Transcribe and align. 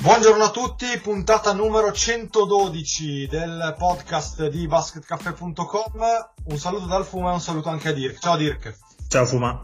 Buongiorno 0.00 0.44
a 0.44 0.50
tutti, 0.50 0.98
puntata 0.98 1.52
numero 1.52 1.92
112 1.92 3.26
del 3.26 3.74
podcast 3.76 4.48
di 4.48 4.66
basketcaffè.com. 4.66 6.00
Un 6.44 6.56
saluto 6.56 6.86
dal 6.86 7.04
Fuma 7.04 7.28
e 7.28 7.34
un 7.34 7.40
saluto 7.40 7.68
anche 7.68 7.88
a 7.88 7.92
Dirk. 7.92 8.18
Ciao 8.18 8.38
Dirk. 8.38 8.78
Ciao 9.08 9.26
Fuma. 9.26 9.62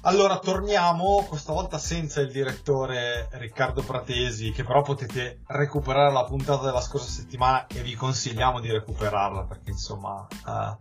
Allora, 0.00 0.40
torniamo, 0.40 1.24
questa 1.28 1.52
volta 1.52 1.78
senza 1.78 2.20
il 2.20 2.32
direttore 2.32 3.28
Riccardo 3.34 3.82
Pratesi, 3.82 4.50
che 4.50 4.64
però 4.64 4.82
potete 4.82 5.42
recuperare 5.46 6.12
la 6.12 6.24
puntata 6.24 6.64
della 6.64 6.80
scorsa 6.80 7.08
settimana 7.08 7.68
e 7.68 7.82
vi 7.82 7.94
consigliamo 7.94 8.58
di 8.58 8.72
recuperarla 8.72 9.44
perché 9.44 9.70
insomma 9.70 10.26
eh, 10.28 10.76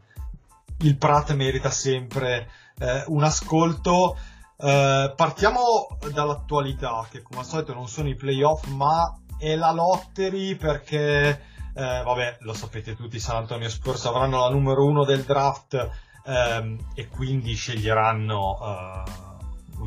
il 0.88 0.98
Prat 0.98 1.36
merita 1.36 1.70
sempre 1.70 2.50
eh, 2.80 3.04
un 3.10 3.24
ascolto. 3.24 4.18
Eh, 4.58 5.14
partiamo 5.16 5.98
dall'attualità, 6.14 7.06
che 7.10 7.22
come 7.22 7.40
al 7.42 7.46
solito 7.46 7.74
non 7.74 7.88
sono 7.88 8.08
i 8.08 8.16
playoff, 8.16 8.66
ma 8.68 9.14
è 9.38 9.56
la 9.56 9.72
lottery 9.72 10.56
perché, 10.56 11.30
eh, 11.74 12.02
vabbè, 12.04 12.38
lo 12.42 12.54
sapete 12.54 12.96
tutti, 12.96 13.20
San 13.20 13.36
Antonio 13.38 13.70
Spurs 13.70 14.06
avranno 14.06 14.40
la 14.40 14.50
numero 14.50 14.86
uno 14.86 15.04
del 15.04 15.24
draft 15.24 15.90
ehm, 16.26 16.92
e 16.96 17.08
quindi 17.10 17.54
sceglieranno 17.54 18.58
eh, 18.62 19.04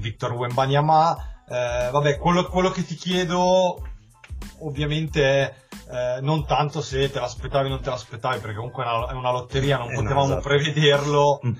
Victor 0.00 0.32
Wembanyama. 0.32 1.16
Eh, 1.48 1.88
vabbè, 1.90 2.18
quello, 2.18 2.44
quello 2.44 2.70
che 2.70 2.84
ti 2.84 2.94
chiedo 2.94 3.82
ovviamente 4.60 5.24
è 5.24 5.54
eh, 5.90 6.20
non 6.20 6.44
tanto 6.44 6.82
se 6.82 7.10
te 7.10 7.18
l'aspettavi 7.20 7.66
o 7.66 7.70
non 7.70 7.80
te 7.80 7.88
l'aspettavi, 7.88 8.40
perché 8.40 8.56
comunque 8.56 8.84
è 8.84 8.86
una, 8.86 9.08
è 9.08 9.12
una 9.14 9.30
lotteria, 9.30 9.78
non 9.78 9.88
Eh, 9.90 9.94
no, 9.94 10.02
potevamo 10.02 10.24
esatto. 10.26 10.40
prevederlo 10.42 11.40
Mm. 11.46 11.54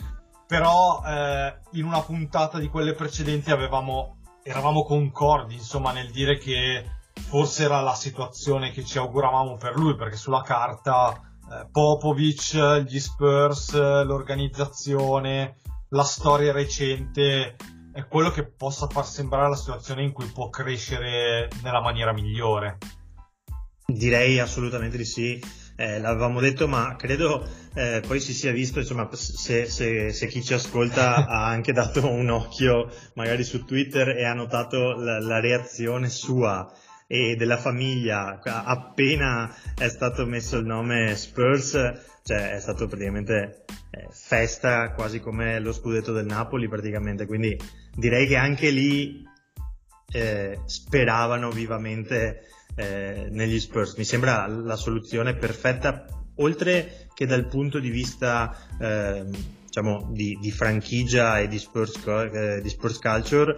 Però 0.48 1.02
eh, 1.04 1.58
in 1.72 1.84
una 1.84 2.00
puntata 2.00 2.58
di 2.58 2.68
quelle 2.68 2.94
precedenti 2.94 3.50
avevamo, 3.50 4.22
eravamo 4.42 4.82
concordi 4.82 5.54
insomma 5.54 5.92
nel 5.92 6.10
dire 6.10 6.38
che 6.38 6.84
forse 7.12 7.64
era 7.64 7.82
la 7.82 7.94
situazione 7.94 8.70
che 8.70 8.82
ci 8.82 8.96
auguravamo 8.96 9.58
per 9.58 9.76
lui 9.76 9.94
perché 9.94 10.16
sulla 10.16 10.40
carta 10.40 11.12
eh, 11.12 11.68
Popovic, 11.70 12.82
gli 12.86 12.98
Spurs, 12.98 13.74
l'organizzazione, 13.74 15.56
la 15.90 16.04
storia 16.04 16.52
recente 16.52 17.56
è 17.92 18.06
quello 18.06 18.30
che 18.30 18.46
possa 18.46 18.86
far 18.86 19.04
sembrare 19.04 19.50
la 19.50 19.56
situazione 19.56 20.02
in 20.02 20.12
cui 20.12 20.26
può 20.26 20.48
crescere 20.48 21.50
nella 21.62 21.82
maniera 21.82 22.14
migliore. 22.14 22.78
Direi 23.84 24.38
assolutamente 24.38 24.96
di 24.96 25.04
sì. 25.04 25.42
Eh, 25.80 26.00
l'avevamo 26.00 26.40
detto, 26.40 26.66
ma 26.66 26.96
credo 26.96 27.46
eh, 27.74 28.02
poi 28.04 28.18
si 28.18 28.34
sia 28.34 28.50
visto, 28.50 28.80
insomma, 28.80 29.08
se, 29.12 29.66
se- 29.66 30.10
se 30.10 30.26
chi 30.26 30.42
ci 30.42 30.52
ascolta 30.52 31.14
ha 31.30 31.46
anche 31.46 31.72
dato 31.72 32.10
un 32.10 32.28
occhio 32.30 32.90
magari 33.14 33.44
su 33.44 33.64
Twitter 33.64 34.08
e 34.08 34.24
ha 34.24 34.34
notato 34.34 34.96
la, 34.96 35.20
la 35.20 35.38
reazione 35.38 36.08
sua 36.08 36.68
e 37.06 37.36
della 37.36 37.58
famiglia. 37.58 38.40
Appena 38.42 39.54
è 39.76 39.88
stato 39.88 40.26
messo 40.26 40.56
il 40.56 40.66
nome 40.66 41.14
Spurs, 41.14 41.70
cioè 42.24 42.54
è 42.54 42.58
stato 42.58 42.88
praticamente 42.88 43.64
eh, 43.92 44.08
festa 44.10 44.90
quasi 44.94 45.20
come 45.20 45.60
lo 45.60 45.72
scudetto 45.72 46.10
del 46.10 46.26
Napoli 46.26 46.66
praticamente, 46.66 47.24
quindi 47.24 47.56
direi 47.94 48.26
che 48.26 48.34
anche 48.34 48.70
lì 48.70 49.24
eh, 50.10 50.58
speravano 50.64 51.52
vivamente 51.52 52.47
eh, 52.78 53.26
negli 53.30 53.58
Spurs. 53.58 53.96
Mi 53.96 54.04
sembra 54.04 54.46
la 54.46 54.76
soluzione 54.76 55.34
perfetta, 55.34 56.06
oltre 56.36 57.08
che 57.12 57.26
dal 57.26 57.48
punto 57.48 57.80
di 57.80 57.90
vista 57.90 58.56
ehm, 58.80 59.30
diciamo 59.64 60.10
di, 60.12 60.38
di 60.40 60.50
franchigia 60.52 61.40
e 61.40 61.48
di 61.48 61.58
Spurs, 61.58 62.00
eh, 62.06 62.60
di 62.62 62.68
Spurs 62.68 62.98
Culture, 62.98 63.56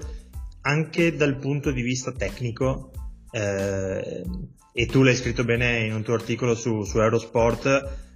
anche 0.63 1.15
dal 1.15 1.37
punto 1.37 1.71
di 1.71 1.83
vista 1.83 2.13
tecnico. 2.13 2.91
eh, 3.31 4.25
e 4.73 4.87
tu 4.87 5.03
l'hai 5.03 5.17
scritto 5.17 5.45
bene 5.45 5.81
in 5.81 5.93
un 5.93 6.03
tuo 6.03 6.15
articolo 6.15 6.55
su, 6.55 6.85
su 6.85 6.99
Eurosport. 7.01 7.67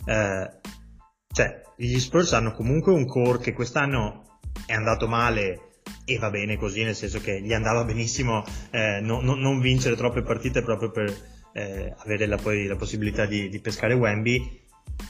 eh, 0.07 0.51
cioè, 1.33 1.63
gli 1.77 1.99
Spurs 1.99 2.33
hanno 2.33 2.53
comunque 2.53 2.93
un 2.93 3.07
core 3.07 3.39
che 3.39 3.53
quest'anno 3.53 4.39
è 4.67 4.73
andato 4.73 5.09
male 5.09 5.74
e 6.05 6.19
va 6.19 6.31
bene 6.31 6.57
così, 6.57 6.83
nel 6.83 6.95
senso 6.95 7.21
che 7.21 7.41
gli 7.41 7.53
andava 7.53 7.85
benissimo 7.85 8.45
eh, 8.71 9.01
no- 9.01 9.21
no- 9.21 9.35
non 9.35 9.61
vincere 9.61 9.97
troppe 9.97 10.23
partite 10.23 10.63
proprio 10.63 10.91
per 10.91 11.15
eh, 11.53 11.95
avere 11.99 12.27
la, 12.27 12.37
poi 12.37 12.67
la 12.67 12.77
possibilità 12.77 13.27
di, 13.27 13.49
di 13.49 13.61
pescare 13.61 13.95
Wemby, 13.95 14.63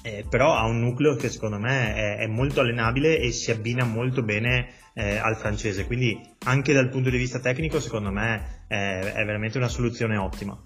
eh, 0.02 0.24
però 0.28 0.54
ha 0.54 0.64
un 0.64 0.80
nucleo 0.80 1.16
che 1.16 1.28
secondo 1.28 1.58
me 1.58 1.94
è, 1.94 2.16
è 2.18 2.26
molto 2.26 2.60
allenabile 2.60 3.18
e 3.18 3.32
si 3.32 3.50
abbina 3.50 3.84
molto 3.84 4.22
bene 4.22 4.68
eh, 4.94 5.16
al 5.16 5.36
francese, 5.36 5.86
quindi 5.86 6.20
anche 6.44 6.72
dal 6.72 6.90
punto 6.90 7.10
di 7.10 7.16
vista 7.16 7.40
tecnico 7.40 7.80
secondo 7.80 8.10
me 8.10 8.64
è, 8.68 8.98
è 8.98 9.24
veramente 9.24 9.58
una 9.58 9.68
soluzione 9.68 10.16
ottima. 10.16 10.60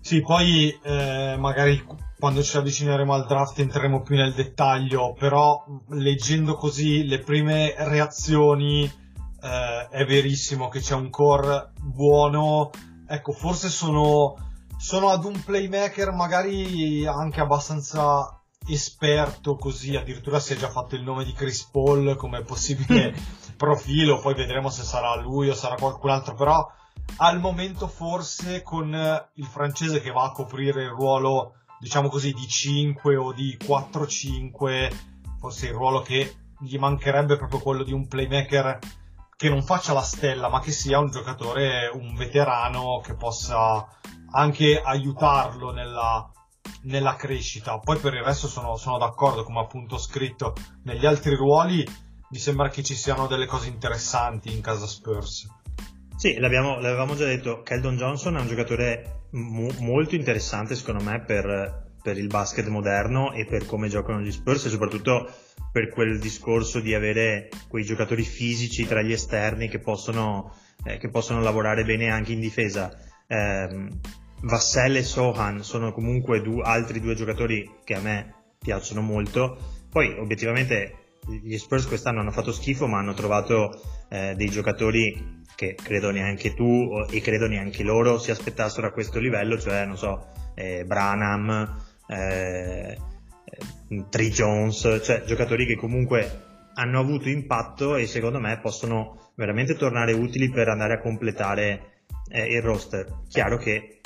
Sì, 0.00 0.20
poi 0.22 0.76
eh, 0.82 1.36
magari 1.38 1.84
quando 2.20 2.42
ci 2.42 2.58
avvicineremo 2.58 3.14
al 3.14 3.26
draft 3.26 3.58
entreremo 3.58 4.02
più 4.02 4.14
nel 4.14 4.34
dettaglio, 4.34 5.14
però 5.18 5.64
leggendo 5.88 6.54
così 6.54 7.06
le 7.06 7.20
prime 7.20 7.74
reazioni 7.78 8.84
eh, 8.84 9.88
è 9.88 10.04
verissimo 10.04 10.68
che 10.68 10.80
c'è 10.80 10.94
un 10.94 11.08
core 11.08 11.72
buono. 11.80 12.70
Ecco, 13.08 13.32
forse 13.32 13.70
sono, 13.70 14.36
sono 14.76 15.08
ad 15.08 15.24
un 15.24 15.42
playmaker 15.42 16.12
magari 16.12 17.06
anche 17.06 17.40
abbastanza 17.40 18.38
esperto 18.68 19.56
così, 19.56 19.96
addirittura 19.96 20.38
si 20.38 20.52
è 20.52 20.56
già 20.56 20.68
fatto 20.68 20.94
il 20.94 21.02
nome 21.02 21.24
di 21.24 21.32
Chris 21.32 21.64
Paul 21.72 22.16
come 22.16 22.42
possibile 22.42 23.14
profilo, 23.56 24.20
poi 24.20 24.34
vedremo 24.34 24.68
se 24.68 24.82
sarà 24.82 25.16
lui 25.16 25.48
o 25.48 25.54
sarà 25.54 25.76
qualcun 25.76 26.10
altro, 26.10 26.34
però 26.34 26.70
al 27.16 27.40
momento 27.40 27.88
forse 27.88 28.62
con 28.62 28.92
il 29.34 29.46
francese 29.46 30.02
che 30.02 30.12
va 30.12 30.24
a 30.24 30.32
coprire 30.32 30.82
il 30.82 30.90
ruolo 30.90 31.54
diciamo 31.80 32.08
così 32.08 32.32
di 32.32 32.46
5 32.46 33.16
o 33.16 33.32
di 33.32 33.56
4-5 33.58 34.92
forse 35.38 35.66
il 35.66 35.72
ruolo 35.72 36.02
che 36.02 36.34
gli 36.60 36.76
mancherebbe 36.76 37.34
è 37.34 37.38
proprio 37.38 37.60
quello 37.60 37.82
di 37.82 37.92
un 37.92 38.06
playmaker 38.06 38.78
che 39.34 39.48
non 39.48 39.62
faccia 39.62 39.94
la 39.94 40.02
stella 40.02 40.50
ma 40.50 40.60
che 40.60 40.70
sia 40.70 40.98
un 40.98 41.10
giocatore 41.10 41.90
un 41.92 42.14
veterano 42.14 43.00
che 43.02 43.14
possa 43.14 43.88
anche 44.32 44.80
aiutarlo 44.80 45.72
nella, 45.72 46.30
nella 46.82 47.16
crescita. 47.16 47.78
Poi 47.78 47.98
per 47.98 48.14
il 48.14 48.22
resto 48.22 48.46
sono, 48.46 48.76
sono 48.76 48.98
d'accordo 48.98 49.42
come 49.42 49.60
appunto 49.60 49.94
ho 49.94 49.98
scritto 49.98 50.54
negli 50.84 51.06
altri 51.06 51.34
ruoli 51.34 51.84
mi 52.28 52.38
sembra 52.38 52.68
che 52.68 52.82
ci 52.82 52.94
siano 52.94 53.26
delle 53.26 53.46
cose 53.46 53.68
interessanti 53.68 54.52
in 54.52 54.60
casa 54.60 54.86
Spurs. 54.86 55.48
Sì, 56.16 56.38
l'abbiamo- 56.38 56.78
l'avevamo 56.78 57.16
già 57.16 57.24
detto, 57.24 57.62
Keldon 57.62 57.96
Johnson 57.96 58.36
è 58.36 58.40
un 58.40 58.46
giocatore 58.46 59.19
mo- 59.32 59.72
molto 59.78 60.14
interessante 60.14 60.74
secondo 60.74 61.02
me 61.02 61.20
per, 61.20 61.92
per 62.02 62.18
il 62.18 62.26
basket 62.26 62.66
moderno 62.68 63.32
e 63.32 63.44
per 63.44 63.66
come 63.66 63.88
giocano 63.88 64.20
gli 64.20 64.32
Spurs 64.32 64.66
e 64.66 64.68
soprattutto 64.68 65.30
per 65.72 65.88
quel 65.88 66.18
discorso 66.18 66.80
di 66.80 66.94
avere 66.94 67.48
quei 67.68 67.84
giocatori 67.84 68.22
fisici 68.24 68.86
tra 68.86 69.02
gli 69.02 69.12
esterni 69.12 69.68
che 69.68 69.78
possono, 69.78 70.54
eh, 70.84 70.98
che 70.98 71.08
possono 71.08 71.40
lavorare 71.40 71.84
bene 71.84 72.10
anche 72.10 72.32
in 72.32 72.40
difesa. 72.40 72.92
Ehm, 73.28 74.00
Vassell 74.42 74.96
e 74.96 75.02
Sohan 75.02 75.62
sono 75.62 75.92
comunque 75.92 76.40
du- 76.40 76.60
altri 76.60 77.00
due 77.00 77.14
giocatori 77.14 77.70
che 77.84 77.94
a 77.94 78.00
me 78.00 78.34
piacciono 78.58 79.00
molto. 79.00 79.58
Poi 79.90 80.16
obiettivamente 80.18 80.99
gli 81.26 81.56
Spurs 81.58 81.86
quest'anno 81.86 82.20
hanno 82.20 82.32
fatto 82.32 82.52
schifo 82.52 82.86
ma 82.86 82.98
hanno 82.98 83.14
trovato 83.14 83.80
eh, 84.08 84.34
dei 84.36 84.48
giocatori 84.48 85.38
che 85.60 85.74
credo 85.74 86.10
neanche 86.10 86.54
tu 86.54 86.88
e 87.10 87.20
credo 87.20 87.46
neanche 87.46 87.82
loro 87.82 88.18
si 88.18 88.30
aspettassero 88.30 88.86
a 88.86 88.92
questo 88.92 89.18
livello, 89.18 89.58
cioè 89.58 89.84
non 89.84 89.98
so, 89.98 90.28
eh, 90.54 90.84
Branham, 90.86 91.76
eh, 92.06 92.96
eh, 93.44 94.04
Tree 94.08 94.30
Jones, 94.30 95.00
cioè 95.04 95.24
giocatori 95.24 95.66
che 95.66 95.76
comunque 95.76 96.44
hanno 96.74 96.98
avuto 96.98 97.28
impatto 97.28 97.96
e 97.96 98.06
secondo 98.06 98.40
me 98.40 98.58
possono 98.60 99.32
veramente 99.34 99.74
tornare 99.74 100.12
utili 100.12 100.48
per 100.48 100.68
andare 100.68 100.94
a 100.94 101.00
completare 101.00 102.04
eh, 102.30 102.54
il 102.54 102.62
roster. 102.62 103.24
Chiaro 103.28 103.58
che 103.58 104.00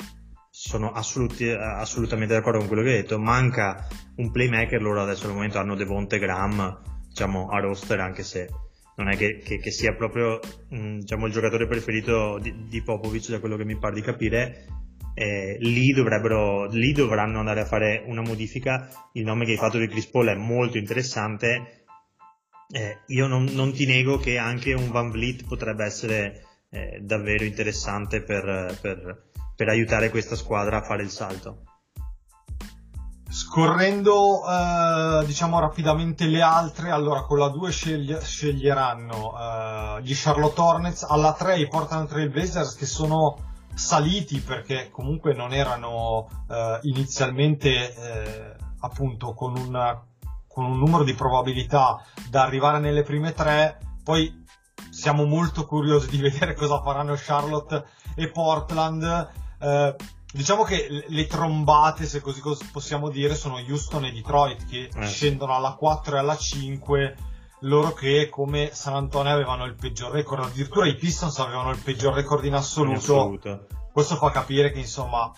sono 0.49 0.91
assoluti- 0.91 1.49
assolutamente 1.49 2.33
d'accordo 2.33 2.59
con 2.59 2.67
quello 2.67 2.83
che 2.83 2.89
hai 2.89 3.01
detto, 3.01 3.17
manca 3.17 3.87
un 4.17 4.29
playmaker, 4.29 4.81
loro 4.81 5.01
adesso 5.01 5.27
al 5.27 5.33
momento 5.33 5.57
hanno 5.57 5.75
Devonte 5.75 6.19
Graham 6.19 6.94
diciamo 7.15 7.47
a 7.47 7.61
roster 7.61 8.01
anche 8.01 8.23
se 8.23 8.49
non 8.97 9.09
è 9.09 9.15
che, 9.15 9.39
che, 9.39 9.57
che 9.57 9.71
sia 9.71 9.93
proprio 9.93 10.41
mh, 10.69 10.99
diciamo, 10.99 11.27
il 11.27 11.31
giocatore 11.31 11.65
preferito 11.65 12.37
di, 12.39 12.67
di, 12.67 12.81
Popovic, 12.81 13.29
da 13.29 13.39
quello 13.39 13.55
che 13.55 13.63
mi 13.63 13.77
pare 13.77 13.95
di 13.95 14.01
capire. 14.01 14.65
Eh, 15.13 15.57
lì, 15.61 15.93
lì 15.93 16.91
dovranno 16.91 17.39
andare 17.39 17.61
a 17.61 17.65
fare 17.65 18.03
una 18.05 18.21
modifica. 18.21 18.89
Il 19.13 19.23
nome 19.23 19.45
che 19.45 19.51
hai 19.51 19.57
fatto 19.57 19.77
di 19.77 19.87
Chris 19.87 20.07
Paul 20.07 20.27
è 20.27 20.35
molto 20.35 20.77
interessante. 20.77 21.85
Eh, 22.69 22.99
io 23.07 23.27
non, 23.27 23.45
non, 23.51 23.73
ti 23.73 23.85
nego 23.85 24.17
che 24.17 24.37
anche 24.37 24.73
un 24.73 24.89
Van 24.89 25.11
Vliet 25.11 25.45
potrebbe 25.45 25.85
essere 25.85 26.43
eh, 26.69 26.99
davvero 27.01 27.43
interessante 27.43 28.21
per, 28.21 28.77
per, 28.81 29.29
per 29.55 29.67
aiutare 29.69 30.09
questa 30.09 30.35
squadra 30.35 30.77
a 30.77 30.83
fare 30.83 31.03
il 31.03 31.09
salto. 31.09 31.74
Scorrendo 33.35 34.43
eh, 34.47 35.25
diciamo 35.25 35.59
rapidamente 35.59 36.25
le 36.25 36.41
altre, 36.41 36.89
allora 36.91 37.23
con 37.23 37.37
la 37.37 37.49
2 37.49 37.69
scegli- 37.69 38.17
sceglieranno 38.17 39.33
eh, 39.37 40.01
gli 40.03 40.13
Charlotte 40.15 40.61
Hornets, 40.61 41.03
alla 41.03 41.33
3 41.33 41.59
i 41.59 41.67
Portland 41.67 42.07
Trail 42.07 42.29
Blazers 42.29 42.75
che 42.75 42.85
sono 42.85 43.35
saliti 43.73 44.39
perché 44.39 44.89
comunque 44.89 45.33
non 45.33 45.51
erano 45.51 46.29
eh, 46.49 46.79
inizialmente 46.83 47.93
eh, 47.93 48.55
appunto 48.79 49.33
con, 49.33 49.57
una, 49.57 50.01
con 50.47 50.63
un 50.63 50.79
numero 50.79 51.03
di 51.03 51.13
probabilità 51.13 52.01
da 52.29 52.43
arrivare 52.43 52.79
nelle 52.79 53.03
prime 53.03 53.33
tre, 53.33 53.79
poi 54.01 54.45
siamo 54.91 55.25
molto 55.25 55.65
curiosi 55.65 56.07
di 56.07 56.19
vedere 56.19 56.53
cosa 56.55 56.81
faranno 56.81 57.15
Charlotte 57.17 57.83
e 58.15 58.29
Portland. 58.29 59.29
Eh, 59.59 59.95
Diciamo 60.35 60.63
che 60.63 61.05
le 61.07 61.27
trombate, 61.27 62.05
se 62.05 62.19
così 62.19 62.41
possiamo 62.69 63.09
dire, 63.09 63.35
sono 63.35 63.55
Houston 63.55 64.03
e 64.03 64.11
Detroit 64.11 64.65
che 64.65 64.89
eh. 64.93 65.07
scendono 65.07 65.55
alla 65.55 65.75
4 65.75 66.17
e 66.17 66.19
alla 66.19 66.35
5, 66.35 67.15
loro 67.61 67.93
che 67.93 68.27
come 68.29 68.71
San 68.73 68.95
Antonio 68.95 69.31
avevano 69.31 69.63
il 69.63 69.75
peggior 69.75 70.11
record, 70.11 70.43
addirittura 70.43 70.87
i 70.87 70.95
Pistons 70.95 71.39
avevano 71.39 71.71
il 71.71 71.79
peggior 71.81 72.13
record 72.13 72.43
in 72.43 72.53
assoluto. 72.53 72.91
In 72.91 72.97
assoluto. 72.97 73.67
Questo 73.93 74.17
fa 74.17 74.29
capire 74.31 74.71
che 74.71 74.79
insomma 74.79 75.31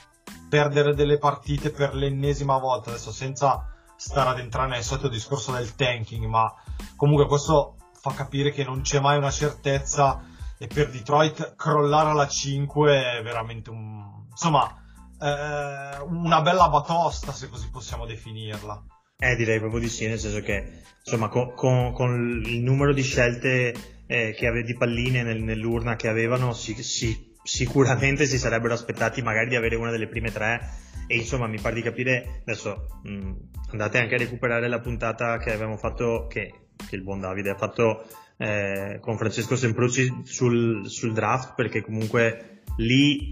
perdere 0.49 0.95
delle 0.95 1.19
partite 1.19 1.69
per 1.69 1.93
l'ennesima 1.93 2.57
volta, 2.57 2.89
adesso 2.89 3.11
senza 3.11 3.71
stare 3.95 4.29
ad 4.29 4.39
entrare 4.39 4.69
nel 4.69 4.83
solito 4.83 5.09
discorso 5.09 5.51
del 5.51 5.75
tanking, 5.75 6.25
ma 6.25 6.51
comunque 6.95 7.27
questo 7.27 7.75
fa 7.93 8.13
capire 8.13 8.49
che 8.49 8.63
non 8.63 8.81
c'è 8.81 8.99
mai 8.99 9.17
una 9.17 9.29
certezza 9.29 10.23
e 10.57 10.65
per 10.65 10.89
Detroit 10.89 11.53
crollare 11.55 12.09
alla 12.09 12.27
5 12.27 13.19
è 13.19 13.21
veramente 13.21 13.69
un... 13.69 14.25
insomma 14.31 14.85
eh, 15.21 16.01
una 16.07 16.41
bella 16.41 16.69
batosta, 16.69 17.31
se 17.31 17.49
così 17.49 17.69
possiamo 17.69 18.05
definirla. 18.05 18.83
Eh, 19.19 19.35
direi 19.35 19.59
proprio 19.59 19.79
di 19.79 19.89
sì, 19.89 20.07
nel 20.07 20.19
senso 20.19 20.41
che 20.41 20.81
insomma 21.03 21.27
con, 21.29 21.53
con, 21.53 21.91
con 21.93 22.43
il 22.45 22.61
numero 22.61 22.93
di 22.93 23.01
scelte 23.01 23.73
eh, 24.05 24.37
ave, 24.41 24.63
di 24.63 24.75
palline 24.75 25.23
nel, 25.23 25.41
nell'urna 25.41 25.95
che 25.95 26.07
avevano, 26.07 26.53
si, 26.53 26.75
si, 26.83 27.33
sicuramente 27.41 28.25
si 28.25 28.37
sarebbero 28.37 28.73
aspettati 28.73 29.21
magari 29.21 29.49
di 29.49 29.55
avere 29.55 29.75
una 29.75 29.91
delle 29.91 30.07
prime 30.07 30.31
tre. 30.31 30.85
E 31.07 31.15
insomma, 31.15 31.47
mi 31.47 31.59
pare 31.59 31.75
di 31.75 31.81
capire. 31.81 32.41
Adesso 32.41 32.99
mh, 33.03 33.31
andate 33.71 33.97
anche 33.97 34.15
a 34.15 34.17
recuperare 34.17 34.67
la 34.67 34.81
puntata 34.81 35.37
che 35.37 35.53
abbiamo 35.53 35.77
fatto, 35.77 36.27
che, 36.27 36.53
che 36.87 36.95
il 36.95 37.01
buon 37.01 37.21
Davide 37.21 37.51
ha 37.51 37.57
fatto 37.57 38.05
eh, 38.37 38.99
con 39.01 39.17
Francesco 39.17 39.55
Semprucci 39.55 40.23
sul, 40.25 40.87
sul 40.89 41.13
draft, 41.13 41.55
perché 41.55 41.81
comunque 41.81 42.63
lì 42.75 43.29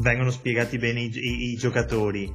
vengono 0.00 0.30
spiegati 0.30 0.78
bene 0.78 1.00
i, 1.00 1.10
i, 1.12 1.52
i 1.52 1.56
giocatori, 1.56 2.32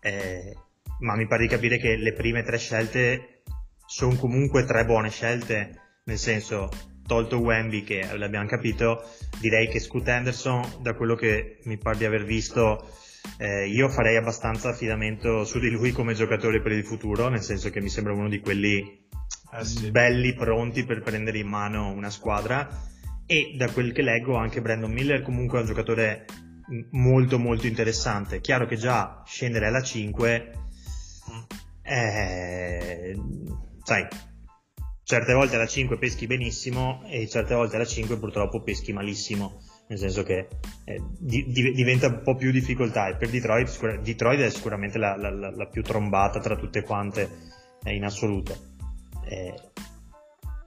eh, 0.00 0.56
ma 1.00 1.16
mi 1.16 1.26
pare 1.26 1.42
di 1.42 1.48
capire 1.48 1.78
che 1.78 1.96
le 1.96 2.12
prime 2.12 2.42
tre 2.42 2.58
scelte 2.58 3.42
sono 3.86 4.14
comunque 4.16 4.64
tre 4.64 4.84
buone 4.84 5.10
scelte, 5.10 6.00
nel 6.04 6.18
senso, 6.18 6.68
tolto 7.06 7.38
Wemby 7.38 7.82
che 7.82 8.06
l'abbiamo 8.16 8.46
capito, 8.46 9.02
direi 9.40 9.68
che 9.68 9.80
Scoot 9.80 10.08
Anderson, 10.08 10.80
da 10.80 10.94
quello 10.94 11.14
che 11.14 11.58
mi 11.64 11.78
pare 11.78 11.98
di 11.98 12.04
aver 12.04 12.24
visto, 12.24 12.88
eh, 13.38 13.66
io 13.68 13.88
farei 13.88 14.16
abbastanza 14.16 14.70
affidamento 14.70 15.44
su 15.44 15.58
di 15.58 15.70
lui 15.70 15.92
come 15.92 16.14
giocatore 16.14 16.60
per 16.60 16.72
il 16.72 16.84
futuro, 16.84 17.28
nel 17.28 17.42
senso 17.42 17.70
che 17.70 17.80
mi 17.80 17.88
sembra 17.88 18.12
uno 18.12 18.28
di 18.28 18.40
quelli 18.40 19.02
eh 19.52 19.64
sì. 19.64 19.90
belli, 19.90 20.34
pronti 20.34 20.84
per 20.84 21.02
prendere 21.02 21.38
in 21.38 21.48
mano 21.48 21.90
una 21.90 22.10
squadra. 22.10 22.68
E 23.26 23.54
da 23.56 23.70
quel 23.70 23.92
che 23.92 24.02
leggo 24.02 24.36
anche 24.36 24.60
Brandon 24.60 24.92
Miller 24.92 25.22
comunque 25.22 25.58
è 25.58 25.60
un 25.62 25.66
giocatore 25.66 26.26
molto 26.90 27.38
molto 27.38 27.66
interessante. 27.66 28.40
Chiaro 28.40 28.66
che 28.66 28.76
già 28.76 29.22
scendere 29.26 29.66
alla 29.66 29.82
5 29.82 30.52
eh, 31.86 33.14
sai, 33.82 34.06
certe 35.02 35.34
volte 35.34 35.56
alla 35.56 35.66
5 35.66 35.98
peschi 35.98 36.26
benissimo 36.26 37.02
e 37.06 37.28
certe 37.28 37.54
volte 37.54 37.76
alla 37.76 37.84
5 37.84 38.16
purtroppo 38.16 38.62
peschi 38.62 38.92
malissimo. 38.92 39.60
Nel 39.86 39.98
senso 39.98 40.22
che 40.22 40.48
eh, 40.86 41.02
di, 41.18 41.44
diventa 41.46 42.06
un 42.06 42.22
po' 42.22 42.34
più 42.36 42.50
difficoltà 42.50 43.08
e 43.08 43.16
per 43.16 43.28
Detroit, 43.28 43.68
sicur- 43.68 44.00
Detroit 44.00 44.40
è 44.40 44.48
sicuramente 44.48 44.96
la, 44.96 45.14
la, 45.14 45.30
la, 45.30 45.50
la, 45.50 45.66
più 45.66 45.82
trombata 45.82 46.40
tra 46.40 46.56
tutte 46.56 46.82
quante 46.82 47.28
eh, 47.84 47.94
in 47.94 48.04
assoluto. 48.04 48.56
Eh, 49.28 49.54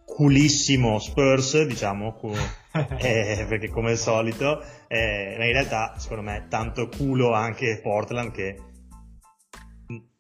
culissimo 0.06 1.00
Spurs, 1.00 1.64
diciamo, 1.64 2.14
cu- 2.14 2.36
eh, 2.98 3.46
perché 3.48 3.70
come 3.70 3.92
al 3.92 3.98
solito, 3.98 4.62
eh, 4.88 5.34
in 5.34 5.52
realtà 5.52 5.94
secondo 5.98 6.24
me 6.24 6.48
tanto 6.50 6.88
culo 6.88 7.34
anche 7.34 7.80
Portland 7.82 8.32
che 8.32 8.56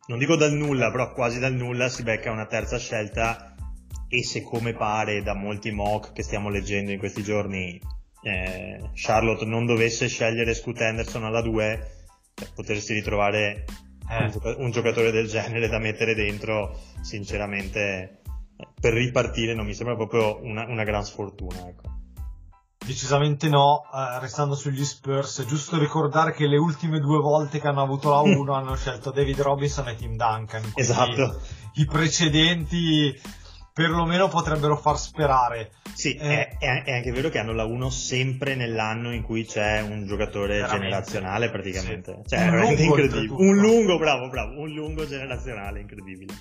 non 0.08 0.20
dico 0.20 0.36
dal 0.36 0.54
nulla, 0.54 0.90
però 0.92 1.12
quasi 1.12 1.40
dal 1.40 1.54
nulla 1.54 1.90
si 1.90 2.04
becca 2.04 2.32
una 2.32 2.46
terza 2.46 2.78
scelta 2.78 3.56
e 4.08 4.24
se 4.24 4.42
come 4.42 4.74
pare 4.74 5.22
da 5.22 5.34
molti 5.34 5.72
mock 5.72 6.14
che 6.14 6.24
stiamo 6.24 6.50
leggendo 6.50 6.92
in 6.92 7.00
questi 7.00 7.24
giorni 7.24 7.80
eh, 8.22 8.90
Charlotte 8.94 9.46
non 9.46 9.66
dovesse 9.66 10.08
scegliere 10.08 10.54
Scoot 10.54 10.80
Henderson 10.80 11.26
alla 11.26 11.42
2 11.42 11.92
cioè, 12.34 12.48
potersi 12.56 12.94
ritrovare 12.94 13.66
eh. 14.10 14.24
un, 14.24 14.32
gioca- 14.32 14.56
un 14.58 14.72
giocatore 14.72 15.12
del 15.12 15.28
genere 15.28 15.68
da 15.68 15.78
mettere 15.78 16.16
dentro 16.16 16.80
sinceramente 17.02 18.22
per 18.80 18.94
ripartire 18.94 19.54
non 19.54 19.66
mi 19.66 19.74
sembra 19.74 19.96
proprio 19.96 20.40
una, 20.44 20.66
una 20.68 20.84
gran 20.84 21.04
sfortuna. 21.04 21.68
Ecco. 21.68 21.97
Decisamente 22.88 23.50
no, 23.50 23.84
eh, 23.94 24.20
restando 24.22 24.56
sugli 24.56 24.86
Spurs, 24.86 25.42
è 25.42 25.46
giusto 25.46 25.78
ricordare 25.78 26.32
che 26.32 26.48
le 26.48 26.56
ultime 26.56 27.02
due 27.02 27.20
volte 27.20 27.60
che 27.60 27.68
hanno 27.68 27.82
avuto 27.82 28.10
la 28.10 28.22
1 28.22 28.54
hanno 28.56 28.76
scelto 28.78 29.12
David 29.12 29.42
Robinson 29.42 29.90
e 29.90 29.96
Tim 29.98 30.16
Duncan. 30.16 30.72
Esatto. 30.74 31.42
I 31.74 31.86
precedenti 31.86 33.14
perlomeno 33.74 34.30
potrebbero 34.30 34.78
far 34.78 34.98
sperare. 34.98 35.72
Sì, 35.94 36.16
eh, 36.16 36.56
è, 36.58 36.84
è, 36.86 36.94
anche 36.94 37.12
vero 37.12 37.28
che 37.28 37.40
hanno 37.40 37.52
la 37.52 37.66
1 37.66 37.90
sempre 37.90 38.56
nell'anno 38.56 39.14
in 39.14 39.22
cui 39.22 39.44
c'è 39.44 39.82
un 39.82 40.08
giocatore 40.08 40.66
generazionale 40.66 41.50
praticamente. 41.50 42.22
Sì. 42.24 42.36
Cioè, 42.36 42.50
è 42.50 42.82
incredibile. 42.82 43.34
Un 43.34 43.58
lungo, 43.58 43.98
bravo, 43.98 44.30
bravo, 44.30 44.62
un 44.62 44.70
lungo 44.70 45.06
generazionale, 45.06 45.82
incredibile. 45.82 46.34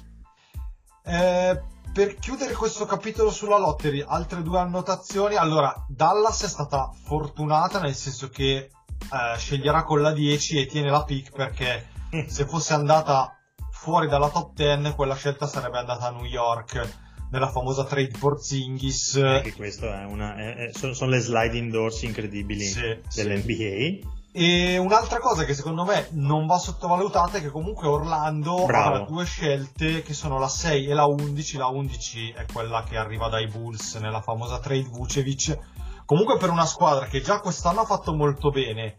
Eh, 1.05 1.61
per 1.97 2.17
chiudere 2.17 2.53
questo 2.53 2.85
capitolo 2.85 3.31
sulla 3.31 3.57
lottery, 3.57 4.05
altre 4.07 4.43
due 4.43 4.59
annotazioni. 4.59 5.35
Allora, 5.35 5.75
Dallas 5.89 6.45
è 6.45 6.47
stata 6.47 6.91
fortunata 6.93 7.81
nel 7.81 7.95
senso 7.95 8.29
che 8.29 8.55
eh, 8.59 9.39
sceglierà 9.39 9.83
con 9.83 10.03
la 10.03 10.13
10 10.13 10.61
e 10.61 10.67
tiene 10.67 10.91
la 10.91 11.05
pick 11.05 11.35
perché 11.35 11.89
se 12.29 12.45
fosse 12.45 12.75
andata 12.75 13.39
fuori 13.71 14.09
dalla 14.09 14.29
top 14.29 14.53
10 14.53 14.93
quella 14.95 15.15
scelta 15.15 15.47
sarebbe 15.47 15.79
andata 15.79 16.09
a 16.09 16.11
New 16.11 16.27
York 16.27 16.87
nella 17.31 17.49
famosa 17.49 17.85
trade 17.85 18.13
Porzingis. 18.19 19.17
Anche 19.17 19.55
questo 19.55 19.91
è 19.91 20.05
una, 20.05 20.37
è, 20.37 20.55
è, 20.55 20.73
sono, 20.75 20.93
sono, 20.93 21.13
le 21.13 21.21
sliding 21.21 21.73
doors 21.73 22.03
incredibili 22.03 22.61
sì, 22.61 23.01
dell'NBA. 23.15 23.55
Sì. 23.55 24.16
E 24.39 24.77
un'altra 24.77 25.19
cosa 25.19 25.45
che 25.45 25.55
secondo 25.55 25.85
me 25.85 26.09
non 26.11 26.45
va 26.45 26.59
sottovalutata 26.59 27.39
è 27.39 27.41
che 27.41 27.49
comunque 27.49 27.89
Orlando 27.89 28.67
Bravo. 28.67 28.89
avrà 28.89 29.05
due 29.07 29.25
scelte 29.25 30.03
che 30.03 30.13
sono 30.13 30.39
la 30.39 30.47
6 30.47 30.89
e 30.89 30.93
la 30.93 31.07
11. 31.07 31.57
La 31.57 31.69
11 31.69 32.35
è 32.37 32.45
quella 32.53 32.83
che 32.83 32.99
arriva 32.99 33.31
dai 33.31 33.47
Bulls 33.47 33.95
nella 33.95 34.21
famosa 34.21 34.59
trade 34.59 34.91
Vucevic. 34.91 35.59
Comunque 36.05 36.37
per 36.37 36.51
una 36.51 36.67
squadra 36.67 37.07
che 37.07 37.23
già 37.23 37.41
quest'anno 37.41 37.81
ha 37.81 37.87
fatto 37.87 38.13
molto 38.13 38.51
bene, 38.51 38.99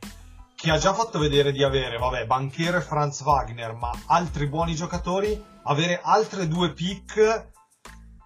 che 0.55 0.71
ha 0.71 0.79
già 0.79 0.91
fatto 0.95 1.19
vedere 1.19 1.51
di 1.51 1.63
avere, 1.63 1.99
vabbè, 1.99 2.25
Banchero 2.25 2.77
e 2.77 2.81
Franz 2.81 3.21
Wagner, 3.21 3.75
ma 3.75 3.91
altri 4.07 4.49
buoni 4.49 4.73
giocatori, 4.73 5.39
avere 5.65 6.01
altre 6.01 6.47
due 6.47 6.73
pick 6.73 7.51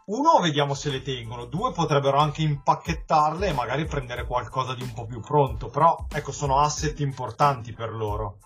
uno, 0.06 0.40
vediamo 0.42 0.74
se 0.74 0.90
le 0.90 1.02
tengono, 1.02 1.46
due 1.46 1.72
potrebbero 1.72 2.18
anche 2.18 2.42
impacchettarle 2.42 3.48
e 3.48 3.54
magari 3.54 3.86
prendere 3.86 4.26
qualcosa 4.26 4.74
di 4.74 4.82
un 4.82 4.94
po' 4.94 5.06
più 5.06 5.20
pronto, 5.20 5.68
però 5.68 6.06
ecco, 6.12 6.32
sono 6.32 6.60
asset 6.60 7.00
importanti 7.00 7.74
per 7.74 7.92
loro. 7.92 8.38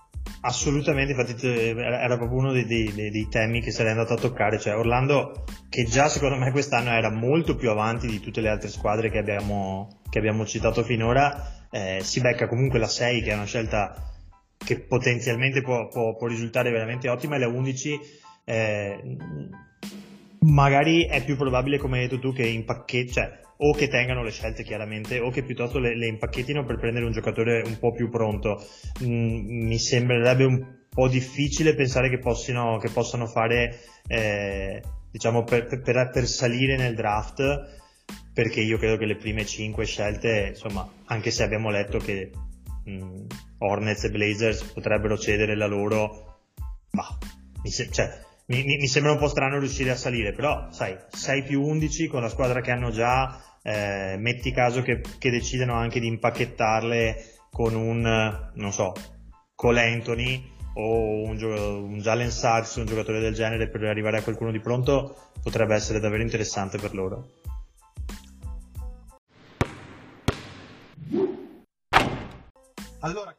Assolutamente, 0.42 1.14
infatti 1.14 1.48
era 1.48 2.18
proprio 2.18 2.40
uno 2.40 2.52
dei, 2.52 2.66
dei, 2.66 2.92
dei, 2.94 3.28
temi 3.30 3.62
che 3.62 3.72
sarei 3.72 3.92
andato 3.92 4.14
a 4.14 4.18
toccare, 4.18 4.60
cioè 4.60 4.76
Orlando 4.76 5.44
che 5.70 5.86
già 5.86 6.08
secondo 6.08 6.36
me 6.36 6.52
quest'anno 6.52 6.92
era 6.92 7.12
molto 7.12 7.56
più 7.56 7.70
avanti 7.70 8.08
di 8.08 8.20
tutte 8.20 8.42
le 8.42 8.50
altre 8.50 8.70
squadre 8.70 9.10
che 9.10 9.18
abbiamo, 9.18 10.02
che 10.10 10.20
abbiamo 10.20 10.46
citato 10.46 10.84
finora, 10.84 11.68
eh, 11.72 12.00
si 12.02 12.22
becca 12.22 12.48
comunque 12.48 12.80
la 12.80 12.88
6 12.88 13.22
che 13.22 13.32
è 13.32 13.36
una 13.36 13.46
scelta 13.46 14.12
che 14.58 14.80
potenzialmente 14.80 15.62
può, 15.62 15.88
può, 15.88 16.16
può 16.16 16.28
risultare 16.28 16.72
veramente 16.72 17.10
ottima 17.10 17.36
e 17.36 17.40
la 17.40 17.48
11 17.48 18.00
eh, 18.46 19.18
magari 20.40 21.06
è 21.06 21.24
più 21.24 21.36
probabile, 21.36 21.78
come 21.78 22.00
hai 22.00 22.08
detto 22.08 22.20
tu, 22.20 22.34
che 22.34 22.46
in 22.46 22.66
pacchetto, 22.66 23.12
cioè 23.14 23.44
o 23.58 23.74
che 23.74 23.88
tengano 23.88 24.24
le 24.24 24.32
scelte 24.32 24.64
chiaramente 24.64 25.20
o 25.20 25.30
che 25.30 25.44
piuttosto 25.44 25.80
le, 25.80 25.96
le 25.96 26.08
impacchettino 26.08 26.66
per 26.66 26.78
prendere 26.78 27.06
un 27.06 27.12
giocatore 27.12 27.62
un 27.66 27.78
po' 27.80 27.92
più 27.92 28.10
pronto. 28.10 28.62
Mm, 29.04 29.66
mi 29.66 29.78
sembrerebbe 29.78 30.44
un 30.44 30.84
po' 30.90 31.08
difficile 31.08 31.76
pensare 31.76 32.10
che, 32.10 32.20
possino, 32.20 32.78
che 32.78 32.90
possano 32.90 33.28
fare 33.28 33.80
eh, 34.08 34.82
diciamo 35.12 35.44
per, 35.44 35.68
per, 35.68 36.10
per, 36.12 36.28
salire 36.28 36.76
nel 36.78 36.96
draft 36.96 37.84
perché 38.34 38.62
io 38.62 38.78
credo 38.78 38.98
che 38.98 39.06
le 39.06 39.16
prime 39.16 39.46
5 39.46 39.86
scelte 39.86 40.48
insomma 40.50 40.88
anche 41.06 41.32
se 41.32 41.44
abbiamo 41.44 41.70
letto 41.70 41.98
che 41.98 42.32
mh, 42.84 42.92
mm, 42.92 43.26
Hornets 43.60 44.04
e 44.04 44.12
Blazers 44.12 44.64
potrebbero 44.64 45.18
cedere 45.18 45.56
la 45.56 45.68
loro 45.68 46.40
bah, 46.92 47.18
mi, 47.64 47.72
cioè, 47.72 48.25
mi, 48.48 48.64
mi, 48.64 48.88
sembra 48.88 49.14
un 49.14 49.18
po' 49.18 49.28
strano 49.28 49.60
riuscire 49.60 49.92
a 49.92 49.96
salire 49.96 50.34
però 50.34 50.68
sai 50.72 50.96
6 51.10 51.44
più 51.44 51.62
11 51.62 52.08
con 52.08 52.22
la 52.22 52.30
squadra 52.30 52.62
che 52.62 52.72
hanno 52.72 52.92
già 52.92 53.42
eh, 53.64 54.16
metti 54.18 54.52
caso 54.52 54.82
che, 54.82 55.02
che 55.18 55.32
decidano 55.32 55.74
anche 55.74 56.00
di 56.00 56.08
impacchettarle 56.08 57.34
con 57.52 57.74
un 57.74 58.52
non 58.54 58.72
so 58.72 58.94
Cole 59.56 59.82
Anthony 59.82 60.54
o 60.76 61.24
un, 61.24 61.38
gio- 61.38 61.84
un 61.84 62.00
Jalen 62.00 62.32
Sachs, 62.32 62.76
un 62.76 62.86
giocatore 62.86 63.20
del 63.20 63.34
genere 63.34 63.70
per 63.70 63.84
arrivare 63.84 64.18
a 64.18 64.24
qualcuno 64.24 64.52
di 64.52 64.60
pronto 64.60 65.32
potrebbe 65.42 65.74
essere 65.74 66.00
davvero 66.00 66.22
interessante 66.22 66.78
per 66.78 66.94
loro. 66.94 67.30
Allora, 73.00 73.36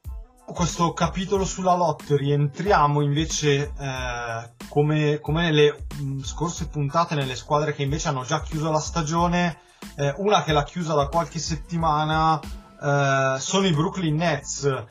questo 0.52 0.92
capitolo 0.92 1.44
sulla 1.44 1.74
lottery 1.74 2.30
entriamo 2.30 3.00
invece 3.00 3.72
eh, 3.78 4.50
come, 4.68 5.18
come, 5.20 5.42
nelle 5.42 5.86
mh, 5.98 6.20
scorse 6.20 6.68
puntate 6.68 7.14
nelle 7.14 7.34
squadre 7.34 7.74
che 7.74 7.82
invece 7.82 8.08
hanno 8.08 8.24
già 8.24 8.40
chiuso 8.40 8.70
la 8.70 8.78
stagione 8.78 9.58
eh, 9.96 10.14
una 10.18 10.42
che 10.42 10.52
l'ha 10.52 10.64
chiusa 10.64 10.94
da 10.94 11.08
qualche 11.08 11.38
settimana 11.38 12.40
eh, 12.40 13.36
sono 13.38 13.66
i 13.66 13.72
Brooklyn 13.72 14.14
Nets 14.14 14.84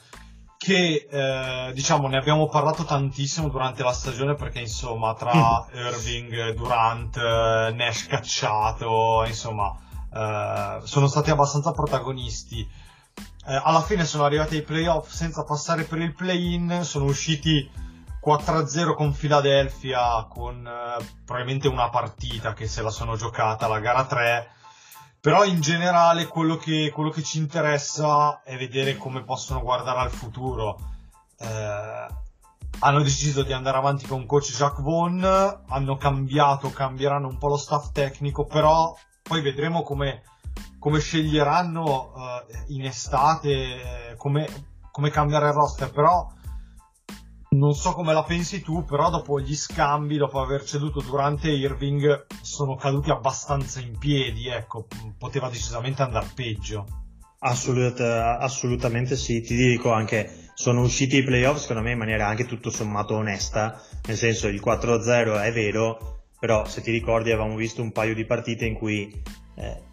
che 0.57 1.07
eh, 1.09 1.71
diciamo 1.73 2.07
ne 2.07 2.17
abbiamo 2.17 2.47
parlato 2.47 2.83
tantissimo 2.83 3.49
durante 3.49 3.83
la 3.83 3.93
stagione 3.93 4.35
perché 4.35 4.59
insomma 4.59 5.13
tra 5.13 5.65
Irving, 5.73 6.53
Durant, 6.53 7.17
eh, 7.17 7.71
Nash 7.73 8.07
cacciato 8.07 9.23
insomma 9.25 9.73
eh, 10.13 10.79
sono 10.83 11.07
stati 11.07 11.29
abbastanza 11.29 11.71
protagonisti 11.71 12.67
eh, 13.47 13.61
alla 13.63 13.81
fine 13.81 14.05
sono 14.05 14.25
arrivati 14.25 14.55
ai 14.55 14.63
playoff 14.63 15.09
senza 15.09 15.43
passare 15.43 15.83
per 15.83 15.99
il 15.99 16.13
play-in, 16.13 16.81
sono 16.83 17.05
usciti 17.05 17.69
4-0 18.23 18.95
con 18.95 19.13
Philadelphia 19.13 20.25
con 20.29 20.65
eh, 20.65 21.05
probabilmente 21.23 21.67
una 21.67 21.89
partita 21.89 22.53
che 22.53 22.67
se 22.67 22.81
la 22.81 22.89
sono 22.89 23.15
giocata 23.15 23.67
la 23.67 23.79
gara 23.79 24.05
3 24.05 24.49
però 25.25 25.43
in 25.43 25.59
generale 25.59 26.27
quello 26.27 26.55
che, 26.55 26.91
quello 26.93 27.09
che 27.09 27.23
ci 27.23 27.39
interessa 27.39 28.43
è 28.43 28.55
vedere 28.57 28.95
come 28.95 29.23
possono 29.23 29.59
guardare 29.59 30.01
al 30.01 30.11
futuro. 30.11 30.77
Eh, 31.39 32.07
hanno 32.79 33.01
deciso 33.01 33.41
di 33.41 33.51
andare 33.51 33.77
avanti 33.77 34.05
con 34.05 34.27
coach 34.27 34.51
Jacques 34.51 34.85
Vaughan 34.85 35.63
hanno 35.67 35.97
cambiato, 35.97 36.69
cambieranno 36.69 37.27
un 37.27 37.39
po' 37.39 37.47
lo 37.47 37.57
staff 37.57 37.91
tecnico 37.91 38.45
però 38.45 38.95
poi 39.23 39.41
vedremo 39.41 39.81
come 39.81 40.21
come 40.79 40.99
sceglieranno 40.99 42.11
uh, 42.13 42.73
in 42.73 42.85
estate, 42.85 44.11
eh, 44.11 44.15
come, 44.17 44.47
come 44.91 45.09
cambiare 45.09 45.47
il 45.47 45.53
roster, 45.53 45.91
però 45.91 46.27
non 47.55 47.73
so 47.73 47.93
come 47.93 48.13
la 48.13 48.23
pensi 48.23 48.61
tu, 48.61 48.83
però 48.83 49.09
dopo 49.09 49.39
gli 49.39 49.55
scambi, 49.55 50.17
dopo 50.17 50.39
aver 50.39 50.63
ceduto 50.63 51.01
durante 51.01 51.49
Irving, 51.49 52.25
sono 52.41 52.75
caduti 52.75 53.09
abbastanza 53.09 53.79
in 53.79 53.97
piedi, 53.97 54.47
ecco, 54.47 54.87
poteva 55.17 55.49
decisamente 55.49 56.01
andare 56.01 56.27
peggio. 56.35 56.85
Assolut- 57.39 57.99
assolutamente 57.99 59.15
sì, 59.15 59.41
ti 59.41 59.55
dico 59.55 59.91
anche, 59.91 60.49
sono 60.55 60.81
usciti 60.81 61.17
i 61.17 61.23
playoff 61.23 61.59
secondo 61.59 61.81
me 61.81 61.91
in 61.91 61.97
maniera 61.97 62.27
anche 62.27 62.45
tutto 62.45 62.69
sommato 62.69 63.15
onesta, 63.15 63.81
nel 64.07 64.17
senso 64.17 64.47
il 64.47 64.61
4-0 64.63 65.41
è 65.41 65.51
vero, 65.51 66.23
però 66.39 66.65
se 66.65 66.81
ti 66.81 66.91
ricordi 66.91 67.31
avevamo 67.31 67.55
visto 67.55 67.81
un 67.81 67.91
paio 67.91 68.15
di 68.15 68.25
partite 68.25 68.65
in 68.65 68.73
cui 68.73 69.21
eh, 69.55 69.83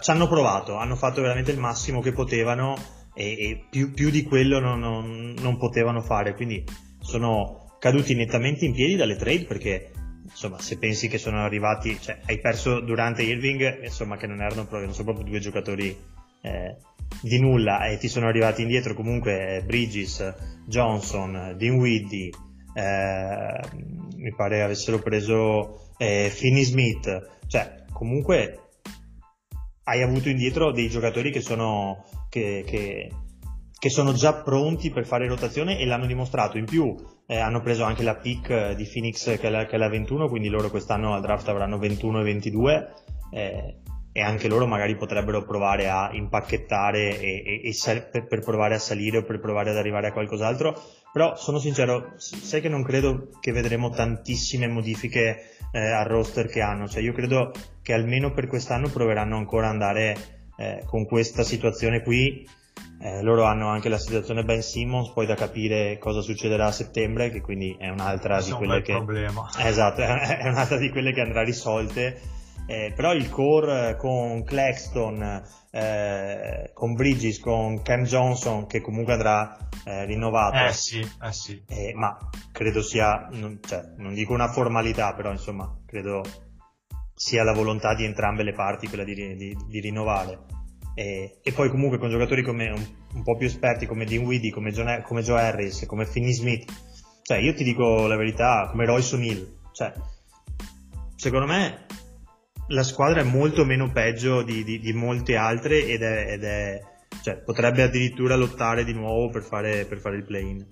ci 0.00 0.10
hanno 0.10 0.28
provato, 0.28 0.76
hanno 0.76 0.96
fatto 0.96 1.20
veramente 1.20 1.50
il 1.50 1.58
massimo 1.58 2.00
che 2.00 2.12
potevano 2.12 2.76
e, 3.14 3.24
e 3.32 3.66
più, 3.70 3.92
più, 3.92 4.10
di 4.10 4.22
quello 4.22 4.58
non, 4.58 4.78
non, 4.78 5.34
non, 5.38 5.56
potevano 5.58 6.00
fare, 6.00 6.34
quindi 6.34 6.64
sono 7.00 7.76
caduti 7.78 8.14
nettamente 8.14 8.64
in 8.64 8.72
piedi 8.72 8.96
dalle 8.96 9.16
trade 9.16 9.44
perché 9.44 9.90
insomma 10.22 10.58
se 10.58 10.78
pensi 10.78 11.08
che 11.08 11.18
sono 11.18 11.44
arrivati, 11.44 11.98
cioè 12.00 12.18
hai 12.26 12.40
perso 12.40 12.80
durante 12.80 13.22
Irving, 13.22 13.82
insomma 13.84 14.16
che 14.16 14.26
non 14.26 14.40
erano 14.40 14.62
proprio, 14.62 14.86
non 14.86 14.94
sono 14.94 15.12
proprio 15.12 15.26
due 15.30 15.40
giocatori 15.40 15.96
eh, 16.40 16.76
di 17.20 17.38
nulla. 17.38 17.86
E 17.86 17.98
ti 17.98 18.08
sono 18.08 18.26
arrivati 18.26 18.62
indietro 18.62 18.94
comunque 18.94 19.62
Bridges, 19.64 20.34
Johnson, 20.66 21.54
Dinwiddie, 21.56 22.30
eh, 22.74 23.60
mi 24.16 24.34
pare 24.34 24.62
avessero 24.62 24.98
preso 24.98 25.90
eh, 25.98 26.30
Finney 26.32 26.64
Smith, 26.64 27.40
cioè 27.46 27.84
comunque 27.92 28.63
hai 29.84 30.02
avuto 30.02 30.28
indietro 30.28 30.72
dei 30.72 30.88
giocatori 30.88 31.30
che 31.30 31.40
sono, 31.40 32.04
che, 32.28 32.64
che, 32.66 33.10
che 33.78 33.90
sono 33.90 34.12
già 34.12 34.34
pronti 34.34 34.90
per 34.90 35.06
fare 35.06 35.28
rotazione 35.28 35.78
e 35.78 35.86
l'hanno 35.86 36.06
dimostrato. 36.06 36.58
In 36.58 36.64
più 36.64 36.94
eh, 37.26 37.38
hanno 37.38 37.60
preso 37.60 37.84
anche 37.84 38.02
la 38.02 38.16
pick 38.16 38.72
di 38.72 38.84
Phoenix 38.84 39.38
che 39.38 39.46
è 39.46 39.50
la, 39.50 39.66
che 39.66 39.76
è 39.76 39.78
la 39.78 39.88
21, 39.88 40.28
quindi 40.28 40.48
loro 40.48 40.70
quest'anno 40.70 41.14
al 41.14 41.20
draft 41.20 41.48
avranno 41.48 41.78
21 41.78 42.20
e 42.20 42.24
22. 42.24 42.94
Eh, 43.30 43.78
e 44.16 44.22
anche 44.22 44.46
loro 44.46 44.68
magari 44.68 44.94
potrebbero 44.94 45.42
provare 45.42 45.88
a 45.88 46.10
impacchettare 46.12 47.18
e, 47.18 47.42
e, 47.44 47.68
e 47.68 47.72
sal- 47.72 48.08
per, 48.08 48.28
per, 48.28 48.38
provare 48.38 48.76
a 48.76 48.78
salire 48.78 49.18
o 49.18 49.22
per 49.24 49.40
provare 49.40 49.70
ad 49.70 49.76
arrivare 49.76 50.06
a 50.06 50.12
qualcos'altro. 50.12 50.80
Però 51.12 51.34
sono 51.34 51.58
sincero, 51.58 52.12
sai 52.16 52.60
che 52.60 52.68
non 52.68 52.84
credo 52.84 53.30
che 53.40 53.50
vedremo 53.50 53.90
tantissime 53.90 54.68
modifiche 54.68 55.53
eh, 55.74 55.90
al 55.90 56.06
roster 56.06 56.46
che 56.46 56.60
hanno, 56.60 56.86
cioè 56.86 57.02
io 57.02 57.12
credo 57.12 57.50
che 57.82 57.92
almeno 57.92 58.32
per 58.32 58.46
quest'anno 58.46 58.88
proveranno 58.88 59.36
ancora 59.36 59.66
ad 59.66 59.72
andare 59.72 60.16
eh, 60.56 60.84
con 60.86 61.04
questa 61.04 61.42
situazione 61.42 62.02
qui. 62.02 62.48
Eh, 63.00 63.22
loro 63.22 63.42
hanno 63.44 63.68
anche 63.68 63.88
la 63.88 63.98
situazione 63.98 64.44
Ben 64.44 64.62
Simmons, 64.62 65.10
poi 65.10 65.26
da 65.26 65.34
capire 65.34 65.98
cosa 65.98 66.20
succederà 66.20 66.66
a 66.66 66.72
settembre, 66.72 67.30
che 67.30 67.40
quindi 67.40 67.76
è 67.78 67.88
un'altra 67.88 68.40
di 68.40 68.52
quelle 68.52 68.82
che... 68.82 68.92
Esatto, 69.58 70.00
è 70.00 70.48
un'altra 70.48 70.78
di 70.78 70.90
quelle 70.90 71.12
che 71.12 71.20
andrà 71.20 71.42
risolte 71.42 72.20
eh, 72.66 72.92
però 72.94 73.12
il 73.12 73.28
core 73.28 73.96
con 73.96 74.42
Claxton, 74.42 75.42
eh, 75.70 76.70
con 76.72 76.94
Bridges, 76.94 77.38
con 77.40 77.82
Cam 77.82 78.04
Johnson 78.04 78.66
che 78.66 78.80
comunque 78.80 79.12
andrà 79.12 79.68
eh, 79.84 80.04
rinnovato. 80.06 80.56
Eh 80.56 80.72
sì, 80.72 81.00
eh 81.00 81.32
sì. 81.32 81.62
Eh, 81.68 81.92
ma 81.94 82.16
credo 82.52 82.82
sia, 82.82 83.28
non, 83.32 83.60
cioè, 83.62 83.82
non 83.98 84.14
dico 84.14 84.32
una 84.32 84.48
formalità, 84.48 85.12
però 85.14 85.30
insomma, 85.30 85.70
credo 85.84 86.22
sia 87.14 87.44
la 87.44 87.52
volontà 87.52 87.94
di 87.94 88.04
entrambe 88.04 88.42
le 88.42 88.52
parti 88.52 88.88
quella 88.88 89.04
di, 89.04 89.36
di, 89.36 89.56
di 89.68 89.80
rinnovare. 89.80 90.52
E, 90.94 91.40
e, 91.42 91.52
poi 91.52 91.68
comunque 91.70 91.98
con 91.98 92.08
giocatori 92.08 92.42
come 92.42 92.70
un, 92.70 92.86
un 93.14 93.22
po' 93.24 93.36
più 93.36 93.46
esperti 93.46 93.86
come 93.86 94.04
Dinwiddie, 94.04 94.52
come, 94.52 94.70
John, 94.70 95.02
come 95.04 95.22
Joe 95.22 95.40
Harris, 95.40 95.86
come 95.86 96.06
Finney 96.06 96.32
Smith, 96.32 96.72
cioè 97.22 97.38
io 97.38 97.52
ti 97.52 97.64
dico 97.64 98.06
la 98.06 98.16
verità, 98.16 98.68
come 98.70 98.86
Royce 98.86 99.16
O'Neill, 99.16 99.56
cioè 99.72 99.92
secondo 101.16 101.46
me 101.46 101.86
la 102.68 102.82
squadra 102.82 103.20
è 103.20 103.24
molto 103.24 103.64
meno 103.64 103.90
peggio 103.90 104.42
di, 104.42 104.64
di, 104.64 104.78
di 104.80 104.92
molte 104.92 105.36
altre 105.36 105.84
ed 105.86 106.02
è, 106.02 106.32
ed 106.32 106.44
è 106.44 106.80
cioè, 107.22 107.36
potrebbe 107.36 107.82
addirittura 107.82 108.36
lottare 108.36 108.84
di 108.84 108.92
nuovo 108.92 109.30
per 109.30 109.42
fare, 109.42 109.84
per 109.84 109.98
fare 109.98 110.16
il 110.16 110.24
play-in. 110.24 110.66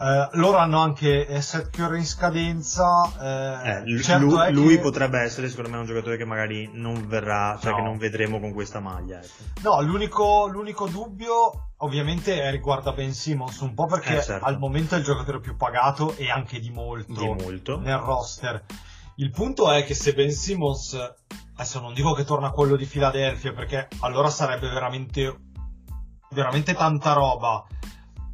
Eh, 0.00 0.28
loro 0.32 0.58
hanno 0.58 0.80
anche 0.80 1.40
Seth 1.40 1.70
Curry 1.70 1.98
in 1.98 2.06
scadenza. 2.06 3.82
Eh, 3.84 3.92
eh, 3.92 4.02
certo 4.02 4.24
lui, 4.26 4.52
lui 4.52 4.74
che... 4.76 4.80
potrebbe 4.80 5.20
essere, 5.20 5.48
secondo 5.48 5.70
me, 5.70 5.78
un 5.78 5.86
giocatore 5.86 6.16
che 6.16 6.24
magari 6.24 6.68
non 6.72 7.06
verrà, 7.06 7.58
cioè 7.60 7.70
no. 7.70 7.76
che 7.76 7.82
non 7.82 7.96
vedremo 7.96 8.40
con 8.40 8.52
questa 8.52 8.80
maglia. 8.80 9.20
Ecco. 9.20 9.60
No, 9.62 9.80
l'unico, 9.82 10.46
l'unico, 10.48 10.88
dubbio, 10.88 11.70
ovviamente, 11.78 12.50
riguarda 12.50 12.92
Ben 12.92 13.14
Simmons, 13.14 13.60
un 13.60 13.74
po' 13.74 13.86
perché 13.86 14.18
eh, 14.18 14.22
certo. 14.22 14.44
al 14.44 14.58
momento 14.58 14.96
è 14.96 14.98
il 14.98 15.04
giocatore 15.04 15.38
più 15.40 15.56
pagato 15.56 16.14
e 16.16 16.28
anche 16.28 16.58
di 16.58 16.70
molto, 16.70 17.12
di 17.12 17.26
molto. 17.26 17.78
nel 17.78 17.98
roster. 17.98 18.64
Il 19.16 19.30
punto 19.30 19.70
è 19.70 19.84
che 19.84 19.94
se 19.94 20.12
Ben 20.12 20.32
Simmons, 20.32 20.96
adesso 21.54 21.80
non 21.80 21.94
dico 21.94 22.14
che 22.14 22.24
torna 22.24 22.50
quello 22.50 22.76
di 22.76 22.84
Philadelphia, 22.84 23.52
perché 23.52 23.88
allora 24.00 24.28
sarebbe 24.28 24.68
veramente, 24.68 25.36
veramente 26.30 26.74
tanta 26.74 27.12
roba. 27.12 27.64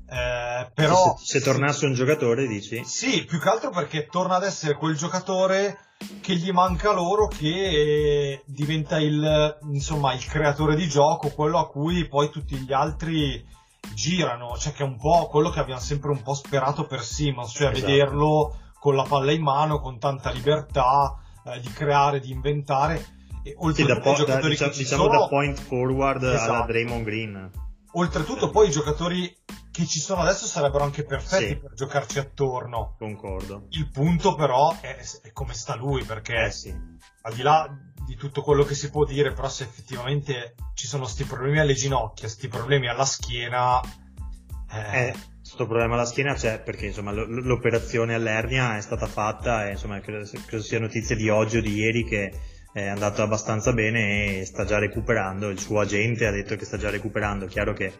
Eh, 0.08 0.70
però 0.74 1.16
se, 1.18 1.38
se, 1.38 1.44
tornasse 1.44 1.86
un 1.86 1.94
giocatore 1.94 2.46
dici? 2.46 2.82
Sì, 2.84 3.24
più 3.24 3.38
che 3.38 3.48
altro 3.48 3.70
perché 3.70 4.06
torna 4.06 4.36
ad 4.36 4.42
essere 4.42 4.74
quel 4.74 4.96
giocatore 4.96 5.78
che 6.22 6.34
gli 6.34 6.50
manca 6.50 6.92
loro 6.92 7.28
che 7.28 8.42
diventa 8.46 8.98
il, 8.98 9.58
insomma, 9.70 10.14
il 10.14 10.24
creatore 10.24 10.74
di 10.76 10.88
gioco, 10.88 11.28
quello 11.28 11.58
a 11.58 11.68
cui 11.68 12.08
poi 12.08 12.30
tutti 12.30 12.56
gli 12.56 12.72
altri 12.72 13.46
girano, 13.94 14.56
cioè 14.56 14.72
che 14.72 14.82
è 14.82 14.86
un 14.86 14.96
po' 14.96 15.28
quello 15.28 15.50
che 15.50 15.60
abbiamo 15.60 15.80
sempre 15.80 16.10
un 16.10 16.22
po' 16.22 16.34
sperato 16.34 16.86
per 16.86 17.02
Simmons, 17.02 17.52
cioè 17.52 17.70
esatto. 17.70 17.86
vederlo 17.86 18.56
con 18.80 18.96
la 18.96 19.04
palla 19.04 19.30
in 19.30 19.42
mano, 19.42 19.78
con 19.78 19.98
tanta 20.00 20.30
libertà 20.32 21.14
eh, 21.44 21.60
di 21.60 21.68
creare, 21.68 22.18
di 22.18 22.30
inventare. 22.32 22.96
E 23.42 23.50
Sì, 23.50 23.54
oltretutto 23.58 23.94
da 23.94 24.00
po- 24.00 24.08
i 24.10 24.12
da- 24.12 24.18
giocatori 24.24 24.48
diciamo, 24.50 24.72
diciamo 24.72 25.02
sono, 25.04 25.18
da 25.20 25.28
point 25.28 25.58
forward 25.60 26.22
Esatto. 26.24 26.52
alla 26.52 26.64
Draymond 26.66 27.04
Green. 27.04 27.50
oltretutto 27.92 28.50
poi 28.50 28.68
i 28.68 28.70
giocatori 28.70 29.36
che 29.70 29.86
ci 29.86 29.98
sono 30.00 30.22
adesso 30.22 30.46
sarebbero 30.46 30.84
anche 30.84 31.04
perfetti 31.04 31.46
Sì. 31.48 31.56
per 31.56 31.72
giocarci 31.74 32.18
attorno. 32.18 32.96
Concordo. 32.98 33.66
Il 33.70 33.88
punto 33.90 34.34
però 34.34 34.74
è, 34.80 34.98
è 35.22 35.32
come 35.32 35.54
sta 35.54 35.74
lui, 35.76 36.02
perché 36.04 36.44
Eh 36.46 36.50
sì. 36.50 36.74
al 37.22 37.34
di 37.34 37.42
là 37.42 37.68
di 38.06 38.16
tutto 38.16 38.42
quello 38.42 38.64
che 38.64 38.74
si 38.74 38.90
può 38.90 39.04
dire, 39.04 39.32
però 39.32 39.48
se 39.48 39.64
effettivamente 39.64 40.54
ci 40.74 40.86
sono 40.86 41.04
sti 41.06 41.24
problemi 41.24 41.60
alle 41.60 41.74
ginocchia, 41.74 42.28
sti 42.28 42.48
problemi 42.48 42.88
alla 42.88 43.04
schiena, 43.04 43.80
eh, 44.72 45.06
Eh, 45.08 45.14
questo 45.50 45.66
problema 45.66 45.94
alla 45.94 46.04
schiena 46.04 46.34
c'è 46.34 46.60
perché 46.60 46.86
insomma 46.86 47.10
l- 47.10 47.42
l'operazione 47.44 48.14
all'ernia 48.14 48.76
è 48.76 48.80
stata 48.80 49.06
fatta 49.06 49.66
e 49.66 49.72
insomma 49.72 49.98
credo, 49.98 50.24
credo 50.46 50.62
sia 50.62 50.78
notizia 50.78 51.16
di 51.16 51.28
oggi 51.28 51.56
o 51.56 51.60
di 51.60 51.74
ieri 51.74 52.04
che 52.04 52.32
è 52.72 52.86
andato 52.86 53.22
abbastanza 53.22 53.72
bene 53.72 54.38
e 54.38 54.44
sta 54.44 54.64
già 54.64 54.78
recuperando. 54.78 55.48
Il 55.48 55.58
suo 55.58 55.80
agente 55.80 56.24
ha 56.26 56.30
detto 56.30 56.54
che 56.54 56.64
sta 56.64 56.76
già 56.76 56.88
recuperando. 56.88 57.46
Chiaro 57.46 57.72
che 57.72 57.92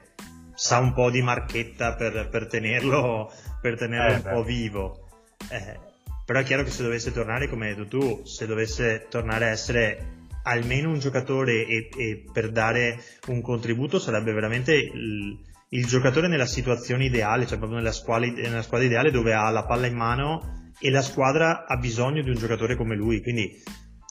sa 0.54 0.78
un 0.78 0.92
po' 0.95 1.11
di 1.11 1.23
marchetta 1.23 1.97
per, 1.97 2.28
per 2.30 2.47
tenerlo, 2.47 3.33
per 3.61 3.76
tenerlo 3.76 4.12
Eh, 4.12 4.14
un 4.14 4.23
beh. 4.23 4.30
po' 4.30 4.42
vivo. 4.45 5.09
Eh, 5.50 5.76
però 6.25 6.38
è 6.38 6.45
chiaro 6.45 6.62
che 6.62 6.71
se 6.71 6.85
dovesse 6.85 7.12
tornare, 7.12 7.49
come 7.49 7.66
hai 7.69 7.75
detto 7.75 7.88
tu, 7.88 8.25
se 8.25 8.47
dovesse 8.47 9.09
tornare 9.11 9.47
a 9.47 9.50
essere 9.50 10.19
almeno 10.45 10.90
un 10.90 11.00
giocatore 11.00 11.66
e, 11.66 11.88
e 11.99 12.25
per 12.33 12.52
dare 12.52 13.00
un 13.26 13.42
contributo 13.42 13.99
sarebbe 13.99 14.33
veramente 14.33 14.73
il, 14.75 15.37
il 15.73 15.87
giocatore 15.87 16.29
nella 16.29 16.47
situazione 16.47 17.05
ideale, 17.05 17.47
cioè 17.47 17.59
proprio 17.59 17.79
nella 17.79 17.93
squadra, 17.93 18.29
nella 18.29 18.62
squadra 18.62 18.87
ideale 18.87 19.11
dove 19.11 19.35
ha 19.35 19.49
la 19.50 19.65
palla 19.65 19.87
in 19.87 19.97
mano 19.97 20.73
e 20.81 20.91
la 20.91 21.03
squadra 21.03 21.67
ha 21.67 21.77
bisogno 21.77 22.23
di 22.23 22.31
un 22.31 22.37
giocatore 22.37 22.77
come 22.77 22.97
lui. 22.97 23.23
Quindi 23.23 23.50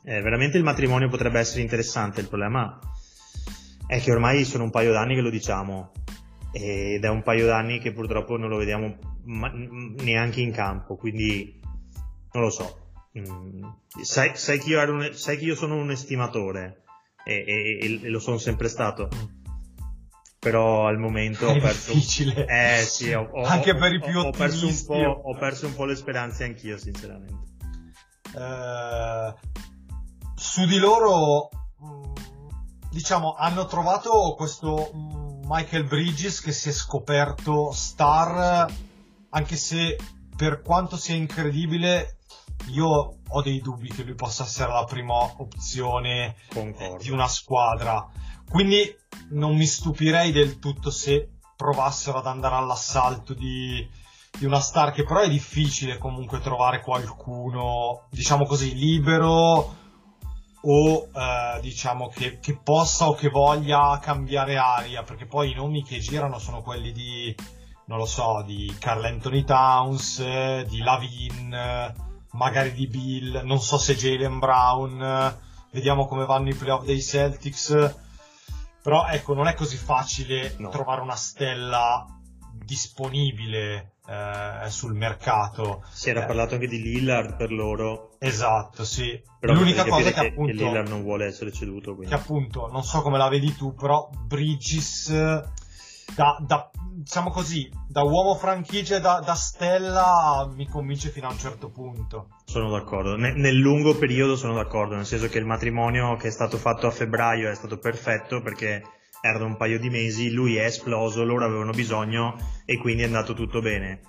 eh, 0.06 0.22
veramente 0.22 0.58
il 0.58 0.64
matrimonio 0.64 1.10
potrebbe 1.10 1.40
essere 1.40 1.62
interessante. 1.62 2.22
Il 2.22 2.30
problema 2.30 2.80
è 3.88 4.00
che 4.00 4.12
ormai 4.12 4.46
sono 4.46 4.64
un 4.64 4.70
paio 4.70 4.92
d'anni 4.94 5.16
che 5.16 5.22
lo 5.22 5.30
diciamo 5.30 5.92
ed 6.52 7.04
è 7.04 7.10
un 7.10 7.22
paio 7.22 7.46
d'anni 7.46 7.80
che 7.80 7.92
purtroppo 7.92 8.38
non 8.38 8.50
lo 8.50 8.58
vediamo 8.58 8.98
ma- 9.26 9.52
neanche 9.54 10.40
in 10.42 10.52
campo. 10.52 10.96
Quindi 10.96 11.60
non 12.32 12.44
lo 12.44 12.50
so. 12.50 12.92
Mm, 13.18 13.64
sai, 14.02 14.32
sai 14.36 14.60
che 14.60 14.76
un- 14.76 15.10
sai 15.14 15.38
che 15.38 15.44
io 15.44 15.56
sono 15.56 15.76
un 15.76 15.92
estimatore 15.92 16.84
e, 17.26 17.44
e- 17.46 18.00
e 18.02 18.10
lo 18.10 18.20
sono 18.20 18.38
sempre 18.38 18.70
stato. 18.70 19.10
Però 20.40 20.88
al 20.88 20.98
momento 20.98 21.48
ho 21.48 21.54
È 21.54 21.60
perso. 21.60 21.92
difficile. 21.94 22.46
Eh 22.48 22.84
sì, 22.86 23.12
ho, 23.14 23.30
ho- 23.30 23.44
Anche 23.44 23.76
per 23.76 23.92
i 23.94 24.00
più 24.00 24.20
ho- 24.20 24.28
ho 24.28 24.32
perso 24.32 24.68
un 24.68 24.84
po', 24.86 25.22
ho 25.26 25.36
perso 25.38 25.66
un 25.68 25.76
po' 25.76 25.84
le 25.86 25.96
speranze 25.96 26.46
anch'io, 26.46 26.78
sinceramente. 26.78 27.48
eh, 28.38 29.34
su 30.36 30.66
di 30.66 30.78
loro, 30.78 31.50
mh, 31.80 32.14
diciamo, 32.92 33.34
hanno 33.34 33.66
trovato 33.66 34.34
questo 34.38 34.92
mh, 34.94 35.42
Michael 35.46 35.86
Bridges 35.86 36.40
che 36.42 36.52
si 36.52 36.70
è 36.70 36.72
scoperto 36.72 37.72
star, 37.74 38.72
anche 39.32 39.56
se 39.58 39.98
per 40.38 40.62
quanto 40.62 40.96
sia 40.96 41.16
incredibile, 41.16 42.18
io 42.68 43.18
ho 43.28 43.42
dei 43.42 43.60
dubbi 43.62 43.90
che 43.90 44.04
lui 44.04 44.16
possa 44.16 44.44
essere 44.44 44.72
la 44.72 44.86
prima 44.86 45.16
opzione 45.16 46.36
Concordo. 46.54 47.04
di 47.04 47.10
una 47.12 47.28
squadra. 47.28 48.08
Quindi 48.50 48.96
non 49.30 49.56
mi 49.56 49.66
stupirei 49.66 50.32
del 50.32 50.60
tutto 50.60 50.90
se 50.90 51.30
provassero 51.56 52.18
ad 52.20 52.26
andare 52.26 52.56
all'assalto 52.56 53.34
di, 53.34 53.88
di 54.38 54.46
una 54.46 54.60
star 54.60 54.92
che 54.92 55.04
però 55.04 55.20
è 55.20 55.30
difficile 55.30 55.98
comunque 55.98 56.40
trovare 56.40 56.82
qualcuno, 56.82 58.08
diciamo 58.10 58.46
così, 58.46 58.74
libero 58.74 59.76
o 60.62 61.08
eh, 61.14 61.60
diciamo 61.62 62.08
che, 62.10 62.40
che 62.40 62.58
possa 62.58 63.08
o 63.08 63.14
che 63.14 63.30
voglia 63.30 64.00
cambiare 64.02 64.58
aria, 64.58 65.04
perché 65.04 65.26
poi 65.26 65.52
i 65.52 65.56
nomi 65.56 65.84
che 65.84 66.00
girano 66.00 66.40
sono 66.40 66.62
quelli 66.62 66.92
di, 66.92 67.34
non 67.86 67.98
lo 67.98 68.06
so, 68.06 68.44
di 68.46 68.74
Carl 68.80 69.04
Anthony 69.04 69.44
Towns, 69.44 70.64
di 70.64 70.80
Lavin, 70.80 71.94
magari 72.32 72.74
di 72.74 72.88
Bill, 72.88 73.42
non 73.44 73.60
so 73.60 73.78
se 73.78 73.96
Jalen 73.96 74.40
Brown, 74.40 75.38
vediamo 75.72 76.08
come 76.08 76.26
vanno 76.26 76.50
i 76.50 76.56
playoff 76.56 76.84
dei 76.84 77.02
Celtics. 77.02 78.08
Però 78.82 79.08
ecco, 79.08 79.34
non 79.34 79.48
è 79.48 79.54
così 79.54 79.78
facile 79.78 80.56
No. 80.58 80.70
trovare 80.70 81.02
una 81.02 81.16
stella 81.16 82.06
disponibile 82.54 83.94
eh, 84.08 84.70
sul 84.70 84.94
mercato. 84.96 85.84
Si 85.92 86.10
era 86.10 86.24
Eh, 86.24 86.26
parlato 86.26 86.56
anche 86.56 86.68
di 86.68 86.82
Lillard 86.82 87.36
per 87.36 87.52
loro, 87.52 88.16
Esatto, 88.20 88.84
sì. 88.84 89.22
però 89.40 89.54
L'unica 89.54 89.86
cosa 89.86 90.12
che 90.12 90.14
che, 90.20 90.28
appunto, 90.28 90.52
che 90.52 90.64
Lillard 90.64 90.88
non 90.88 91.02
vuole 91.04 91.26
essere 91.26 91.52
ceduto. 91.52 91.96
Quindi. 91.96 92.14
che 92.14 92.20
appunto, 92.20 92.68
non 92.72 92.84
so 92.84 93.02
come 93.02 93.18
la 93.18 93.30
vedi 93.30 93.56
tu, 93.56 93.74
però 93.74 94.10
Bridges, 94.26 95.10
da, 96.16 96.38
da- 96.46 96.70
diciamo 96.96 97.30
così, 97.30 97.70
da 97.88 98.04
uomo 98.04 98.36
franchigia 98.36 98.98
e 98.98 99.00
da, 99.00 99.22
da 99.26 99.36
stella 99.36 100.50
mi 100.54 100.68
convince 100.68 101.10
fino 101.10 101.28
a 101.28 101.32
un 101.32 101.38
certo 101.38 101.70
punto. 101.70 102.30
Sono 102.46 102.70
d'accordo. 102.70 103.16
Ne- 103.16 103.34
nel 103.34 103.56
lungo 103.56 103.96
periodo 103.96 104.36
sono 104.36 104.54
d'accordo, 104.54 104.96
nel 104.96 105.06
senso 105.06 105.28
che 105.28 105.38
il 105.38 105.46
matrimonio 105.46 106.16
che 106.18 106.28
è 106.28 106.32
stato 106.32 106.58
fatto 106.58 106.88
a 106.88 106.92
febbraio 106.92 107.50
è 107.50 107.56
stato 107.56 107.78
perfetto 107.78 108.42
perché 108.42 108.84
erano 109.22 109.46
un 109.46 109.58
paio 109.58 109.80
di 109.80 109.90
mesi, 109.90 110.32
lui 110.32 110.56
è 110.56 110.66
esploso, 110.66 111.24
loro 111.24 111.46
avevano 111.46 111.72
bisogno 111.72 112.36
e 112.66 112.78
quindi 112.78 113.04
è 113.04 113.06
andato 113.06 113.34
tutto 113.34 113.60
bene. 113.62 114.02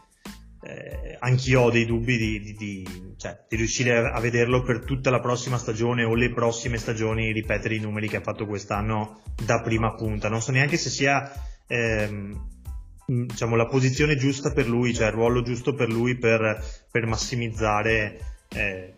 Eh, 0.62 1.16
anch'io 1.20 1.62
ho 1.62 1.70
dei 1.70 1.86
dubbi 1.86 2.18
di, 2.18 2.40
di- 2.40 2.52
di- 2.54 3.14
cioè, 3.16 3.44
di 3.48 3.56
riuscire 3.56 3.96
a, 3.96 4.12
a 4.12 4.20
vederlo 4.20 4.62
per 4.62 4.84
tutta 4.84 5.10
la 5.10 5.20
prossima 5.20 5.56
stagione 5.56 6.04
o 6.04 6.14
le 6.14 6.30
prossime 6.32 6.76
stagioni 6.76 7.32
ripetere 7.32 7.76
i 7.76 7.80
numeri 7.80 8.08
che 8.08 8.16
ha 8.18 8.20
fatto 8.22 8.46
quest'anno 8.46 9.22
da 9.42 9.60
prima 9.62 9.94
punta. 9.94 10.28
Non 10.28 10.42
so 10.42 10.52
neanche 10.52 10.76
se 10.76 10.90
sia 10.90 11.32
ehm, 11.70 12.48
mh, 13.06 13.26
diciamo, 13.26 13.54
la 13.54 13.66
posizione 13.66 14.16
giusta 14.16 14.52
per 14.52 14.68
lui, 14.68 14.92
cioè 14.92 15.06
il 15.06 15.12
ruolo 15.12 15.42
giusto 15.42 15.74
per 15.74 15.88
lui 15.88 16.16
per, 16.16 16.62
per 16.90 17.06
massimizzare 17.06 18.18
eh, 18.48 18.94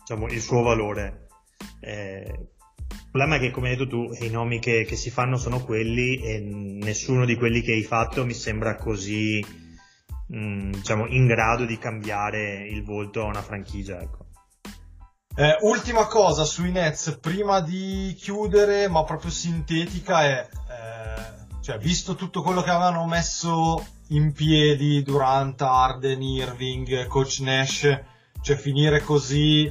diciamo, 0.00 0.26
il 0.26 0.40
suo 0.40 0.62
valore. 0.62 1.28
Eh, 1.80 2.48
il 2.90 3.10
problema 3.10 3.36
è 3.36 3.38
che, 3.38 3.50
come 3.50 3.70
hai 3.70 3.76
detto 3.76 3.88
tu, 3.88 4.10
i 4.20 4.30
nomi 4.30 4.58
che, 4.58 4.84
che 4.84 4.96
si 4.96 5.10
fanno 5.10 5.36
sono 5.36 5.64
quelli 5.64 6.20
e 6.22 6.40
nessuno 6.40 7.24
di 7.24 7.36
quelli 7.36 7.62
che 7.62 7.72
hai 7.72 7.82
fatto 7.82 8.24
mi 8.26 8.34
sembra 8.34 8.74
così, 8.74 9.44
mh, 10.26 10.70
diciamo, 10.70 11.06
in 11.06 11.26
grado 11.26 11.64
di 11.64 11.78
cambiare 11.78 12.66
il 12.66 12.82
volto 12.82 13.22
a 13.22 13.26
una 13.26 13.42
franchigia. 13.42 14.00
Ecco. 14.00 14.26
Eh, 15.36 15.56
ultima 15.60 16.06
cosa 16.06 16.42
sui 16.42 16.72
Nets, 16.72 17.16
prima 17.20 17.60
di 17.60 18.12
chiudere, 18.18 18.88
ma 18.88 19.04
proprio 19.04 19.30
sintetica, 19.30 20.24
è, 20.24 20.48
eh, 20.50 21.47
cioè, 21.68 21.76
visto 21.76 22.14
tutto 22.14 22.40
quello 22.40 22.62
che 22.62 22.70
avevano 22.70 23.06
messo 23.06 23.86
in 24.08 24.32
piedi 24.32 25.02
Durant, 25.02 25.60
Arden, 25.60 26.22
Irving, 26.22 27.06
Coach 27.08 27.40
Nash, 27.40 28.00
cioè 28.40 28.56
finire 28.56 29.02
così 29.02 29.70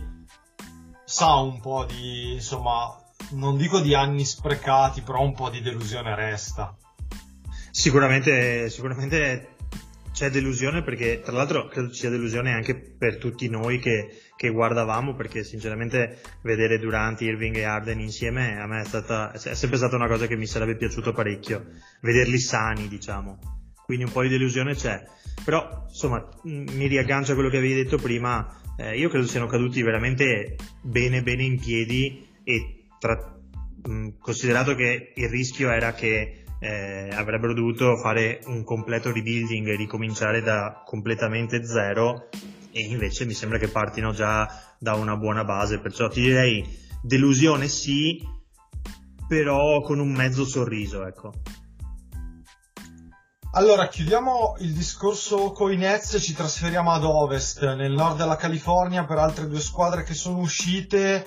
sa 1.03 1.37
un 1.37 1.59
po' 1.59 1.85
di, 1.85 2.33
insomma, 2.33 2.95
non 3.31 3.57
dico 3.57 3.79
di 3.79 3.95
anni 3.95 4.25
sprecati, 4.25 5.01
però 5.01 5.23
un 5.23 5.33
po' 5.33 5.49
di 5.49 5.59
delusione 5.59 6.13
resta. 6.13 6.77
Sicuramente, 7.71 8.69
sicuramente 8.69 9.55
c'è 10.11 10.29
delusione 10.29 10.83
perché, 10.83 11.21
tra 11.21 11.33
l'altro, 11.33 11.65
credo 11.67 11.89
ci 11.89 12.01
sia 12.01 12.11
delusione 12.11 12.53
anche 12.53 12.75
per 12.75 13.17
tutti 13.17 13.49
noi 13.49 13.79
che, 13.79 14.21
che 14.37 14.49
guardavamo 14.49 15.15
perché, 15.15 15.43
sinceramente, 15.43 16.21
vedere 16.43 16.77
Durant, 16.77 17.19
Irving 17.19 17.57
e 17.57 17.63
Arden 17.63 17.99
insieme 17.99 18.61
a 18.61 18.67
me 18.67 18.81
è, 18.81 18.85
stata, 18.85 19.33
è 19.33 19.37
sempre 19.55 19.77
stata 19.77 19.95
una 19.95 20.07
cosa 20.07 20.27
che 20.27 20.37
mi 20.37 20.45
sarebbe 20.45 20.77
piaciuto 20.77 21.11
parecchio, 21.11 21.65
vederli 22.01 22.37
sani, 22.37 22.87
diciamo. 22.87 23.39
Quindi 23.83 24.05
un 24.05 24.11
po' 24.11 24.21
di 24.21 24.29
delusione 24.29 24.75
c'è. 24.75 25.03
Però, 25.43 25.85
insomma, 25.87 26.25
mi 26.43 26.87
riaggancio 26.87 27.31
a 27.31 27.35
quello 27.35 27.49
che 27.49 27.57
avevi 27.57 27.73
detto 27.73 27.97
prima. 27.97 28.47
eh, 28.77 28.97
io 28.97 29.09
credo 29.09 29.25
siano 29.25 29.47
caduti 29.47 29.81
veramente 29.81 30.55
bene, 30.81 31.23
bene 31.23 31.43
in 31.43 31.59
piedi 31.59 32.27
e 32.43 32.83
tra- 32.99 33.39
mh, 33.83 34.09
considerato 34.19 34.75
che 34.75 35.13
il 35.15 35.29
rischio 35.29 35.71
era 35.71 35.93
che 35.93 36.43
eh, 36.59 37.09
avrebbero 37.11 37.53
dovuto 37.53 37.97
fare 37.97 38.41
un 38.45 38.63
completo 38.63 39.11
rebuilding 39.11 39.67
e 39.67 39.75
ricominciare 39.75 40.41
da 40.41 40.83
completamente 40.85 41.65
zero 41.65 42.29
e 42.77 42.81
invece 42.81 43.25
mi 43.25 43.33
sembra 43.33 43.57
che 43.57 43.69
partino 43.69 44.11
già 44.11 44.47
da 44.77 44.93
una 44.93 45.17
buona 45.17 45.43
base 45.43 45.79
perciò 45.79 46.07
ti 46.07 46.21
direi 46.21 46.63
delusione 47.01 47.67
sì 47.67 48.21
però 49.27 49.81
con 49.81 49.99
un 49.99 50.11
mezzo 50.11 50.45
sorriso 50.45 51.05
ecco 51.05 51.33
Allora, 53.53 53.87
chiudiamo 53.87 54.57
il 54.59 54.71
discorso 54.73 55.51
con 55.51 55.71
i 55.71 55.77
Nets 55.77 56.13
e 56.13 56.19
ci 56.19 56.35
trasferiamo 56.35 56.91
ad 56.91 57.03
ovest, 57.03 57.63
nel 57.73 57.91
nord 57.91 58.17
della 58.17 58.35
California, 58.35 59.03
per 59.05 59.17
altre 59.17 59.47
due 59.47 59.59
squadre 59.59 60.03
che 60.03 60.13
sono 60.13 60.37
uscite. 60.37 61.25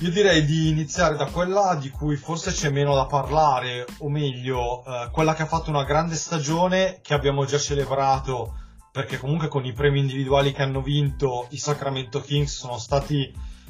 Io 0.00 0.10
direi 0.10 0.44
di 0.44 0.68
iniziare 0.68 1.16
da 1.16 1.24
quella 1.24 1.74
di 1.80 1.88
cui 1.88 2.16
forse 2.16 2.50
c'è 2.50 2.68
meno 2.68 2.94
da 2.94 3.06
parlare, 3.06 3.86
o 4.00 4.10
meglio, 4.10 4.84
eh, 4.84 5.08
quella 5.10 5.32
che 5.32 5.42
ha 5.42 5.46
fatto 5.46 5.70
una 5.70 5.84
grande 5.84 6.16
stagione 6.16 6.98
che 7.00 7.14
abbiamo 7.14 7.46
già 7.46 7.56
celebrato, 7.56 8.63
perché 8.94 9.18
comunque 9.18 9.48
con 9.48 9.64
i 9.64 9.72
premi 9.72 9.98
individuali 9.98 10.52
che 10.52 10.62
hanno 10.62 10.80
vinto 10.80 11.48
i 11.50 11.56
Sacramento 11.56 12.20
Kings 12.20 12.58
sono 12.58 12.78
stati 12.78 13.28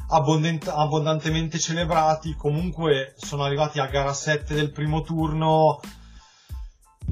abbondant- 0.08 0.68
abbondantemente 0.68 1.58
celebrati, 1.58 2.34
comunque 2.37 3.14
sono 3.16 3.42
arrivati 3.42 3.80
a 3.80 3.87
gara 3.87 4.12
7 4.12 4.52
del 4.52 4.70
primo 4.70 5.00
turno, 5.00 5.80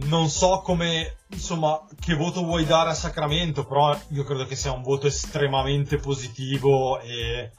non 0.09 0.29
so 0.29 0.61
come, 0.63 1.21
insomma, 1.29 1.87
che 1.99 2.15
voto 2.15 2.45
vuoi 2.45 2.67
dare 2.67 2.91
a 2.91 2.95
Sacramento, 2.95 3.65
però 3.65 3.99
io 4.09 4.25
credo 4.25 4.45
che 4.45 4.57
sia 4.57 4.73
un 4.73 4.83
voto 4.83 5.07
estremamente 5.07 5.97
positivo 5.97 7.01
e, 7.01 7.53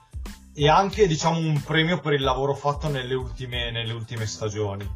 e 0.54 0.70
anche, 0.70 1.08
diciamo, 1.08 1.40
un 1.40 1.64
premio 1.64 2.00
per 2.00 2.14
il 2.14 2.22
lavoro 2.22 2.54
fatto 2.54 2.90
nelle 2.90 3.16
ultime, 3.16 3.72
nelle 3.72 3.94
ultime 3.94 4.28
stagioni. 4.28 4.88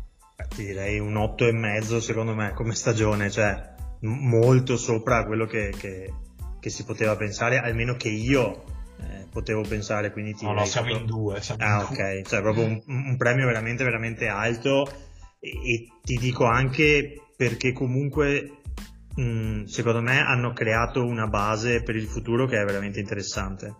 Ti 0.50 0.63
direi 0.63 1.00
un 1.00 1.15
8,5 1.15 1.98
secondo 1.98 2.36
me 2.36 2.54
come 2.54 2.76
stagione, 2.76 3.32
cioè 3.32 3.74
molto 4.02 4.78
sopra 4.78 5.26
quello 5.26 5.46
che, 5.46 5.74
che, 5.78 6.14
che 6.60 6.70
si 6.70 6.84
poteva 6.84 7.16
pensare, 7.16 7.60
almeno 7.60 7.96
che 7.96 8.10
io 8.10 8.64
eh, 9.00 9.28
potevo 9.32 9.62
pensare. 9.62 10.12
Quindi 10.12 10.34
ti 10.34 10.46
no, 10.46 10.54
no, 10.54 10.66
siamo 10.66 10.88
proprio... 10.88 11.06
in 11.06 11.12
due. 11.12 11.42
Siamo 11.42 11.64
ah, 11.64 11.80
in 11.82 11.96
due. 11.96 12.16
ok, 12.18 12.28
cioè 12.28 12.42
proprio 12.42 12.66
un, 12.66 12.82
un, 12.88 13.18
premio 13.18 13.46
veramente, 13.46 13.84
veramente 13.84 14.28
alto. 14.28 14.88
E, 15.40 15.50
e 15.50 15.88
ti 16.04 16.18
dico 16.18 16.46
anche 16.46 17.22
perché 17.36 17.72
comunque 17.72 18.62
mh, 19.16 19.64
secondo 19.66 20.02
me 20.02 20.20
hanno 20.20 20.54
creato 20.54 21.06
una 21.06 21.28
base 21.28 21.84
per 21.84 21.96
il 21.96 22.08
futuro 22.08 22.46
che 22.46 22.60
è 22.60 22.66
veramente 22.66 23.00
interessante. 23.00 23.76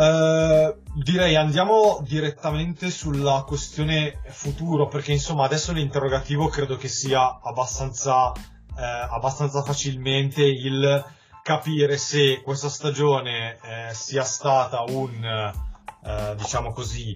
Uh, 0.00 0.80
direi 0.94 1.36
andiamo 1.36 2.00
direttamente 2.02 2.88
sulla 2.90 3.44
questione 3.46 4.22
futuro 4.28 4.88
perché 4.88 5.12
insomma 5.12 5.44
adesso 5.44 5.74
l'interrogativo 5.74 6.48
credo 6.48 6.78
che 6.78 6.88
sia 6.88 7.38
abbastanza, 7.42 8.32
eh, 8.32 8.82
abbastanza 8.82 9.62
facilmente 9.62 10.42
il 10.42 11.04
capire 11.42 11.98
se 11.98 12.40
questa 12.40 12.70
stagione 12.70 13.58
eh, 13.62 13.92
sia 13.92 14.24
stata 14.24 14.84
un 14.88 15.22
eh, 15.22 16.34
diciamo 16.34 16.72
così 16.72 17.14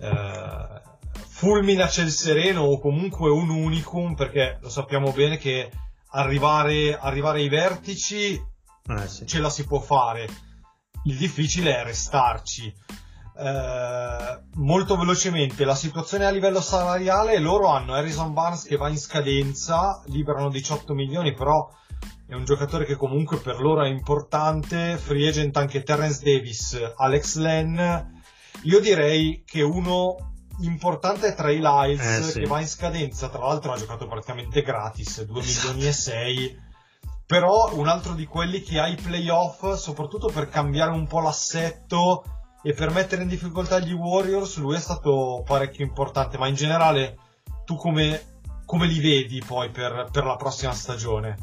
eh, 0.00 0.80
fulmine 1.28 1.84
a 1.84 1.88
ciel 1.88 2.10
sereno 2.10 2.64
o 2.64 2.78
comunque 2.78 3.30
un 3.30 3.48
unicum 3.48 4.14
perché 4.14 4.58
lo 4.60 4.68
sappiamo 4.68 5.10
bene 5.10 5.38
che 5.38 5.70
arrivare, 6.10 6.98
arrivare 6.98 7.38
ai 7.38 7.48
vertici 7.48 8.34
eh, 8.34 9.08
sì. 9.08 9.26
ce 9.26 9.40
la 9.40 9.48
si 9.48 9.64
può 9.64 9.80
fare 9.80 10.28
il 11.06 11.16
difficile 11.16 11.76
è 11.76 11.84
restarci 11.84 12.72
eh, 13.38 14.40
molto 14.54 14.96
velocemente 14.96 15.64
la 15.64 15.74
situazione 15.74 16.26
a 16.26 16.30
livello 16.30 16.60
salariale 16.60 17.38
loro 17.38 17.68
hanno 17.68 17.94
Harrison 17.94 18.32
Barnes 18.32 18.62
che 18.62 18.76
va 18.76 18.88
in 18.88 18.98
scadenza 18.98 20.02
liberano 20.06 20.48
18 20.48 20.94
milioni 20.94 21.34
però 21.34 21.68
è 22.26 22.34
un 22.34 22.44
giocatore 22.44 22.84
che 22.84 22.96
comunque 22.96 23.38
per 23.38 23.60
loro 23.60 23.84
è 23.84 23.88
importante 23.88 24.96
free 24.96 25.28
agent 25.28 25.56
anche 25.56 25.82
Terence 25.82 26.22
Davis 26.22 26.78
Alex 26.96 27.36
Len 27.36 28.14
io 28.62 28.80
direi 28.80 29.42
che 29.44 29.62
uno 29.62 30.34
importante 30.60 31.28
è 31.28 31.34
Trey 31.34 31.60
Lyles 31.60 32.00
eh, 32.00 32.22
sì. 32.22 32.40
che 32.40 32.46
va 32.46 32.60
in 32.60 32.68
scadenza, 32.68 33.28
tra 33.28 33.40
l'altro 33.40 33.72
ha 33.72 33.76
giocato 33.76 34.06
praticamente 34.06 34.62
gratis, 34.62 35.22
2 35.22 35.40
esatto. 35.40 35.68
milioni 35.68 35.88
e 35.88 35.92
6. 35.92 36.64
Però 37.26 37.74
un 37.74 37.88
altro 37.88 38.14
di 38.14 38.24
quelli 38.24 38.60
che 38.60 38.78
ha 38.78 38.86
i 38.86 38.94
playoff, 38.94 39.74
soprattutto 39.74 40.28
per 40.28 40.48
cambiare 40.48 40.92
un 40.92 41.06
po' 41.06 41.20
l'assetto 41.20 42.22
e 42.62 42.72
per 42.72 42.92
mettere 42.92 43.22
in 43.22 43.28
difficoltà 43.28 43.78
gli 43.80 43.92
Warriors, 43.92 44.58
lui 44.58 44.76
è 44.76 44.80
stato 44.80 45.42
parecchio 45.44 45.84
importante. 45.84 46.38
Ma 46.38 46.46
in 46.46 46.54
generale, 46.54 47.18
tu 47.64 47.76
come, 47.76 48.40
come 48.64 48.86
li 48.86 49.00
vedi 49.00 49.42
poi 49.44 49.70
per, 49.70 50.08
per 50.12 50.24
la 50.24 50.36
prossima 50.36 50.72
stagione? 50.72 51.36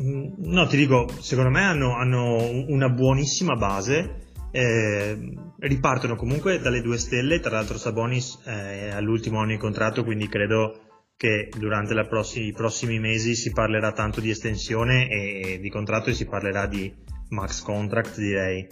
Mm, 0.00 0.34
no, 0.38 0.66
ti 0.66 0.76
dico, 0.76 1.08
secondo 1.20 1.50
me 1.50 1.64
hanno, 1.64 1.96
hanno 1.96 2.36
una 2.68 2.88
buonissima 2.88 3.56
base 3.56 4.22
eh, 4.52 5.34
ripartono 5.58 6.14
comunque 6.14 6.60
dalle 6.60 6.82
due 6.82 6.98
stelle, 6.98 7.40
tra 7.40 7.56
l'altro 7.56 7.78
Sabonis 7.78 8.38
eh, 8.44 8.88
è 8.88 8.90
all'ultimo 8.90 9.38
anno 9.38 9.52
di 9.52 9.56
contratto, 9.56 10.04
quindi 10.04 10.28
credo 10.28 10.91
che 11.16 11.48
durante 11.56 11.94
prossima, 12.06 12.46
i 12.46 12.52
prossimi 12.52 12.98
mesi 12.98 13.34
si 13.34 13.52
parlerà 13.52 13.92
tanto 13.92 14.20
di 14.20 14.30
estensione 14.30 15.08
e 15.08 15.58
di 15.60 15.70
contratto 15.70 16.10
e 16.10 16.14
si 16.14 16.26
parlerà 16.26 16.66
di 16.66 16.92
max 17.28 17.62
contract 17.62 18.18
direi, 18.18 18.66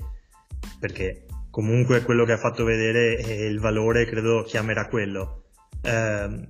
perché 0.78 1.26
comunque 1.50 2.02
quello 2.02 2.24
che 2.24 2.32
ha 2.32 2.38
fatto 2.38 2.64
vedere 2.64 3.18
e 3.18 3.46
il 3.46 3.60
valore 3.60 4.06
credo 4.06 4.42
chiamerà 4.42 4.86
quello. 4.88 5.44
Eh, 5.82 6.46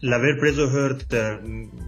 l'aver 0.00 0.36
preso 0.38 0.64
Hurt 0.64 1.12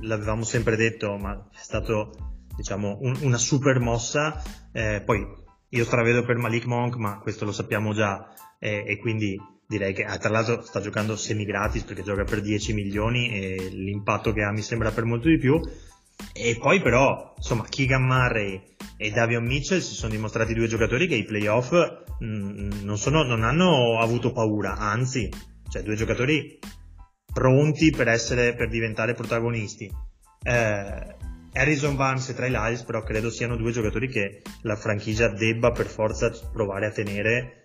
l'avevamo 0.03 0.45
sempre 0.45 0.77
detto, 0.77 1.17
ma 1.17 1.35
è 1.53 1.63
stato 1.63 2.37
diciamo 2.57 2.99
un, 3.03 3.17
una 3.23 3.39
super 3.39 3.79
mossa, 3.79 4.43
eh, 4.73 5.03
poi 5.05 5.25
io 5.71 5.85
stravedo 5.85 6.25
per 6.25 6.37
Malik 6.37 6.65
Monk, 6.65 6.97
ma 6.97 7.19
questo 7.19 7.45
lo 7.45 7.53
sappiamo 7.53 7.93
già. 7.93 8.33
E, 8.59 8.85
e 8.87 8.99
quindi 8.99 9.39
direi 9.69 9.93
che 9.93 10.05
ah, 10.05 10.17
tra 10.17 10.31
l'altro 10.31 10.63
sta 10.63 10.81
giocando 10.81 11.15
semi 11.15 11.45
gratis 11.45 11.83
perché 11.83 12.03
gioca 12.03 12.25
per 12.25 12.41
10 12.41 12.73
milioni 12.73 13.31
e 13.31 13.69
l'impatto 13.71 14.33
che 14.33 14.43
ha 14.43 14.51
mi 14.51 14.63
sembra 14.63 14.91
per 14.91 15.05
molto 15.05 15.29
di 15.29 15.37
più. 15.37 15.61
E 16.33 16.57
poi 16.59 16.81
però, 16.81 17.35
insomma, 17.37 17.65
Keegan 17.69 18.03
Murray 18.03 18.61
e 18.97 19.11
Davion 19.11 19.45
Mitchell 19.45 19.81
si 19.81 19.95
sono 19.95 20.11
dimostrati 20.11 20.55
due 20.55 20.67
giocatori 20.67 21.07
che 21.07 21.15
i 21.15 21.25
playoff 21.25 21.73
mh, 22.19 22.25
mm, 22.25 22.71
non, 22.83 22.97
sono, 22.97 23.23
non 23.23 23.45
hanno 23.45 24.01
avuto 24.01 24.33
paura, 24.33 24.77
anzi, 24.79 25.29
cioè 25.69 25.83
due 25.83 25.95
giocatori 25.95 26.59
pronti 27.33 27.91
per, 27.91 28.09
essere, 28.09 28.55
per 28.55 28.69
diventare 28.69 29.15
protagonisti. 29.15 29.89
Eh, 30.43 31.17
Harrison 31.53 31.95
Barnes 31.95 32.29
e 32.31 32.35
Trey 32.35 32.51
Lyles 32.51 32.83
però 32.83 33.03
credo 33.03 33.31
siano 33.31 33.57
due 33.57 33.73
giocatori 33.73 34.09
che 34.09 34.43
la 34.63 34.77
franchigia 34.77 35.29
debba 35.29 35.71
per 35.73 35.87
forza 35.87 36.31
provare 36.53 36.87
a 36.87 36.91
tenere 36.91 37.58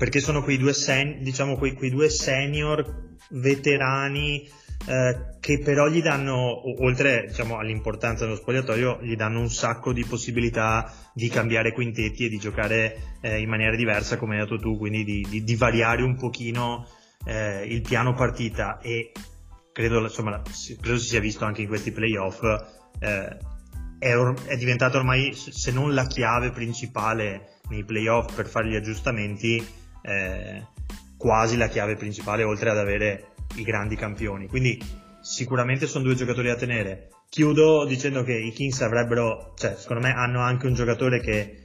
perché 0.00 0.20
sono 0.20 0.42
quei 0.42 0.56
due, 0.56 0.72
sen- 0.72 1.22
diciamo, 1.22 1.58
quei, 1.58 1.74
quei 1.74 1.90
due 1.90 2.08
senior 2.08 3.18
veterani 3.32 4.48
eh, 4.86 5.36
che 5.40 5.58
però 5.58 5.88
gli 5.88 6.00
danno, 6.00 6.62
oltre 6.82 7.26
diciamo, 7.28 7.58
all'importanza 7.58 8.24
dello 8.24 8.36
spogliatoio, 8.36 9.00
gli 9.02 9.14
danno 9.14 9.40
un 9.40 9.50
sacco 9.50 9.92
di 9.92 10.06
possibilità 10.06 10.90
di 11.12 11.28
cambiare 11.28 11.74
quintetti 11.74 12.24
e 12.24 12.28
di 12.30 12.38
giocare 12.38 13.18
eh, 13.20 13.40
in 13.42 13.50
maniera 13.50 13.76
diversa, 13.76 14.16
come 14.16 14.36
hai 14.36 14.40
detto 14.40 14.58
tu, 14.58 14.78
quindi 14.78 15.04
di, 15.04 15.26
di, 15.28 15.44
di 15.44 15.54
variare 15.56 16.02
un 16.02 16.16
pochino 16.16 16.88
eh, 17.26 17.66
il 17.66 17.82
piano 17.82 18.14
partita. 18.14 18.78
E 18.80 19.12
credo, 19.70 20.00
insomma, 20.00 20.40
credo 20.80 20.96
si 20.96 21.08
sia 21.08 21.20
visto 21.20 21.44
anche 21.44 21.60
in 21.60 21.68
questi 21.68 21.92
playoff, 21.92 22.42
eh, 23.00 23.36
è, 23.98 24.16
or- 24.16 24.46
è 24.46 24.56
diventato 24.56 24.96
ormai, 24.96 25.34
se 25.34 25.70
non 25.72 25.92
la 25.92 26.06
chiave 26.06 26.52
principale 26.52 27.58
nei 27.68 27.84
playoff 27.84 28.34
per 28.34 28.48
fare 28.48 28.70
gli 28.70 28.76
aggiustamenti, 28.76 29.78
eh, 30.02 30.66
quasi 31.16 31.56
la 31.56 31.68
chiave 31.68 31.96
principale 31.96 32.42
oltre 32.42 32.70
ad 32.70 32.78
avere 32.78 33.32
i 33.56 33.62
grandi 33.62 33.96
campioni. 33.96 34.46
Quindi 34.46 34.78
sicuramente 35.20 35.86
sono 35.86 36.04
due 36.04 36.14
giocatori 36.14 36.48
da 36.48 36.56
tenere. 36.56 37.08
Chiudo 37.28 37.84
dicendo 37.84 38.24
che 38.24 38.34
i 38.34 38.50
Kings 38.52 38.80
avrebbero, 38.80 39.54
cioè 39.56 39.76
secondo 39.76 40.02
me 40.02 40.12
hanno 40.12 40.40
anche 40.40 40.66
un 40.66 40.74
giocatore 40.74 41.20
che 41.20 41.62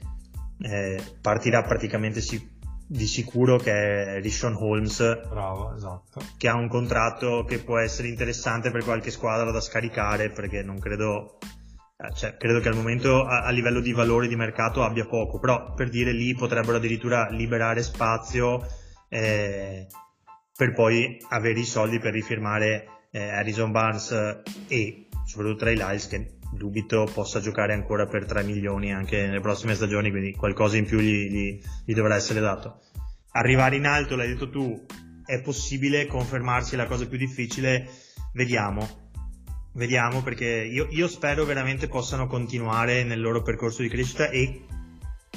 eh, 0.62 1.02
partirà 1.22 1.64
praticamente 1.64 2.22
si- 2.22 2.54
di 2.88 3.08
sicuro 3.08 3.58
che 3.58 3.72
è 3.72 4.22
Rishon 4.22 4.56
Holmes 4.56 4.98
Bravo, 5.28 5.76
esatto. 5.76 6.22
che 6.38 6.48
ha 6.48 6.54
un 6.54 6.68
contratto 6.68 7.44
che 7.44 7.58
può 7.58 7.80
essere 7.80 8.10
interessante 8.10 8.70
per 8.70 8.84
qualche 8.84 9.10
squadra 9.10 9.50
da 9.52 9.60
scaricare 9.60 10.30
perché 10.30 10.62
non 10.62 10.80
credo 10.80 11.40
cioè, 12.14 12.36
credo 12.38 12.60
che 12.60 12.68
al 12.68 12.76
momento 12.76 13.24
a, 13.24 13.44
a, 13.44 13.50
livello 13.52 13.80
di 13.80 13.94
valore 13.94 14.28
di 14.28 14.36
mercato 14.36 14.84
abbia 14.84 15.06
poco 15.06 15.40
però 15.40 15.74
per 15.74 15.90
dire 15.90 16.12
lì 16.12 16.36
potrebbero 16.36 16.78
addirittura 16.78 17.30
liberare 17.30 17.82
spazio 17.84 18.66
eh, 19.08 19.88
per 20.56 20.74
poi 20.74 21.18
avere 21.30 21.60
i 21.60 21.66
soldi 21.66 22.00
per 22.00 22.12
rifirmare 22.12 23.08
eh, 23.12 23.30
Harrison 23.30 23.72
Barnes 23.72 24.12
e 24.68 25.08
soprattutto 25.26 25.60
Trey 25.60 25.76
Lyles 25.76 26.08
che 26.08 26.38
dubito 26.52 27.10
possa 27.14 27.40
giocare 27.40 27.74
ancora 27.74 28.08
per 28.08 28.26
3 28.26 28.44
milioni 28.44 28.94
anche 28.94 29.26
nelle 29.26 29.42
prossime 29.42 29.76
stagioni, 29.76 30.10
quindi 30.10 30.34
qualcosa 30.34 30.78
in 30.78 30.86
più 30.86 31.00
gli, 31.00 31.30
gli, 31.30 31.62
gli 31.86 31.94
dovrà 31.94 32.16
essere 32.16 32.40
dato. 32.40 32.82
Arrivare 33.32 33.76
in 33.76 33.86
alto, 33.86 34.16
l'hai 34.16 34.30
detto 34.30 34.50
tu, 34.50 34.86
è 35.26 35.42
possibile, 35.42 36.08
confermarsi 36.08 36.76
la 36.76 36.86
cosa 36.86 37.08
più 37.08 37.18
difficile, 37.18 37.88
vediamo. 38.34 39.05
Vediamo 39.76 40.24
perché 40.24 40.46
io, 40.46 40.88
io 40.90 41.08
spero 41.08 41.44
veramente 41.44 41.88
possano 41.88 42.28
continuare 42.28 43.04
nel 43.04 43.20
loro 43.20 43.42
percorso 43.42 43.82
di 43.82 43.90
crescita 43.90 44.30
e 44.30 44.64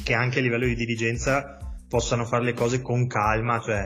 che 0.02 0.14
anche 0.14 0.38
a 0.38 0.42
livello 0.42 0.64
di 0.64 0.76
dirigenza 0.76 1.58
possano 1.88 2.24
fare 2.24 2.44
le 2.44 2.52
cose 2.52 2.80
con 2.80 3.06
calma, 3.06 3.60
cioè 3.60 3.84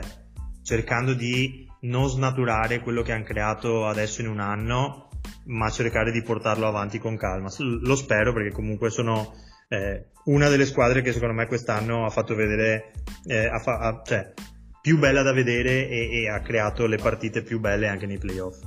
cercando 0.61 1.13
di 1.13 1.67
non 1.81 2.07
snaturare 2.07 2.81
quello 2.81 3.01
che 3.01 3.11
hanno 3.11 3.23
creato 3.23 3.87
adesso 3.87 4.21
in 4.21 4.27
un 4.27 4.39
anno 4.39 5.09
ma 5.45 5.69
cercare 5.69 6.11
di 6.11 6.21
portarlo 6.21 6.67
avanti 6.67 6.99
con 6.99 7.17
calma. 7.17 7.49
Lo 7.57 7.95
spero 7.95 8.31
perché 8.31 8.51
comunque 8.51 8.89
sono 8.89 9.33
eh, 9.69 10.11
una 10.25 10.49
delle 10.49 10.65
squadre 10.65 11.01
che 11.01 11.11
secondo 11.11 11.33
me 11.33 11.47
quest'anno 11.47 12.05
ha 12.05 12.09
fatto 12.09 12.35
vedere, 12.35 12.91
eh, 13.25 13.47
ha 13.47 13.59
fa- 13.59 13.79
ha, 13.79 14.01
cioè, 14.05 14.33
più 14.81 14.99
bella 14.99 15.21
da 15.21 15.33
vedere 15.33 15.87
e, 15.87 16.21
e, 16.21 16.29
ha 16.29 16.41
creato 16.41 16.85
le 16.85 16.97
partite 16.97 17.41
più 17.41 17.59
belle 17.59 17.87
anche 17.87 18.05
nei 18.05 18.17
playoff. 18.17 18.61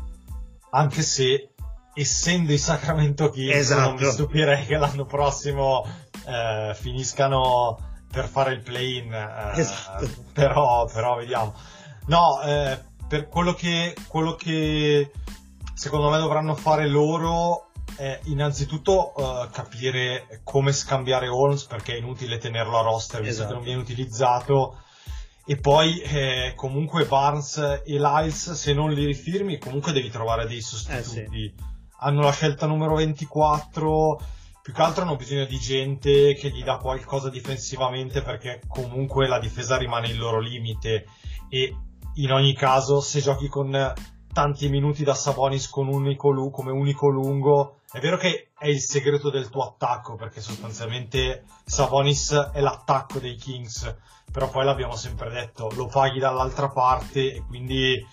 Anche 0.70 1.02
se, 1.02 1.54
essendo 1.96 2.52
i 2.52 2.58
Sacramento 2.58 3.30
Kings, 3.30 3.54
esatto. 3.56 3.80
non 3.80 3.94
mi 3.94 4.04
stupirei 4.04 4.66
che 4.66 4.76
l'anno 4.76 5.06
prossimo 5.06 5.84
eh, 6.26 6.74
finiscano 6.74 7.78
per 8.10 8.28
fare 8.28 8.52
il 8.52 8.60
play-in, 8.62 9.12
eh, 9.12 9.58
Esatto. 9.60 10.08
però, 10.32 10.86
però 10.92 11.16
vediamo. 11.16 11.54
No, 12.06 12.40
eh, 12.42 12.78
per 13.08 13.28
quello 13.28 13.54
che, 13.54 13.94
quello 14.08 14.34
che 14.34 15.10
secondo 15.74 16.10
me 16.10 16.18
dovranno 16.18 16.54
fare 16.54 16.86
loro 16.86 17.70
è 17.96 18.20
innanzitutto 18.24 19.14
eh, 19.16 19.48
capire 19.52 20.40
come 20.44 20.72
scambiare 20.72 21.28
Holmes 21.28 21.64
perché 21.64 21.94
è 21.94 21.98
inutile 21.98 22.38
tenerlo 22.38 22.78
a 22.78 22.82
roster 22.82 23.20
visto 23.20 23.42
Esatto. 23.42 23.48
che 23.48 23.54
non 23.54 23.64
viene 23.64 23.80
utilizzato 23.80 24.80
e 25.46 25.56
poi 25.56 26.00
eh, 26.00 26.52
comunque 26.56 27.04
Barnes 27.06 27.56
e 27.58 27.98
Lyles 27.98 28.52
se 28.52 28.74
non 28.74 28.92
li 28.92 29.04
rifirmi 29.04 29.58
comunque 29.58 29.92
devi 29.92 30.10
trovare 30.10 30.46
dei 30.46 30.60
sostituti 30.60 31.54
hanno 31.98 32.22
la 32.22 32.32
scelta 32.32 32.66
numero 32.66 32.94
24 32.94 34.20
più 34.66 34.74
che 34.74 34.82
altro 34.82 35.02
hanno 35.02 35.14
bisogno 35.14 35.44
di 35.44 35.60
gente 35.60 36.34
che 36.34 36.50
gli 36.50 36.64
dà 36.64 36.78
qualcosa 36.78 37.30
difensivamente 37.30 38.20
perché 38.20 38.60
comunque 38.66 39.28
la 39.28 39.38
difesa 39.38 39.76
rimane 39.76 40.08
il 40.08 40.18
loro 40.18 40.40
limite. 40.40 41.06
E 41.48 41.72
in 42.14 42.32
ogni 42.32 42.52
caso 42.52 43.00
se 43.00 43.20
giochi 43.20 43.46
con 43.46 43.94
tanti 44.32 44.68
minuti 44.68 45.04
da 45.04 45.14
Sabonis 45.14 45.70
con 45.70 45.86
unico 45.86 46.30
lu- 46.30 46.50
come 46.50 46.72
unico 46.72 47.08
lungo 47.08 47.76
è 47.92 48.00
vero 48.00 48.16
che 48.16 48.48
è 48.58 48.66
il 48.66 48.80
segreto 48.80 49.30
del 49.30 49.48
tuo 49.48 49.62
attacco 49.62 50.16
perché 50.16 50.40
sostanzialmente 50.40 51.44
Sabonis 51.64 52.32
è 52.52 52.60
l'attacco 52.60 53.20
dei 53.20 53.36
Kings. 53.36 53.96
Però 54.32 54.50
poi 54.50 54.64
l'abbiamo 54.64 54.96
sempre 54.96 55.30
detto 55.30 55.70
lo 55.76 55.86
paghi 55.86 56.18
dall'altra 56.18 56.68
parte 56.70 57.34
e 57.34 57.44
quindi 57.46 58.04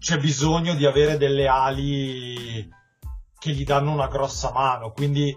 c'è 0.00 0.18
bisogno 0.18 0.74
di 0.74 0.84
avere 0.84 1.16
delle 1.16 1.46
ali 1.46 2.68
che 3.40 3.50
gli 3.50 3.64
danno 3.64 3.90
una 3.90 4.06
grossa 4.06 4.52
mano 4.52 4.92
quindi 4.92 5.36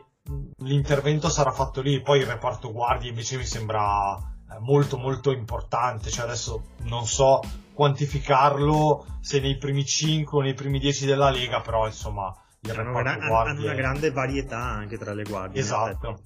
l'intervento 0.58 1.30
sarà 1.30 1.52
fatto 1.52 1.82
lì 1.82 2.02
poi 2.02 2.20
il 2.20 2.28
reparto 2.28 2.72
guardie 2.72 3.10
invece 3.10 3.38
mi 3.38 3.46
sembra 3.46 4.16
eh, 4.16 4.60
molto 4.60 4.98
molto 4.98 5.32
importante 5.32 6.12
cioè 6.12 6.26
adesso 6.26 6.74
non 6.84 7.08
so 7.08 7.40
quantificarlo 7.74 9.06
se 9.22 9.40
nei 9.40 9.58
primi 9.58 9.84
5 9.84 10.38
o 10.38 10.42
nei 10.42 10.54
primi 10.54 10.78
10 10.80 11.06
della 11.08 11.32
Lega 11.32 11.62
però 11.62 11.88
insomma 11.88 12.32
il 12.64 12.80
hanno, 12.80 12.98
reparto 12.98 13.20
gra- 13.20 13.28
guardie 13.28 13.52
hanno 13.52 13.64
una 13.64 13.74
grande 13.74 14.12
varietà 14.12 14.60
anche 14.60 14.98
tra 14.98 15.14
le 15.14 15.24
guardie. 15.24 15.62
Esatto. 15.62 16.22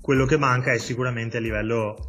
Quello 0.00 0.26
che 0.26 0.36
manca 0.36 0.72
è 0.72 0.78
sicuramente 0.78 1.38
a 1.38 1.40
livello 1.40 2.06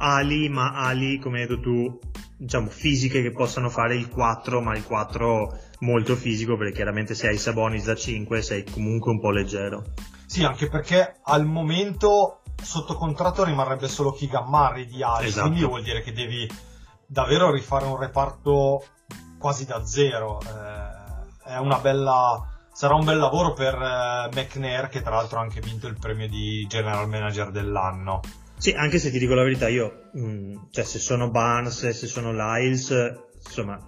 ali, 0.00 0.48
ma 0.48 0.72
ali, 0.72 1.18
come 1.18 1.40
hai 1.40 1.46
detto 1.46 1.60
tu, 1.60 1.98
diciamo 2.36 2.68
fisiche 2.68 3.22
che 3.22 3.32
possano 3.32 3.68
fare 3.68 3.96
il 3.96 4.08
4, 4.08 4.60
ma 4.60 4.76
il 4.76 4.84
4 4.84 5.58
molto 5.80 6.16
fisico, 6.16 6.56
perché 6.56 6.74
chiaramente 6.74 7.14
se 7.14 7.28
hai 7.28 7.36
Sabonis 7.36 7.84
da 7.84 7.94
5 7.94 8.42
sei 8.42 8.64
comunque 8.64 9.10
un 9.10 9.20
po' 9.20 9.30
leggero. 9.30 9.84
Sì, 10.26 10.44
anche 10.44 10.68
perché 10.68 11.20
al 11.24 11.44
momento 11.44 12.42
sotto 12.62 12.94
contratto 12.94 13.44
rimarrebbe 13.44 13.88
solo 13.88 14.16
Murray 14.46 14.86
di 14.86 15.02
Ali, 15.02 15.26
Esatto. 15.26 15.48
quindi 15.48 15.66
vuol 15.66 15.82
dire 15.82 16.02
che 16.02 16.12
devi 16.12 16.48
davvero 17.06 17.50
rifare 17.50 17.86
un 17.86 17.98
reparto 17.98 18.84
quasi 19.38 19.66
da 19.66 19.84
zero. 19.84 20.40
Eh, 20.40 21.52
è 21.52 21.56
una 21.58 21.78
bella, 21.78 22.42
sarà 22.72 22.94
un 22.94 23.04
bel 23.04 23.18
lavoro 23.18 23.52
per 23.52 23.74
eh, 23.74 24.28
McNair, 24.34 24.88
che 24.88 25.02
tra 25.02 25.16
l'altro 25.16 25.40
ha 25.40 25.42
anche 25.42 25.60
vinto 25.60 25.86
il 25.88 25.98
premio 25.98 26.28
di 26.28 26.64
General 26.68 27.08
Manager 27.08 27.50
dell'anno. 27.50 28.20
Sì, 28.60 28.72
anche 28.72 28.98
se 28.98 29.10
ti 29.10 29.18
dico 29.18 29.32
la 29.32 29.42
verità, 29.42 29.68
io, 29.68 30.10
mh, 30.12 30.66
cioè 30.70 30.84
se 30.84 30.98
sono 30.98 31.30
Barnes, 31.30 31.88
se 31.88 32.06
sono 32.06 32.30
Lyles, 32.30 32.94
insomma, 33.42 33.78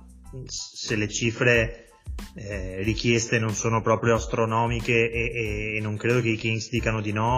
se 0.47 0.97
le 0.97 1.09
cifre 1.09 1.91
eh, 2.37 2.83
richieste 2.83 3.39
non 3.39 3.53
sono 3.53 3.83
proprio 3.83 4.15
astronomiche 4.15 5.11
e, 5.11 5.77
e 5.77 5.81
non 5.83 5.99
credo 5.99 6.23
che 6.23 6.31
i 6.31 6.37
Kings 6.39 6.71
dicano 6.71 7.03
di 7.03 7.13
no, 7.13 7.37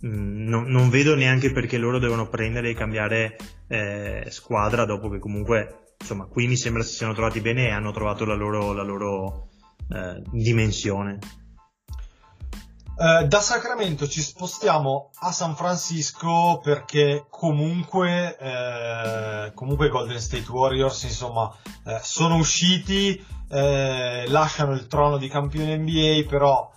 mh, 0.00 0.08
non, 0.48 0.68
non 0.68 0.88
vedo 0.88 1.14
neanche 1.14 1.52
perché 1.52 1.76
loro 1.76 1.98
devono 1.98 2.30
prendere 2.30 2.70
e 2.70 2.74
cambiare 2.74 3.36
eh, 3.68 4.24
squadra 4.30 4.86
dopo 4.86 5.10
che 5.10 5.18
comunque, 5.18 5.96
insomma, 6.00 6.24
qui 6.28 6.46
mi 6.46 6.56
sembra 6.56 6.82
si 6.82 6.94
siano 6.94 7.12
trovati 7.12 7.42
bene 7.42 7.66
e 7.66 7.72
hanno 7.72 7.92
trovato 7.92 8.24
la 8.24 8.34
loro, 8.34 8.72
la 8.72 8.84
loro 8.84 9.50
eh, 9.90 10.22
dimensione. 10.32 11.18
Eh, 13.02 13.26
da 13.28 13.40
Sacramento 13.40 14.06
ci 14.06 14.20
spostiamo 14.20 15.08
a 15.20 15.32
San 15.32 15.56
Francisco 15.56 16.60
perché 16.62 17.24
comunque, 17.30 18.36
eh, 18.36 19.52
comunque 19.54 19.86
i 19.86 19.88
Golden 19.88 20.20
State 20.20 20.50
Warriors 20.50 21.04
insomma 21.04 21.50
eh, 21.86 21.98
sono 22.02 22.36
usciti, 22.36 23.18
eh, 23.48 24.26
lasciano 24.28 24.74
il 24.74 24.86
trono 24.86 25.16
di 25.16 25.28
campione 25.28 25.78
NBA 25.78 26.28
però 26.28 26.70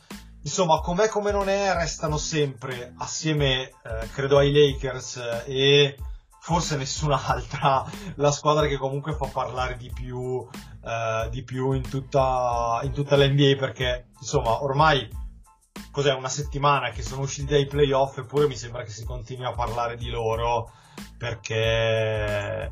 insomma 0.44 0.80
com'è 0.80 1.10
come 1.10 1.32
non 1.32 1.50
è 1.50 1.74
restano 1.74 2.16
sempre 2.16 2.94
assieme 3.00 3.64
eh, 3.84 4.08
credo 4.14 4.38
ai 4.38 4.54
Lakers 4.54 5.44
e 5.46 5.98
forse 6.40 6.78
nessun'altra 6.78 7.84
la 8.16 8.32
squadra 8.32 8.68
che 8.68 8.78
comunque 8.78 9.14
fa 9.14 9.28
parlare 9.28 9.76
di 9.76 9.92
più, 9.94 10.48
di 11.32 11.44
più 11.44 11.74
in 11.74 11.90
tutta, 11.90 12.80
in 12.84 12.94
tutta 12.94 13.18
la 13.18 13.28
NBA 13.28 13.58
perché 13.58 14.08
insomma 14.22 14.64
ormai 14.64 15.22
cos'è 15.94 16.12
una 16.12 16.28
settimana 16.28 16.90
che 16.90 17.04
sono 17.04 17.22
usciti 17.22 17.54
dai 17.54 17.68
playoff 17.68 18.18
eppure 18.18 18.48
mi 18.48 18.58
sembra 18.58 18.82
che 18.82 18.90
si 18.90 19.06
continui 19.06 19.46
a 19.46 19.52
parlare 19.52 19.96
di 19.96 20.10
loro 20.10 20.72
perché 21.20 22.72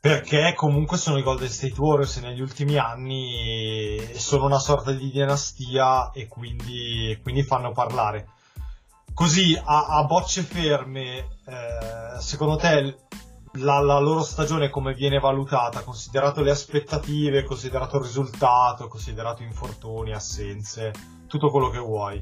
perché 0.00 0.52
comunque 0.56 0.96
sono 0.96 1.18
i 1.18 1.22
Golden 1.22 1.48
State 1.48 1.80
Warriors 1.80 2.16
negli 2.16 2.40
ultimi 2.40 2.76
anni 2.78 3.96
sono 4.14 4.46
una 4.46 4.58
sorta 4.58 4.90
di 4.90 5.08
dinastia 5.12 6.10
e 6.10 6.26
quindi, 6.26 7.16
quindi 7.22 7.44
fanno 7.44 7.70
parlare. 7.70 8.26
Così 9.14 9.56
a, 9.56 9.86
a 9.86 10.04
bocce 10.04 10.42
ferme 10.42 11.18
eh, 11.46 12.18
secondo 12.18 12.56
te 12.56 12.96
la, 13.54 13.80
la 13.80 13.98
loro 13.98 14.22
stagione 14.22 14.70
come 14.70 14.94
viene 14.94 15.18
valutata 15.18 15.82
considerato 15.82 16.42
le 16.42 16.50
aspettative 16.50 17.44
considerato 17.44 17.98
il 17.98 18.04
risultato 18.04 18.88
considerato 18.88 19.42
infortuni 19.42 20.12
assenze 20.12 20.92
tutto 21.26 21.50
quello 21.50 21.68
che 21.68 21.78
vuoi 21.78 22.20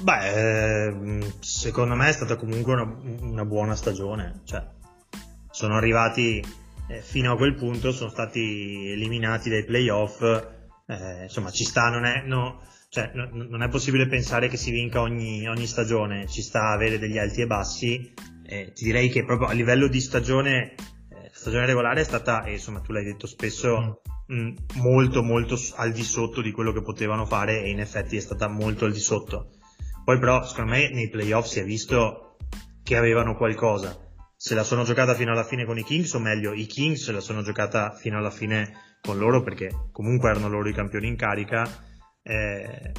Beh, 0.00 0.86
ehm, 0.86 1.40
secondo 1.40 1.94
me 1.94 2.08
è 2.08 2.12
stata 2.12 2.36
comunque 2.36 2.72
una, 2.72 2.96
una 3.20 3.44
buona 3.44 3.74
stagione. 3.74 4.42
Cioè, 4.44 4.64
sono 5.50 5.76
arrivati 5.76 6.42
eh, 6.88 7.02
fino 7.02 7.32
a 7.32 7.36
quel 7.36 7.54
punto, 7.54 7.92
sono 7.92 8.10
stati 8.10 8.90
eliminati 8.92 9.50
dai 9.50 9.64
playoff. 9.64 10.22
eh, 10.86 11.22
insomma, 11.24 11.50
ci 11.50 11.64
sta, 11.64 11.90
non 11.90 12.04
è, 12.04 12.22
no, 12.24 12.60
cioè, 12.88 13.10
no- 13.14 13.28
non 13.32 13.62
è 13.62 13.68
possibile 13.68 14.06
pensare 14.06 14.48
che 14.48 14.56
si 14.56 14.70
vinca 14.70 15.00
ogni, 15.00 15.46
ogni 15.48 15.66
stagione, 15.66 16.26
ci 16.26 16.42
sta 16.42 16.70
avere 16.70 16.98
degli 16.98 17.18
alti 17.18 17.42
e 17.42 17.46
bassi. 17.46 18.12
Eh, 18.44 18.72
ti 18.74 18.84
direi 18.84 19.10
che 19.10 19.24
proprio 19.24 19.48
a 19.48 19.52
livello 19.52 19.88
di 19.88 20.00
stagione, 20.00 20.74
eh, 21.10 21.30
stagione 21.32 21.66
regolare 21.66 22.00
è 22.00 22.04
stata, 22.04 22.44
e 22.44 22.52
insomma, 22.52 22.80
tu 22.80 22.92
l'hai 22.92 23.04
detto 23.04 23.26
spesso, 23.26 24.00
mh, 24.26 24.52
molto 24.76 25.22
molto 25.22 25.56
s- 25.56 25.74
al 25.76 25.92
di 25.92 26.02
sotto 26.02 26.40
di 26.40 26.50
quello 26.50 26.72
che 26.72 26.82
potevano 26.82 27.26
fare 27.26 27.62
e 27.62 27.68
in 27.70 27.80
effetti 27.80 28.16
è 28.16 28.20
stata 28.20 28.48
molto 28.48 28.86
al 28.86 28.92
di 28.92 29.00
sotto. 29.00 29.50
Poi 30.04 30.18
però 30.18 30.42
secondo 30.46 30.70
me 30.72 30.88
nei 30.90 31.10
playoff 31.10 31.46
si 31.46 31.60
è 31.60 31.64
visto 31.64 32.36
che 32.82 32.96
avevano 32.96 33.36
qualcosa. 33.36 33.94
Se 34.34 34.54
la 34.54 34.64
sono 34.64 34.84
giocata 34.84 35.14
fino 35.14 35.32
alla 35.32 35.44
fine 35.44 35.66
con 35.66 35.76
i 35.76 35.84
Kings, 35.84 36.14
o 36.14 36.20
meglio, 36.20 36.54
i 36.54 36.64
Kings 36.64 37.04
se 37.04 37.12
la 37.12 37.20
sono 37.20 37.42
giocata 37.42 37.90
fino 37.90 38.16
alla 38.16 38.30
fine 38.30 38.96
con 39.02 39.18
loro 39.18 39.42
perché 39.42 39.68
comunque 39.92 40.30
erano 40.30 40.48
loro 40.48 40.68
i 40.70 40.72
campioni 40.72 41.08
in 41.08 41.16
carica. 41.16 41.68
Eh, 42.28 42.92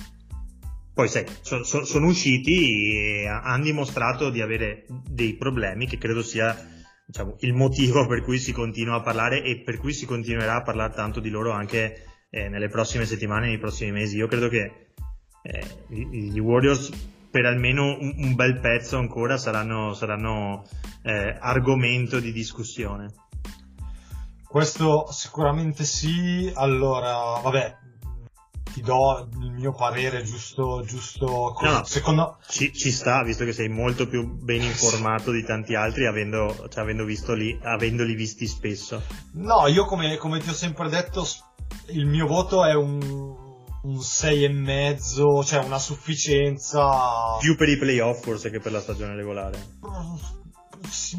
poi 0.91 1.07
sai, 1.07 1.23
so- 1.41 1.63
so- 1.63 1.85
sono 1.85 2.07
usciti 2.07 3.21
e 3.21 3.27
ha- 3.27 3.41
hanno 3.43 3.65
dimostrato 3.65 4.31
di 4.31 4.41
avere 4.41 4.85
dei 5.07 5.35
problemi 5.35 5.85
che 5.85 5.99
credo 5.99 6.23
sia 6.23 6.57
diciamo, 7.05 7.35
il 7.41 7.53
motivo 7.53 8.07
per 8.07 8.23
cui 8.23 8.39
si 8.39 8.51
continua 8.51 8.95
a 8.95 9.01
parlare 9.01 9.43
e 9.43 9.59
per 9.59 9.77
cui 9.77 9.93
si 9.93 10.07
continuerà 10.07 10.55
a 10.55 10.63
parlare 10.63 10.93
tanto 10.93 11.19
di 11.19 11.29
loro 11.29 11.51
anche 11.51 12.05
eh, 12.31 12.49
nelle 12.49 12.69
prossime 12.69 13.05
settimane, 13.05 13.47
nei 13.47 13.59
prossimi 13.59 13.91
mesi. 13.91 14.17
Io 14.17 14.27
credo 14.27 14.49
che 14.49 14.87
eh, 15.43 15.65
gli 15.87 16.39
Warriors 16.39 16.89
per 17.29 17.45
almeno 17.45 17.95
un, 17.99 18.15
un 18.17 18.35
bel 18.35 18.59
pezzo 18.59 18.97
ancora 18.97 19.37
saranno, 19.37 19.93
saranno 19.93 20.65
eh, 21.03 21.37
argomento 21.39 22.19
di 22.19 22.31
discussione. 22.31 23.13
Questo 24.49 25.11
sicuramente 25.11 25.83
sì. 25.83 26.51
Allora, 26.55 27.39
vabbè, 27.39 27.77
ti 28.73 28.81
do 28.81 29.27
il 29.41 29.51
mio 29.51 29.73
parere 29.73 30.23
giusto, 30.23 30.83
giusto 30.85 31.53
così. 31.55 31.65
No, 31.65 31.77
no. 31.79 31.83
Secondo, 31.83 32.37
Ci, 32.47 32.73
ci 32.73 32.91
sta, 32.91 33.23
visto 33.23 33.45
che 33.45 33.53
sei 33.53 33.69
molto 33.69 34.07
più 34.07 34.25
ben 34.25 34.61
informato 34.61 35.31
di 35.31 35.43
tanti 35.43 35.75
altri, 35.75 36.05
avendo, 36.05 36.67
cioè, 36.69 36.83
avendo 36.83 37.03
visto 37.03 37.33
lì, 37.33 37.57
avendoli 37.61 38.13
visti 38.13 38.47
spesso. 38.47 39.01
no, 39.33 39.67
io 39.67 39.85
come, 39.85 40.17
come 40.17 40.39
ti 40.39 40.49
ho 40.49 40.53
sempre 40.53 40.89
detto, 40.89 41.25
il 41.87 42.05
mio 42.05 42.27
voto 42.27 42.65
è 42.65 42.73
un, 42.73 42.99
un 43.83 44.01
6 44.01 44.43
e 44.43 44.49
mezzo, 44.49 45.43
cioè 45.43 45.63
una 45.63 45.79
sufficienza. 45.79 47.37
Più 47.39 47.55
per 47.55 47.69
i 47.69 47.77
playoff 47.77 48.23
forse 48.23 48.49
che 48.49 48.59
per 48.59 48.71
la 48.71 48.81
stagione 48.81 49.15
regolare. 49.15 49.77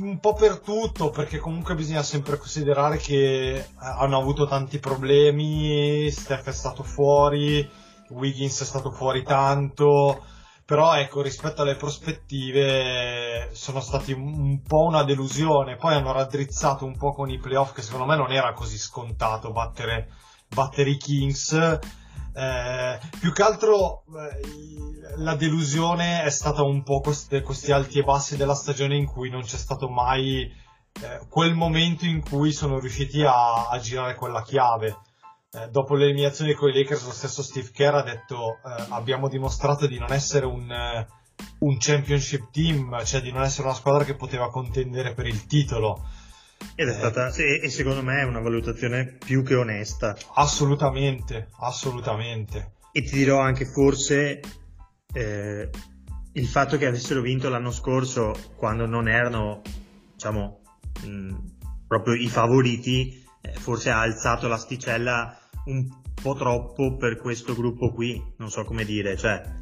Un 0.01 0.18
po' 0.20 0.33
per 0.33 0.61
tutto, 0.61 1.11
perché 1.11 1.38
comunque 1.38 1.75
bisogna 1.75 2.03
sempre 2.03 2.38
considerare 2.38 2.96
che 2.96 3.57
eh, 3.57 3.64
hanno 3.79 4.16
avuto 4.16 4.46
tanti 4.46 4.79
problemi, 4.79 6.11
Steph 6.11 6.46
è 6.46 6.53
stato 6.53 6.83
fuori, 6.83 7.68
Wiggins 8.09 8.62
è 8.62 8.64
stato 8.64 8.90
fuori 8.90 9.23
tanto, 9.23 10.25
però 10.64 10.94
ecco, 10.94 11.20
rispetto 11.20 11.62
alle 11.62 11.77
prospettive 11.77 13.51
sono 13.53 13.81
stati 13.81 14.12
un 14.12 14.62
po' 14.62 14.85
una 14.85 15.05
delusione, 15.05 15.77
poi 15.77 15.94
hanno 15.94 16.12
raddrizzato 16.12 16.87
un 16.87 16.96
po' 16.96 17.12
con 17.12 17.29
i 17.29 17.38
playoff 17.38 17.75
che 17.75 17.83
secondo 17.83 18.07
me 18.07 18.16
non 18.16 18.33
era 18.33 18.53
così 18.55 18.79
scontato 18.79 19.53
battere, 19.53 20.09
battere 20.49 20.90
i 20.90 20.96
Kings. 20.96 21.79
Eh, 22.33 22.99
più 23.19 23.33
che 23.33 23.43
altro 23.43 24.05
eh, 24.07 25.16
la 25.16 25.35
delusione 25.35 26.23
è 26.23 26.31
stata 26.31 26.62
un 26.62 26.83
po' 26.83 27.01
queste, 27.01 27.43
questi 27.43 27.73
alti 27.73 27.99
e 27.99 28.05
bassi 28.05 28.37
della 28.37 28.55
stagione 28.55 28.97
in 28.97 29.07
cui 29.07 29.31
non 29.31 29.43
c'è 29.43 29.57
stato 29.57 29.88
mai 29.88 30.43
eh, 30.43 31.21
quel 31.29 31.55
momento 31.55 32.05
in 32.05 32.23
cui 32.23 32.53
sono 32.53 32.79
riusciti 32.79 33.23
a, 33.23 33.69
a 33.69 33.79
girare 33.79 34.14
quella 34.14 34.43
chiave 34.43 34.97
eh, 35.53 35.69
dopo 35.69 35.97
l'eliminazione 35.97 36.55
con 36.55 36.69
i 36.69 36.73
Lakers 36.73 37.05
lo 37.07 37.11
stesso 37.11 37.43
Steve 37.43 37.71
Kerr 37.73 37.95
ha 37.95 38.03
detto 38.03 38.59
eh, 38.64 38.87
abbiamo 38.90 39.29
dimostrato 39.29 39.88
di 39.88 39.99
non 39.99 40.12
essere 40.12 40.47
un, 40.47 40.71
eh, 40.71 41.09
un, 41.59 41.77
championship 41.77 42.53
team, 42.53 43.05
cioè 43.05 43.21
di 43.21 43.33
non 43.33 43.43
essere 43.43 43.66
una 43.66 43.77
squadra 43.77 44.05
che 44.05 44.14
poteva 44.14 44.49
contendere 44.49 45.12
per 45.12 45.27
il 45.27 45.47
titolo. 45.47 46.07
Ed 46.75 46.88
è 46.88 46.92
stata, 46.92 47.33
e, 47.35 47.61
e 47.62 47.68
secondo 47.68 48.03
me 48.03 48.20
è 48.20 48.25
una 48.25 48.40
valutazione 48.40 49.16
più 49.23 49.42
che 49.42 49.55
onesta. 49.55 50.16
Assolutamente, 50.35 51.49
assolutamente. 51.61 52.73
E 52.92 53.03
ti 53.03 53.16
dirò 53.16 53.40
anche 53.40 53.66
forse 53.66 54.40
eh, 55.12 55.70
il 56.33 56.46
fatto 56.46 56.79
che 56.79 56.87
avessero 56.87 57.20
vinto 57.20 57.49
l'anno 57.49 57.70
scorso 57.70 58.35
quando 58.57 58.87
non 58.87 59.09
erano, 59.09 59.62
diciamo, 60.12 60.61
mh, 61.05 61.35
proprio 61.87 62.14
i 62.14 62.29
favoriti, 62.29 63.25
eh, 63.42 63.53
forse 63.53 63.90
ha 63.90 64.01
alzato 64.01 64.49
l'asticella 64.49 65.38
un 65.66 65.87
po' 66.14 66.35
troppo 66.35 66.96
per 66.96 67.18
questo 67.18 67.55
gruppo 67.55 67.92
qui, 67.92 68.23
non 68.38 68.51
so 68.51 68.64
come 68.64 68.85
dire, 68.85 69.16
cioè... 69.16 69.59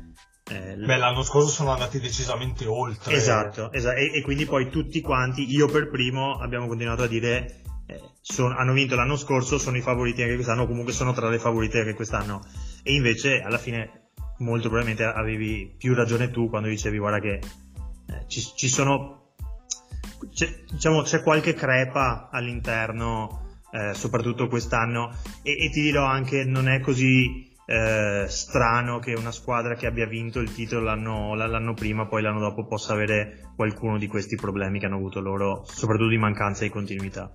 Eh, 0.51 0.77
Beh, 0.77 0.97
l'anno 0.97 1.23
scorso 1.23 1.49
sono 1.49 1.73
andati 1.73 2.01
decisamente 2.01 2.67
oltre. 2.67 3.15
Esatto, 3.15 3.71
esatto. 3.73 3.97
E, 3.97 4.13
e, 4.15 4.23
quindi 4.23 4.47
poi 4.47 4.71
tutti 4.71 5.01
quanti, 5.01 5.51
io 5.51 5.67
per 5.67 5.89
primo, 5.91 6.39
abbiamo 6.39 6.67
continuato 6.67 7.03
a 7.03 7.07
dire 7.07 7.63
eh, 7.87 8.01
son, 8.21 8.53
hanno 8.53 8.73
vinto 8.73 8.95
l'anno 8.95 9.17
scorso, 9.17 9.59
sono 9.59 9.77
i 9.77 9.83
favoriti 9.83 10.23
anche 10.23 10.35
quest'anno, 10.35 10.67
comunque 10.67 10.93
sono 10.93 11.13
tra 11.13 11.29
le 11.29 11.39
favorite 11.39 11.81
anche 11.81 11.95
quest'anno. 11.95 12.43
E 12.83 12.95
invece 12.95 13.41
alla 13.41 13.59
fine 13.59 14.11
molto 14.39 14.69
probabilmente 14.69 15.05
avevi 15.05 15.75
più 15.77 15.95
ragione 15.95 16.31
tu 16.31 16.49
quando 16.49 16.69
dicevi 16.69 16.99
guarda 16.99 17.19
che 17.19 17.35
eh, 17.39 18.25
ci, 18.29 18.41
ci, 18.55 18.69
sono 18.69 19.33
c'è, 20.33 20.65
diciamo, 20.71 21.03
c'è 21.03 21.23
qualche 21.23 21.55
crepa 21.55 22.29
all'interno 22.31 23.47
eh, 23.73 23.95
soprattutto 23.95 24.49
quest'anno 24.49 25.13
e, 25.43 25.65
e, 25.65 25.71
ti 25.71 25.81
dirò 25.83 26.05
anche 26.05 26.45
non 26.45 26.69
è 26.69 26.81
così 26.81 27.51
eh, 27.71 28.25
strano 28.29 28.99
che 28.99 29.13
una 29.13 29.31
squadra 29.31 29.75
che 29.75 29.87
abbia 29.87 30.07
vinto 30.07 30.41
il 30.41 30.55
titolo 30.55 30.85
l'anno, 30.85 31.35
l'anno, 31.35 31.75
prima 31.75 32.07
poi 32.07 32.23
l'anno 32.23 32.41
dopo 32.41 32.65
possa 32.65 32.95
avere 32.95 33.51
qualcuno 33.55 33.99
di 33.99 34.07
questi 34.07 34.37
problemi 34.37 34.79
che 34.79 34.87
hanno 34.87 34.97
avuto 34.97 35.21
loro 35.21 35.67
soprattutto 35.67 36.09
di 36.09 36.17
mancanza 36.17 36.65
di 36.65 36.71
continuità 36.71 37.31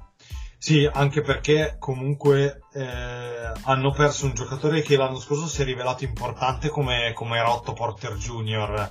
sì, 0.57 0.89
anche 0.91 1.21
perché 1.21 1.75
comunque 1.77 2.61
eh, 2.73 3.51
hanno 3.63 3.91
perso 3.91 4.25
un 4.25 4.33
giocatore 4.33 4.81
che 4.81 4.95
l'anno 4.95 5.19
scorso 5.19 5.45
si 5.45 5.61
è 5.61 5.65
rivelato 5.65 6.05
importante 6.05 6.69
come, 6.69 7.11
come 7.13 7.37
era 7.37 7.51
Otto 7.51 7.73
Porter 7.73 8.13
Jr. 8.13 8.89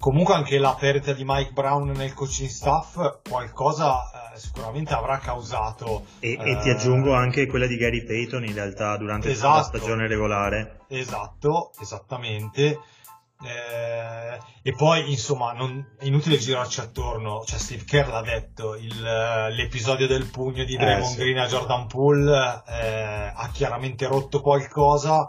Comunque 0.00 0.32
anche 0.32 0.56
la 0.58 0.74
perdita 0.80 1.12
di 1.12 1.24
Mike 1.26 1.52
Brown 1.52 1.90
nel 1.90 2.14
coaching 2.14 2.48
staff 2.48 3.20
qualcosa 3.28 4.32
eh, 4.32 4.38
sicuramente 4.38 4.94
avrà 4.94 5.18
causato. 5.18 6.06
E, 6.20 6.38
eh, 6.40 6.52
e, 6.52 6.56
ti 6.56 6.70
aggiungo 6.70 7.12
anche 7.12 7.46
quella 7.46 7.66
di 7.66 7.76
Gary 7.76 8.02
Payton 8.06 8.46
in 8.46 8.54
realtà 8.54 8.96
durante 8.96 9.30
esatto, 9.30 9.56
la 9.56 9.62
stagione 9.62 10.08
regolare. 10.08 10.78
Esatto, 10.88 11.72
esattamente. 11.82 12.80
Eh, 13.42 14.38
e 14.62 14.74
poi 14.74 15.10
insomma 15.10 15.52
non, 15.52 15.94
è 15.98 16.06
inutile 16.06 16.38
girarci 16.38 16.80
attorno, 16.80 17.44
cioè 17.44 17.58
Steve 17.58 17.84
Kerr 17.84 18.08
l'ha 18.08 18.22
detto, 18.22 18.76
il, 18.76 19.02
l'episodio 19.54 20.06
del 20.06 20.24
pugno 20.30 20.64
di 20.64 20.76
Draymond 20.78 21.04
eh, 21.04 21.08
sì. 21.08 21.16
Green 21.18 21.36
a 21.36 21.46
Jordan 21.46 21.86
Poole 21.86 22.62
eh, 22.66 23.32
ha 23.36 23.50
chiaramente 23.52 24.06
rotto 24.06 24.40
qualcosa 24.40 25.28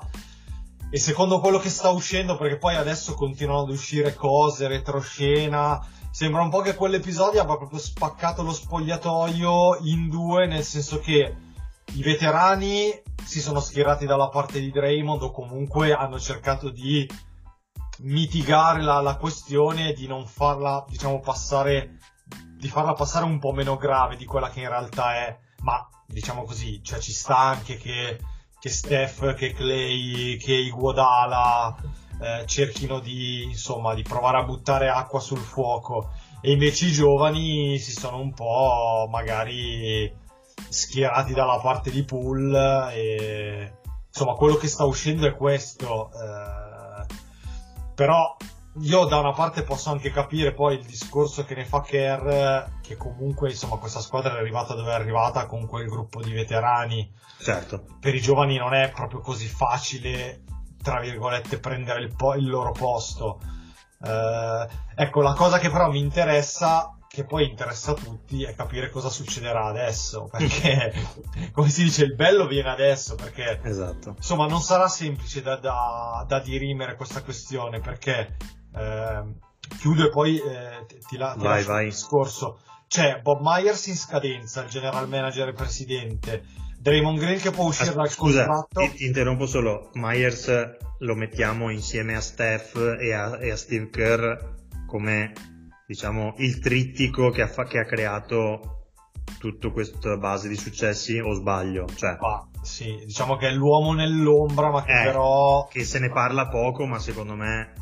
e 0.93 0.99
secondo 0.99 1.39
quello 1.39 1.57
che 1.57 1.69
sta 1.69 1.89
uscendo, 1.89 2.35
perché 2.37 2.57
poi 2.57 2.75
adesso 2.75 3.13
continuano 3.13 3.61
ad 3.61 3.69
uscire 3.69 4.13
cose, 4.13 4.67
retroscena, 4.67 5.81
sembra 6.11 6.41
un 6.41 6.49
po' 6.49 6.59
che 6.59 6.75
quell'episodio 6.75 7.39
abbia 7.39 7.55
proprio 7.55 7.79
spaccato 7.79 8.43
lo 8.43 8.51
spogliatoio 8.51 9.77
in 9.83 10.09
due, 10.09 10.47
nel 10.47 10.63
senso 10.63 10.99
che 10.99 11.33
i 11.93 12.03
veterani 12.03 12.91
si 13.23 13.39
sono 13.39 13.61
schierati 13.61 14.05
dalla 14.05 14.27
parte 14.27 14.59
di 14.59 14.69
Draymond 14.69 15.21
o 15.21 15.31
comunque 15.31 15.93
hanno 15.93 16.19
cercato 16.19 16.69
di 16.69 17.09
mitigare 17.99 18.81
la, 18.81 18.99
la 18.99 19.15
questione 19.15 19.93
di 19.93 20.07
non 20.07 20.27
farla, 20.27 20.83
diciamo, 20.89 21.21
passare, 21.21 21.99
di 22.57 22.67
farla 22.67 22.91
passare 22.91 23.23
un 23.23 23.39
po' 23.39 23.53
meno 23.53 23.77
grave 23.77 24.17
di 24.17 24.25
quella 24.25 24.49
che 24.49 24.59
in 24.59 24.67
realtà 24.67 25.15
è, 25.15 25.39
ma 25.61 25.87
diciamo 26.05 26.43
così, 26.43 26.83
cioè 26.83 26.99
ci 26.99 27.13
sta 27.13 27.37
anche 27.37 27.77
che 27.77 28.19
che 28.61 28.69
Steph, 28.69 29.33
che 29.33 29.53
Clay, 29.53 30.37
che 30.37 30.53
Iguodala 30.53 31.75
eh, 32.21 32.45
cerchino 32.45 32.99
di, 32.99 33.41
insomma, 33.41 33.95
di 33.95 34.03
provare 34.03 34.37
a 34.37 34.43
buttare 34.43 34.87
acqua 34.87 35.19
sul 35.19 35.39
fuoco. 35.39 36.11
E 36.41 36.51
invece 36.51 36.85
i 36.85 36.91
giovani 36.91 37.79
si 37.79 37.91
sono 37.91 38.19
un 38.19 38.31
po' 38.35 39.07
magari 39.09 40.13
schierati 40.69 41.33
dalla 41.33 41.57
parte 41.57 41.89
di 41.89 42.03
Pool 42.03 42.53
e 42.93 43.79
insomma 44.07 44.35
quello 44.35 44.55
che 44.55 44.67
sta 44.67 44.85
uscendo 44.85 45.25
è 45.25 45.35
questo 45.35 46.11
eh, 46.11 47.05
però 47.95 48.35
io 48.79 49.05
da 49.05 49.17
una 49.17 49.33
parte 49.33 49.63
posso 49.63 49.91
anche 49.91 50.11
capire 50.11 50.53
poi 50.53 50.75
il 50.75 50.85
discorso 50.85 51.43
che 51.43 51.55
ne 51.55 51.65
fa 51.65 51.81
Kerr, 51.81 52.79
che 52.81 52.95
comunque 52.95 53.49
insomma 53.49 53.75
questa 53.75 53.99
squadra 53.99 54.35
è 54.35 54.39
arrivata 54.39 54.73
dove 54.73 54.91
è 54.91 54.93
arrivata 54.93 55.45
con 55.45 55.65
quel 55.67 55.87
gruppo 55.87 56.21
di 56.21 56.31
veterani. 56.31 57.11
Certo. 57.37 57.83
Per 57.99 58.15
i 58.15 58.21
giovani 58.21 58.57
non 58.57 58.73
è 58.73 58.89
proprio 58.91 59.19
così 59.19 59.47
facile, 59.47 60.43
tra 60.81 61.01
virgolette, 61.01 61.59
prendere 61.59 62.01
il, 62.01 62.15
po- 62.15 62.35
il 62.35 62.47
loro 62.47 62.71
posto. 62.71 63.41
Eh, 64.03 64.67
ecco, 64.95 65.21
la 65.21 65.33
cosa 65.33 65.57
che 65.57 65.69
però 65.69 65.89
mi 65.91 65.99
interessa, 65.99 66.95
che 67.09 67.25
poi 67.25 67.49
interessa 67.49 67.91
a 67.91 67.95
tutti, 67.95 68.43
è 68.43 68.55
capire 68.55 68.89
cosa 68.89 69.09
succederà 69.09 69.65
adesso. 69.65 70.29
Perché, 70.31 70.93
come 71.51 71.69
si 71.69 71.83
dice, 71.83 72.05
il 72.05 72.15
bello 72.15 72.47
viene 72.47 72.69
adesso. 72.69 73.15
Perché, 73.15 73.59
esatto. 73.63 74.13
insomma, 74.15 74.47
non 74.47 74.61
sarà 74.61 74.87
semplice 74.87 75.41
da, 75.41 75.57
da, 75.57 76.23
da 76.25 76.39
dirimere 76.39 76.95
questa 76.95 77.21
questione. 77.21 77.81
Perché 77.81 78.37
eh, 78.75 79.23
chiudo 79.77 80.05
e 80.05 80.09
poi 80.09 80.37
eh, 80.37 80.85
ti, 81.07 81.17
la, 81.17 81.33
ti 81.37 81.43
vai, 81.43 81.63
vai. 81.63 81.85
il 81.85 81.91
discorso. 81.91 82.59
C'è 82.87 83.21
Bob 83.21 83.39
Myers 83.41 83.87
in 83.87 83.95
scadenza, 83.95 84.63
il 84.63 84.69
general 84.69 85.07
manager 85.07 85.47
e 85.47 85.53
presidente. 85.53 86.43
Draymond 86.77 87.19
Green 87.19 87.39
che 87.39 87.51
può 87.51 87.65
uscire 87.65 87.89
As- 87.89 87.95
dal 87.95 88.09
scusa, 88.09 88.45
contratto. 88.45 88.95
Ti 88.95 89.05
interrompo 89.05 89.45
solo. 89.45 89.91
Myers 89.93 90.51
lo 90.99 91.15
mettiamo 91.15 91.69
insieme 91.69 92.15
a 92.15 92.21
Steph 92.21 92.75
e 92.99 93.13
a, 93.13 93.37
e 93.39 93.51
a 93.51 93.55
Steve 93.55 93.89
Kerr 93.89 94.33
come 94.87 95.31
diciamo 95.87 96.33
il 96.37 96.59
trittico 96.59 97.29
che 97.29 97.43
ha, 97.43 97.47
fa- 97.47 97.65
che 97.65 97.79
ha 97.79 97.85
creato 97.85 98.87
tutta 99.39 99.69
questa 99.69 100.17
base 100.17 100.47
di 100.47 100.57
successi 100.57 101.17
o 101.17 101.33
sbaglio? 101.33 101.87
Cioè, 101.95 102.17
ah, 102.19 102.47
sì, 102.61 103.03
diciamo 103.05 103.37
che 103.37 103.47
è 103.47 103.51
l'uomo 103.51 103.93
nell'ombra, 103.93 104.69
ma 104.69 104.83
che 104.83 104.91
eh, 104.91 105.05
però. 105.05 105.67
Che 105.67 105.83
se 105.83 105.99
ne 105.99 106.09
parla 106.09 106.47
poco, 106.47 106.85
ma 106.85 106.99
secondo 106.99 107.35
me 107.35 107.73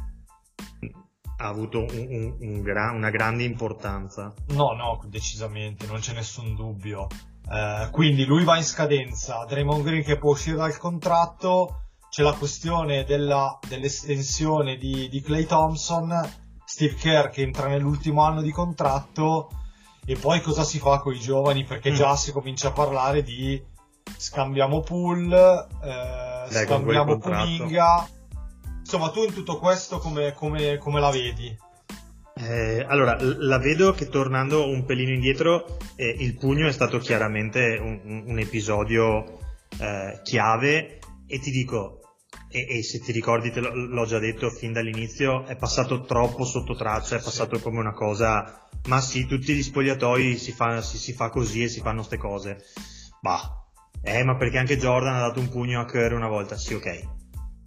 ha 1.42 1.48
avuto 1.48 1.80
un, 1.80 2.08
un, 2.10 2.36
un 2.40 2.62
gra- 2.62 2.92
una 2.92 3.10
grande 3.10 3.44
importanza. 3.44 4.34
No, 4.50 4.74
no, 4.74 5.02
decisamente, 5.08 5.86
non 5.88 6.00
c'è 6.00 6.14
nessun 6.14 6.54
dubbio. 6.54 7.08
Eh, 7.50 7.88
quindi 7.92 8.26
lui 8.26 8.44
va 8.44 8.58
in 8.58 8.64
scadenza, 8.64 9.46
Draymond 9.48 9.84
Green 9.84 10.04
che 10.04 10.18
può 10.18 10.32
uscire 10.32 10.58
dal 10.58 10.78
contratto, 10.78 11.84
c'è 12.10 12.24
la 12.24 12.34
questione 12.34 13.06
della, 13.06 13.58
dell'estensione 13.68 14.76
di, 14.76 15.08
di 15.08 15.22
Clay 15.22 15.46
Thompson, 15.46 16.14
Steve 16.66 16.96
Kerr 16.96 17.30
che 17.30 17.42
entra 17.42 17.68
nell'ultimo 17.68 18.24
anno 18.24 18.42
di 18.42 18.52
contratto 18.52 19.50
e 20.06 20.16
poi 20.16 20.42
cosa 20.42 20.64
si 20.64 20.78
fa 20.78 21.00
con 21.00 21.14
i 21.14 21.20
giovani 21.20 21.64
perché 21.64 21.92
mm. 21.92 21.96
già 21.96 22.16
si 22.16 22.32
comincia 22.32 22.68
a 22.68 22.72
parlare 22.72 23.24
di 23.24 23.64
scambiamo 24.18 24.82
pool, 24.82 25.32
eh, 25.32 26.52
Dai, 26.52 26.66
scambiamo 26.66 27.18
Kuminga 27.18 28.08
Insomma, 28.92 29.12
tu 29.12 29.24
in 29.24 29.32
tutto 29.32 29.60
questo 29.60 30.00
come, 30.00 30.34
come, 30.34 30.80
come 30.80 31.00
la 31.00 31.12
vedi? 31.12 31.56
Eh, 32.34 32.84
allora, 32.88 33.16
la 33.22 33.60
vedo 33.60 33.92
che 33.92 34.08
tornando 34.08 34.68
un 34.68 34.84
pelino 34.84 35.14
indietro, 35.14 35.78
eh, 35.96 36.16
il 36.18 36.36
pugno 36.36 36.68
è 36.68 36.72
stato 36.72 36.98
chiaramente 36.98 37.78
un, 37.80 38.24
un 38.26 38.40
episodio 38.40 39.38
eh, 39.78 40.20
chiave 40.24 40.98
e 41.28 41.38
ti 41.38 41.52
dico, 41.52 42.00
e, 42.50 42.66
e, 42.68 42.82
se 42.82 43.00
ti 43.00 43.12
ricordi, 43.12 43.52
te 43.52 43.60
l'ho 43.60 44.06
già 44.08 44.18
detto 44.18 44.50
fin 44.50 44.74
dall'inizio, 44.74 45.46
è 45.46 45.56
passato 45.56 46.02
troppo 46.02 46.44
sotto 46.44 46.74
traccia, 46.74 47.18
è 47.18 47.22
passato 47.22 47.58
sì. 47.58 47.62
come 47.62 47.78
una 47.78 47.94
cosa, 47.94 48.68
ma 48.88 49.00
sì, 49.02 49.28
tutti 49.28 49.54
gli 49.54 49.62
spogliatoi 49.62 50.36
si 50.36 50.52
fa, 50.52 50.82
si, 50.82 50.98
si 50.98 51.14
fa 51.14 51.30
così 51.30 51.62
e 51.62 51.68
si 51.68 51.82
fanno 51.82 51.98
queste 51.98 52.18
cose. 52.18 52.58
Bah, 53.22 53.68
eh, 54.02 54.24
ma 54.24 54.36
perché 54.36 54.58
anche 54.58 54.78
Jordan 54.80 55.14
ha 55.14 55.28
dato 55.28 55.40
un 55.40 55.50
pugno 55.50 55.80
a 55.80 55.86
Kerr 55.86 56.14
una 56.14 56.28
volta? 56.28 56.58
Sì, 56.58 56.74
ok 56.74 57.18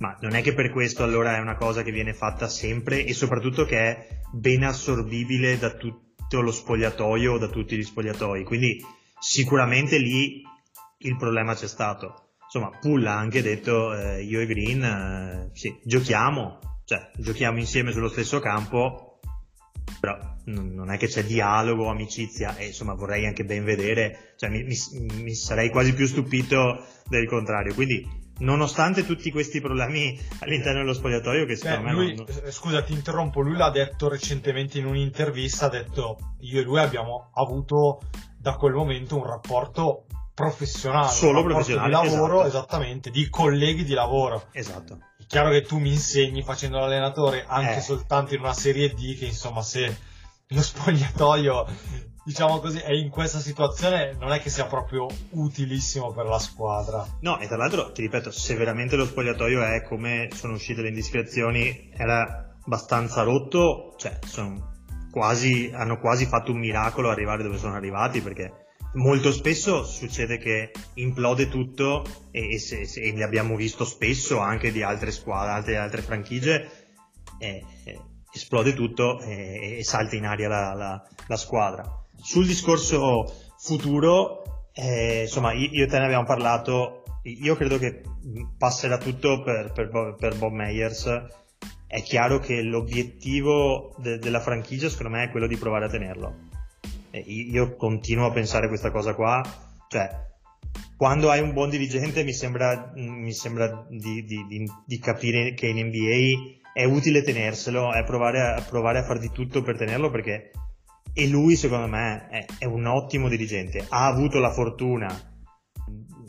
ma 0.03 0.19
non 0.21 0.35
è 0.35 0.43
che 0.43 0.53
per 0.53 0.71
questo 0.71 1.05
allora 1.05 1.37
è 1.37 1.41
una 1.41 1.55
cosa 1.55 1.85
che 1.85 1.93
viene 1.93 2.13
fatta 2.13 2.49
sempre 2.49 3.07
e 3.07 3.15
soprattutto 3.15 3.65
che 3.65 3.79
è 3.79 4.09
ben 4.33 4.65
assorbibile 4.65 5.57
da 5.59 5.71
tutto 5.75 6.41
lo 6.41 6.51
spogliatoio 6.51 7.35
o 7.35 7.39
da 7.39 7.47
tutti 7.47 7.77
gli 7.77 7.85
spogliatoi. 7.85 8.43
Quindi 8.43 8.85
sicuramente 9.21 9.99
lì 9.99 10.43
il 10.99 11.17
problema 11.17 11.55
c'è 11.55 11.69
stato. 11.69 12.31
Insomma, 12.43 12.77
Pull 12.81 13.07
ha 13.07 13.17
anche 13.17 13.43
detto 13.43 13.95
eh, 13.95 14.25
io 14.25 14.41
e 14.41 14.47
Green 14.47 14.83
eh, 14.83 15.51
sì, 15.53 15.79
giochiamo, 15.85 16.59
cioè 16.85 17.13
giochiamo 17.17 17.61
insieme 17.61 17.93
sullo 17.93 18.09
stesso 18.09 18.41
campo, 18.41 19.21
però 20.01 20.19
non 20.47 20.91
è 20.91 20.97
che 20.97 21.07
c'è 21.07 21.23
dialogo, 21.23 21.89
amicizia 21.89 22.57
e 22.57 22.67
insomma 22.67 22.95
vorrei 22.95 23.25
anche 23.25 23.45
ben 23.45 23.63
vedere, 23.63 24.35
cioè 24.37 24.51
mi, 24.51 24.65
mi, 24.65 24.77
mi 25.23 25.35
sarei 25.37 25.71
quasi 25.71 25.95
più 25.95 26.07
stupito 26.07 26.85
del 27.09 27.29
contrario. 27.29 27.73
Quindi 27.73 28.22
nonostante 28.43 29.07
tutti 29.07 29.31
questi 29.31 29.61
problemi 29.61 30.19
all'interno 30.41 30.81
dello 30.81 30.93
spogliatoio 30.93 31.47
che 31.47 31.57
secondo 31.57 31.83
Beh, 31.83 31.89
me 31.89 31.93
lui, 31.93 32.15
non... 32.15 32.27
eh, 32.45 32.51
scusa 32.51 32.83
ti 32.83 32.93
interrompo 32.93 33.41
lui 33.41 33.57
l'ha 33.57 33.71
detto 33.71 34.09
recentemente 34.09 34.79
in 34.79 34.87
un'intervista 34.87 35.67
ha 35.67 35.69
detto 35.71 36.19
io 36.41 36.61
e 36.61 36.63
lui 36.63 36.79
abbiamo 36.81 37.31
avuto 37.35 38.01
da 38.37 38.55
quel 38.57 38.73
momento 38.75 39.17
un 39.17 39.25
rapporto 39.27 40.07
professionale 40.35 41.09
Solo 41.09 41.41
un 41.41 41.49
rapporto 41.49 41.73
professionale, 41.75 41.89
di 41.89 42.11
lavoro 42.15 42.41
esatto. 42.41 42.49
esattamente 42.49 43.11
di 43.11 43.29
colleghi 43.29 43.85
di 43.85 43.95
lavoro 43.95 44.47
esatto 44.53 44.99
è 45.19 45.25
chiaro 45.27 45.51
che 45.51 45.63
tu 45.63 45.79
mi 45.79 45.91
insegni 45.91 46.43
facendo 46.43 46.79
l'allenatore 46.79 47.45
anche 47.47 47.77
Eh. 47.77 47.81
soltanto 47.81 48.35
in 48.35 48.41
una 48.41 48.55
serie 48.55 48.89
D 48.93 49.17
che 49.19 49.27
insomma 49.27 49.63
se 49.63 49.97
lo 50.49 50.61
spogliatoio 50.63 52.11
diciamo 52.25 52.61
così 52.61 52.79
è 52.79 52.93
in 52.93 53.11
questa 53.11 53.39
situazione 53.39 54.15
non 54.19 54.33
è 54.33 54.41
che 54.41 54.51
sia 54.51 54.67
proprio 54.67 55.09
utilissimo 55.31 56.13
per 56.13 56.27
la 56.27 56.39
squadra 56.39 57.05
no 57.21 57.39
e 57.41 57.47
tra 57.47 57.57
l'altro 57.57 57.91
ti 57.93 58.03
ripeto 58.03 58.31
se 58.31 58.55
veramente 58.55 58.97
lo 58.97 59.07
spogliatoio 59.07 59.63
è 59.63 59.83
come 59.83 60.29
sono 60.33 60.55
uscite 60.55 60.83
le 60.83 60.89
indiscrezioni 60.89 61.91
era 61.93 62.57
abbastanza 62.65 63.23
rotto 63.23 63.95
cioè 63.99 64.19
sono 64.25 64.71
quasi 65.11 65.71
hanno 65.75 65.99
quasi 65.99 66.27
fatto 66.27 66.53
un 66.53 66.59
miracolo 66.59 67.11
arrivare 67.11 67.43
dove 67.43 67.59
sono 67.59 67.75
arrivati 67.75 68.21
perché 68.21 68.63
molto 68.95 69.33
spesso 69.33 69.85
succede 69.85 70.37
che 70.39 70.71
implode 70.95 71.49
tutto 71.49 72.05
e, 72.31 72.55
e, 72.55 72.59
se, 72.59 72.85
se- 72.87 73.01
e 73.01 73.13
ne 73.13 73.25
abbiamo 73.25 73.57
visto 73.57 73.85
spesso 73.85 74.39
anche 74.39 74.71
di 74.71 74.83
altre 74.83 75.11
squadre, 75.11 75.53
altre, 75.53 75.77
altre 75.79 76.03
franchigie, 76.03 76.71
e- 77.39 77.65
e 77.85 78.01
esplode 78.33 78.75
tutto 78.75 79.19
e, 79.21 79.79
e 79.79 79.85
salta 79.85 80.17
in 80.17 80.27
aria 80.27 80.49
la, 80.49 80.75
la- 80.75 81.03
la 81.27 81.37
squadra. 81.37 82.02
Sul 82.23 82.47
discorso 82.47 83.53
futuro, 83.59 84.69
eh, 84.73 85.23
insomma, 85.23 85.53
io, 85.53 85.85
e 85.85 85.87
te 85.87 85.99
ne 85.99 86.05
abbiamo 86.05 86.25
parlato, 86.25 87.03
io 87.25 87.57
credo 87.57 87.79
che 87.79 88.03
passerà 88.57 88.97
tutto 88.97 89.43
per, 89.43 89.73
per, 89.73 90.17
per 90.19 90.37
Bob 90.39 90.53
Meyers. 90.53 91.09
È 91.87 92.01
chiaro 92.03 92.39
che 92.39 92.63
l'obiettivo 92.63 93.95
de- 93.99 94.19
della 94.19 94.41
franchigia 94.41 94.89
secondo 94.89 95.17
me 95.17 95.25
è 95.25 95.31
quello 95.31 95.47
di 95.47 95.57
provare 95.57 95.87
a 95.87 95.89
tenerlo. 95.89 96.35
E 97.11 97.19
io 97.19 97.75
continuo 97.77 98.27
a 98.27 98.33
pensare 98.33 98.69
questa 98.69 98.91
cosa 98.91 99.15
qua, 99.15 99.43
cioè 99.89 100.31
quando 100.97 101.31
hai 101.31 101.41
un 101.41 101.53
buon 101.53 101.69
dirigente 101.69 102.23
mi 102.23 102.33
sembra, 102.33 102.93
mi 102.95 103.33
sembra 103.33 103.85
di, 103.91 104.25
di- 104.25 104.47
di- 104.47 104.71
di 104.87 104.99
capire 104.99 105.53
che 105.55 105.67
in 105.67 105.87
NBA 105.87 106.61
è 106.73 106.85
utile 106.85 107.23
tenerselo, 107.23 107.93
è 107.93 108.05
provare 108.05 108.41
a, 108.41 108.63
provare 108.63 109.01
a 109.01 109.03
far 109.03 109.19
di 109.19 109.31
tutto 109.31 109.63
per 109.63 109.77
tenerlo 109.77 110.11
perché 110.11 110.53
e 111.15 111.29
lui 111.29 111.57
secondo 111.57 111.89
me 111.89 112.29
è, 112.29 112.47
è 112.59 112.65
un 112.65 112.87
ottimo 112.87 113.29
dirigente, 113.29 113.85
ha 113.89 114.07
avuto 114.07 114.39
la 114.39 114.53
fortuna 114.53 115.31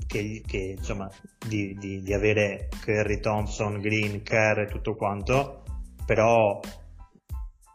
che, 0.05 0.43
che, 0.45 0.75
insomma, 0.77 1.09
di, 1.47 1.75
di- 1.79 2.01
di 2.01 2.13
avere 2.13 2.69
Curry, 2.83 3.19
Thompson, 3.19 3.79
Green, 3.79 4.21
Kerr 4.21 4.59
e 4.59 4.67
tutto 4.67 4.95
quanto, 4.95 5.63
però 6.05 6.59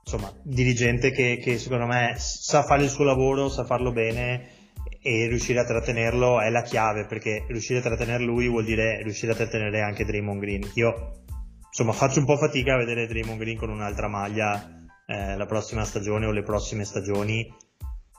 insomma, 0.04 0.32
dirigente 0.42 1.10
che, 1.10 1.38
che 1.42 1.58
secondo 1.58 1.86
me 1.86 2.14
sa 2.16 2.62
fare 2.62 2.84
il 2.84 2.90
suo 2.90 3.04
lavoro, 3.04 3.48
sa 3.48 3.64
farlo 3.64 3.92
bene 3.92 4.56
e 5.00 5.26
riuscire 5.28 5.60
a 5.60 5.64
trattenerlo 5.64 6.40
è 6.40 6.50
la 6.50 6.62
chiave 6.62 7.06
perché 7.06 7.44
riuscire 7.48 7.78
a 7.78 7.82
trattenere 7.82 8.24
lui 8.24 8.48
vuol 8.48 8.64
dire 8.64 9.02
riuscire 9.02 9.32
a 9.32 9.34
trattenere 9.34 9.80
anche 9.80 10.04
Draymond 10.04 10.40
Green. 10.40 10.70
Io 10.74 11.24
insomma 11.66 11.92
faccio 11.92 12.20
un 12.20 12.24
po' 12.24 12.36
fatica 12.36 12.74
a 12.74 12.78
vedere 12.78 13.06
Draymond 13.06 13.38
Green 13.38 13.56
con 13.56 13.70
un'altra 13.70 14.08
maglia 14.08 14.77
eh, 15.10 15.36
la 15.36 15.46
prossima 15.46 15.84
stagione 15.84 16.26
o 16.26 16.32
le 16.32 16.42
prossime 16.42 16.84
stagioni. 16.84 17.50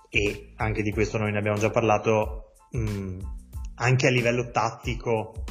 E 0.09 0.53
anche 0.55 0.81
di 0.81 0.91
questo 0.91 1.19
noi 1.19 1.31
ne 1.31 1.37
abbiamo 1.37 1.59
già 1.59 1.69
parlato. 1.69 2.53
Mh, 2.71 3.17
anche 3.75 4.07
a 4.07 4.09
livello 4.09 4.49
tattico 4.49 5.43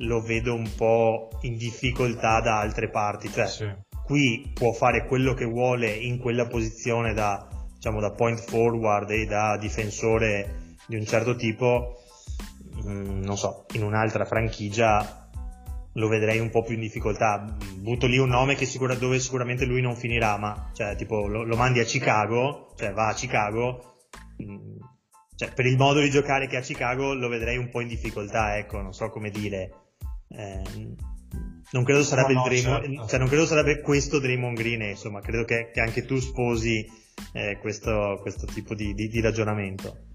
lo 0.00 0.20
vedo 0.20 0.54
un 0.54 0.70
po' 0.76 1.30
in 1.42 1.56
difficoltà 1.56 2.40
da 2.40 2.58
altre 2.60 2.90
parti. 2.90 3.30
Cioè 3.32 3.46
Sì. 3.46 3.74
qui 4.04 4.50
può 4.52 4.72
fare 4.72 5.06
quello 5.06 5.32
che 5.32 5.46
vuole 5.46 5.90
in 5.90 6.18
quella 6.18 6.46
posizione 6.46 7.14
da, 7.14 7.48
diciamo, 7.74 7.98
da 8.00 8.10
point 8.10 8.38
forward 8.38 9.10
e 9.10 9.24
da 9.24 9.56
difensore 9.56 10.76
di 10.86 10.96
un 10.96 11.06
certo 11.06 11.34
tipo, 11.36 12.02
mm, 12.86 13.22
non 13.22 13.38
so, 13.38 13.64
in 13.72 13.82
un'altra 13.82 14.26
franchigia 14.26 15.25
lo 15.96 16.08
vedrei 16.08 16.38
un 16.38 16.50
po' 16.50 16.62
più 16.62 16.74
in 16.74 16.80
difficoltà. 16.80 17.56
Butto 17.76 18.06
lì 18.06 18.18
un 18.18 18.28
nome 18.28 18.54
che 18.54 18.66
sicura- 18.66 18.94
dove 18.94 19.18
sicuramente 19.18 19.64
lui 19.64 19.80
non 19.80 19.96
finirà, 19.96 20.36
ma 20.36 20.70
cioè, 20.74 20.94
tipo, 20.96 21.26
lo, 21.26 21.42
lo 21.42 21.56
mandi 21.56 21.80
a 21.80 21.84
Chicago, 21.84 22.72
cioè 22.76 22.92
va 22.92 23.08
a 23.08 23.14
Chicago, 23.14 23.96
mm, 24.42 24.76
cioè, 25.36 25.52
per 25.52 25.66
il 25.66 25.76
modo 25.76 26.00
di 26.00 26.10
giocare 26.10 26.46
che 26.46 26.56
ha 26.56 26.60
a 26.60 26.62
Chicago 26.62 27.14
lo 27.14 27.28
vedrei 27.28 27.56
un 27.56 27.68
po' 27.70 27.80
in 27.80 27.88
difficoltà, 27.88 28.56
ecco, 28.58 28.80
non 28.80 28.92
so 28.92 29.08
come 29.10 29.30
dire. 29.30 29.70
Eh, 30.28 30.62
non 31.72 31.84
credo 31.84 32.02
sarebbe 32.02 32.34
No, 32.34 32.42
no, 32.44 32.50
certo. 32.50 33.06
cioè, 33.08 33.18
non 33.18 33.28
credo 33.28 33.46
sarebbe 33.46 33.80
questo 33.80 34.18
Draymond 34.18 34.56
Green, 34.56 34.82
insomma, 34.82 35.20
credo 35.20 35.44
che, 35.44 35.70
che 35.72 35.80
anche 35.80 36.04
tu 36.04 36.18
sposi 36.18 36.86
eh, 37.32 37.58
questo, 37.60 38.18
questo 38.20 38.46
tipo 38.46 38.74
di, 38.74 38.92
di- 38.94 39.08
di 39.08 39.20
ragionamento. 39.20 40.05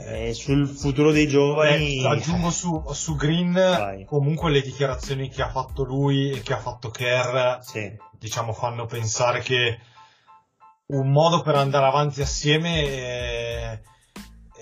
Eh, 0.00 0.32
sul 0.34 0.66
futuro 0.68 1.10
dei 1.12 1.26
giovani, 1.28 2.00
Beh, 2.02 2.08
aggiungo 2.08 2.50
su, 2.50 2.82
su 2.92 3.16
Green 3.16 3.52
Vai. 3.52 4.04
comunque 4.04 4.50
le 4.50 4.60
dichiarazioni 4.62 5.28
che 5.28 5.42
ha 5.42 5.50
fatto 5.50 5.84
lui 5.84 6.30
e 6.30 6.40
che 6.42 6.52
ha 6.54 6.58
fatto 6.58 6.90
Kerr 6.90 7.58
sì, 7.60 7.90
diciamo 8.18 8.52
fanno 8.52 8.86
pensare 8.86 9.40
che 9.40 9.78
un 10.88 11.10
modo 11.10 11.42
per 11.42 11.54
andare 11.56 11.86
avanti 11.86 12.22
assieme 12.22 12.82
eh, 12.82 13.80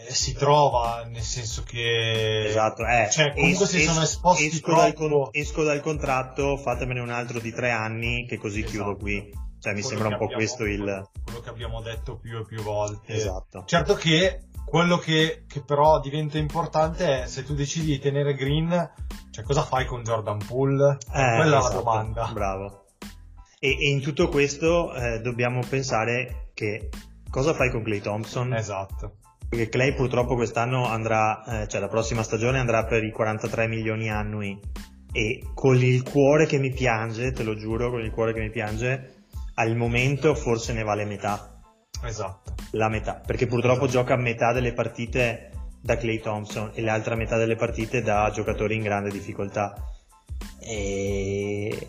eh, 0.08 0.12
si 0.12 0.32
trova 0.34 1.04
nel 1.04 1.22
senso 1.22 1.62
che 1.64 2.46
esatto, 2.46 2.84
eh, 2.84 3.08
cioè 3.10 3.32
comunque 3.32 3.64
es- 3.64 3.70
si 3.70 3.82
sono 3.82 4.02
es- 4.02 4.10
esposti 4.10 4.46
esco, 4.46 4.74
dal 4.74 4.92
con- 4.94 5.28
esco 5.32 5.62
dal 5.62 5.80
contratto, 5.80 6.56
fatemene 6.56 7.00
un 7.00 7.10
altro 7.10 7.38
di 7.40 7.52
tre 7.52 7.70
anni, 7.70 8.26
che 8.26 8.38
così 8.38 8.60
Esatto. 8.60 8.72
chiudo 8.72 8.96
qui. 8.96 9.44
Cioè, 9.58 9.72
mi 9.74 9.80
Quello 9.80 9.96
sembra 9.98 10.08
un 10.08 10.18
po' 10.18 10.24
abbiamo- 10.24 10.42
questo 10.42 10.64
il... 10.64 11.08
quello 11.24 11.40
che 11.40 11.48
abbiamo 11.48 11.80
detto 11.80 12.18
più 12.18 12.38
e 12.38 12.44
più 12.44 12.62
volte 12.62 13.14
Esatto. 13.14 13.64
certo 13.66 13.94
che 13.94 14.42
quello 14.66 14.98
che, 14.98 15.44
che 15.48 15.62
però 15.62 16.00
diventa 16.00 16.36
importante 16.36 17.22
è 17.22 17.26
se 17.26 17.44
tu 17.44 17.54
decidi 17.54 17.86
di 17.86 17.98
tenere 17.98 18.34
Green 18.34 18.90
cioè 19.36 19.44
cosa 19.44 19.62
fai 19.62 19.84
con 19.84 20.02
Jordan 20.02 20.38
Poole? 20.46 20.96
Eh, 21.12 21.12
quella 21.12 21.42
è 21.42 21.48
la 21.48 21.58
esatto, 21.58 21.76
domanda. 21.76 22.30
Bravo. 22.32 22.84
E, 23.58 23.68
e 23.68 23.90
in 23.90 24.00
tutto 24.00 24.28
questo 24.28 24.94
eh, 24.94 25.20
dobbiamo 25.20 25.60
pensare 25.68 26.52
che 26.54 26.88
cosa 27.30 27.52
fai 27.52 27.70
con 27.70 27.82
Clay 27.82 28.00
Thompson? 28.00 28.54
esatto. 28.54 29.18
Perché 29.46 29.68
Clay 29.68 29.94
purtroppo 29.94 30.36
quest'anno 30.36 30.86
andrà, 30.86 31.44
eh, 31.44 31.68
cioè 31.68 31.82
la 31.82 31.88
prossima 31.88 32.22
stagione 32.22 32.58
andrà 32.58 32.86
per 32.86 33.04
i 33.04 33.10
43 33.10 33.68
milioni 33.68 34.10
annui. 34.10 34.58
E 35.12 35.42
con 35.52 35.76
il 35.76 36.02
cuore 36.02 36.46
che 36.46 36.58
mi 36.58 36.72
piange, 36.72 37.32
te 37.32 37.42
lo 37.42 37.54
giuro, 37.56 37.90
con 37.90 38.00
il 38.00 38.12
cuore 38.12 38.32
che 38.32 38.40
mi 38.40 38.50
piange, 38.50 39.26
al 39.56 39.76
momento 39.76 40.34
forse 40.34 40.72
ne 40.72 40.82
vale 40.82 41.04
metà, 41.04 41.55
esatto 42.04 42.54
la 42.72 42.88
metà, 42.88 43.20
perché 43.24 43.46
purtroppo 43.46 43.86
gioca 43.86 44.16
metà 44.16 44.52
delle 44.52 44.72
partite 44.72 45.50
da 45.80 45.96
Clay 45.96 46.20
Thompson 46.20 46.72
e 46.74 46.82
l'altra 46.82 47.14
metà 47.14 47.36
delle 47.36 47.56
partite 47.56 48.02
da 48.02 48.30
giocatori 48.32 48.74
in 48.74 48.82
grande 48.82 49.10
difficoltà. 49.10 49.74
E... 50.58 51.88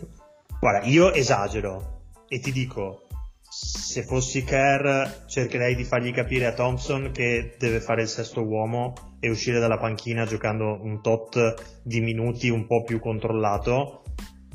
Guarda, 0.60 0.86
io 0.86 1.12
esagero 1.12 2.02
e 2.28 2.38
ti 2.40 2.52
dico, 2.52 3.06
se 3.48 4.02
fossi 4.02 4.44
Kerr 4.44 5.26
cercherei 5.26 5.74
di 5.74 5.84
fargli 5.84 6.12
capire 6.12 6.46
a 6.46 6.52
Thompson 6.52 7.10
che 7.12 7.56
deve 7.58 7.80
fare 7.80 8.02
il 8.02 8.08
sesto 8.08 8.42
uomo 8.42 8.92
e 9.20 9.30
uscire 9.30 9.58
dalla 9.58 9.78
panchina 9.78 10.24
giocando 10.26 10.78
un 10.82 11.00
tot 11.02 11.80
di 11.82 12.00
minuti 12.00 12.48
un 12.48 12.66
po' 12.66 12.84
più 12.84 13.00
controllato 13.00 14.02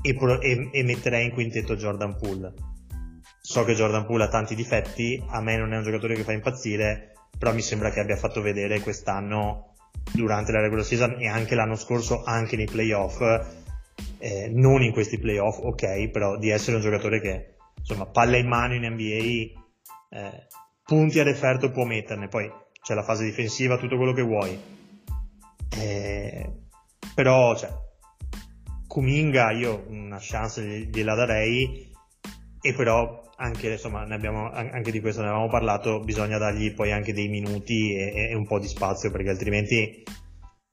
e, 0.02 0.14
pro- 0.16 0.42
e- 0.42 0.70
e 0.72 0.84
metterei 0.84 1.26
in 1.26 1.32
quintetto 1.32 1.76
Jordan 1.76 2.16
Poole. 2.18 2.54
So 3.46 3.66
che 3.66 3.74
Jordan 3.74 4.06
Poole 4.06 4.24
ha 4.24 4.30
tanti 4.30 4.56
difetti, 4.56 5.22
a 5.28 5.42
me 5.42 5.58
non 5.58 5.74
è 5.74 5.78
un 5.78 5.84
giocatore 5.84 6.16
che 6.16 6.24
fa 6.24 6.32
impazzire, 6.32 7.12
però 7.38 7.54
mi 7.54 7.62
sembra 7.62 7.90
che 7.92 8.00
abbia 8.00 8.16
fatto 8.16 8.42
vedere 8.42 8.80
quest'anno 8.80 9.74
durante 10.14 10.54
la 10.54 10.62
regular 10.62 10.86
season 10.86 11.18
e 11.20 11.28
anche 11.28 11.54
l'anno 11.54 11.76
scorso, 11.76 12.24
anche 12.24 12.56
nei 12.56 12.68
playoff, 12.68 13.20
eh, 14.20 14.50
non 14.50 14.82
in 14.82 14.94
questi 14.94 15.20
playoff, 15.20 15.58
ok, 15.58 16.08
però 16.08 16.38
di 16.38 16.52
essere 16.52 16.78
un 16.78 16.84
giocatore 16.84 17.20
che 17.20 17.56
insomma 17.78 18.06
palla 18.06 18.38
in 18.38 18.48
mano 18.48 18.76
in 18.76 18.86
NBA, 18.86 19.60
eh, 20.18 20.48
punti 20.86 21.20
a 21.20 21.24
referto 21.24 21.70
può 21.70 21.84
metterne, 21.84 22.30
poi 22.30 22.50
c'è 22.82 22.94
la 22.94 23.04
fase 23.04 23.26
difensiva, 23.26 23.78
tutto 23.78 23.98
quello 23.98 24.14
che 24.14 24.22
vuoi. 24.22 24.58
Eh, 25.78 26.50
però, 27.14 27.58
cioè, 27.58 27.74
Kuminga 28.88 29.52
io 29.52 29.84
una 29.90 30.20
chance 30.22 30.62
gliela 30.64 31.14
darei 31.14 31.92
e 32.62 32.74
però 32.74 33.23
anche, 33.38 33.72
insomma, 33.72 34.02
abbiamo, 34.02 34.50
anche 34.52 34.92
di 34.92 35.00
questo 35.00 35.22
ne 35.22 35.28
avevamo 35.28 35.50
parlato, 35.50 36.00
bisogna 36.00 36.38
dargli 36.38 36.74
poi 36.74 36.92
anche 36.92 37.14
dei 37.14 37.28
minuti 37.28 37.96
e, 37.96 38.30
e 38.32 38.36
un 38.36 38.46
po' 38.46 38.60
di 38.60 38.68
spazio 38.68 39.12
perché 39.12 39.30
altrimenti 39.30 40.04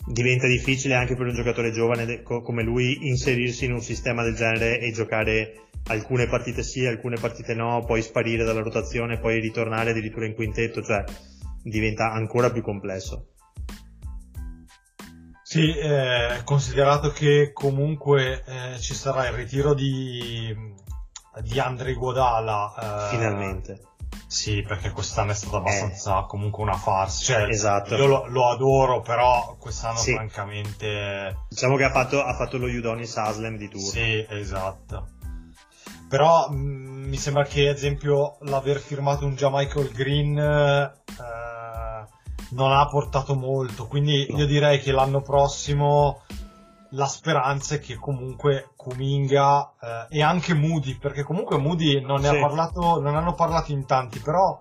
diventa 0.07 0.47
difficile 0.47 0.95
anche 0.95 1.15
per 1.15 1.27
un 1.27 1.35
giocatore 1.35 1.73
giovane 1.73 2.23
come 2.23 2.63
lui 2.63 3.07
inserirsi 3.07 3.67
in 3.67 3.73
un 3.73 3.83
sistema 3.83 4.23
del 4.23 4.35
genere 4.35 4.81
e 4.81 4.93
giocare 4.93 5.69
alcune 5.89 6.27
partite 6.27 6.63
sì, 6.63 6.87
alcune 6.87 7.17
partite 7.19 7.55
no, 7.55 7.85
poi 7.85 8.03
sparire 8.03 8.45
dalla 8.45 8.63
rotazione, 8.63 9.19
poi 9.19 9.41
ritornare 9.41 9.91
addirittura 9.91 10.27
in 10.27 10.35
quintetto, 10.35 10.83
cioè 10.83 11.05
diventa 11.63 12.11
ancora 12.13 12.51
più 12.51 12.63
complesso. 12.63 13.27
Sì, 15.43 15.77
eh, 15.77 16.43
considerato 16.45 17.11
che 17.11 17.51
comunque 17.53 18.45
eh, 18.47 18.79
ci 18.79 18.95
sarà 18.95 19.27
il 19.27 19.35
ritiro 19.35 19.75
di, 19.75 20.55
di 21.43 21.59
Andrei 21.59 21.95
Guadala. 21.95 23.09
Eh, 23.09 23.11
Finalmente. 23.11 23.85
Sì, 24.27 24.63
perché 24.63 24.91
quest'anno 24.91 25.33
è 25.33 25.35
stata 25.35 25.57
abbastanza 25.57 26.21
eh. 26.21 26.27
comunque 26.27 26.63
una 26.63 26.77
farsa. 26.77 27.35
Cioè, 27.35 27.49
esatto. 27.49 27.97
Io 27.97 28.07
lo, 28.07 28.27
lo, 28.29 28.49
adoro, 28.49 29.01
però 29.01 29.57
quest'anno 29.59 29.99
sì. 29.99 30.13
francamente... 30.13 31.47
Diciamo 31.49 31.77
che 31.77 31.85
ha 31.85 31.91
fatto, 31.91 32.23
ha 32.23 32.35
fatto 32.35 32.57
lo 32.59 32.67
Udonis 32.67 33.17
Aslam 33.17 33.57
di 33.57 33.69
turno. 33.69 33.87
Sì, 33.87 34.25
esatto. 34.29 35.09
Però 36.09 36.49
mh, 36.49 36.57
mm, 36.57 37.09
mi 37.09 37.17
sembra 37.17 37.45
che, 37.45 37.69
ad 37.69 37.77
esempio, 37.77 38.39
l'aver 38.43 38.79
firmato 38.79 39.25
un 39.27 39.35
Michael 39.37 39.91
Green 39.91 40.39
eh, 40.39 40.93
non 42.51 42.73
ha 42.73 42.87
portato 42.87 43.35
molto. 43.35 43.87
Quindi 43.87 44.27
no. 44.31 44.39
io 44.39 44.47
direi 44.47 44.81
che 44.81 44.93
l'anno 44.93 45.23
prossimo 45.23 46.23
la 46.91 47.07
speranza 47.07 47.77
è 47.77 47.81
che 47.81 47.97
comunque 47.97 48.71
Kuminga 48.77 49.73
eh, 50.09 50.19
e 50.19 50.23
anche 50.23 50.55
Moody, 50.55 50.99
perché 50.99 51.23
comunque 51.23 51.59
Moody 51.59 52.01
non 52.01 52.21
ne 52.21 52.29
sì. 52.29 52.37
ha 52.37 52.41
parlato, 52.41 53.01
non 53.01 53.17
hanno 53.17 53.35
parlato 53.35 53.73
in 53.73 53.87
tanti, 53.87 54.19
però 54.19 54.61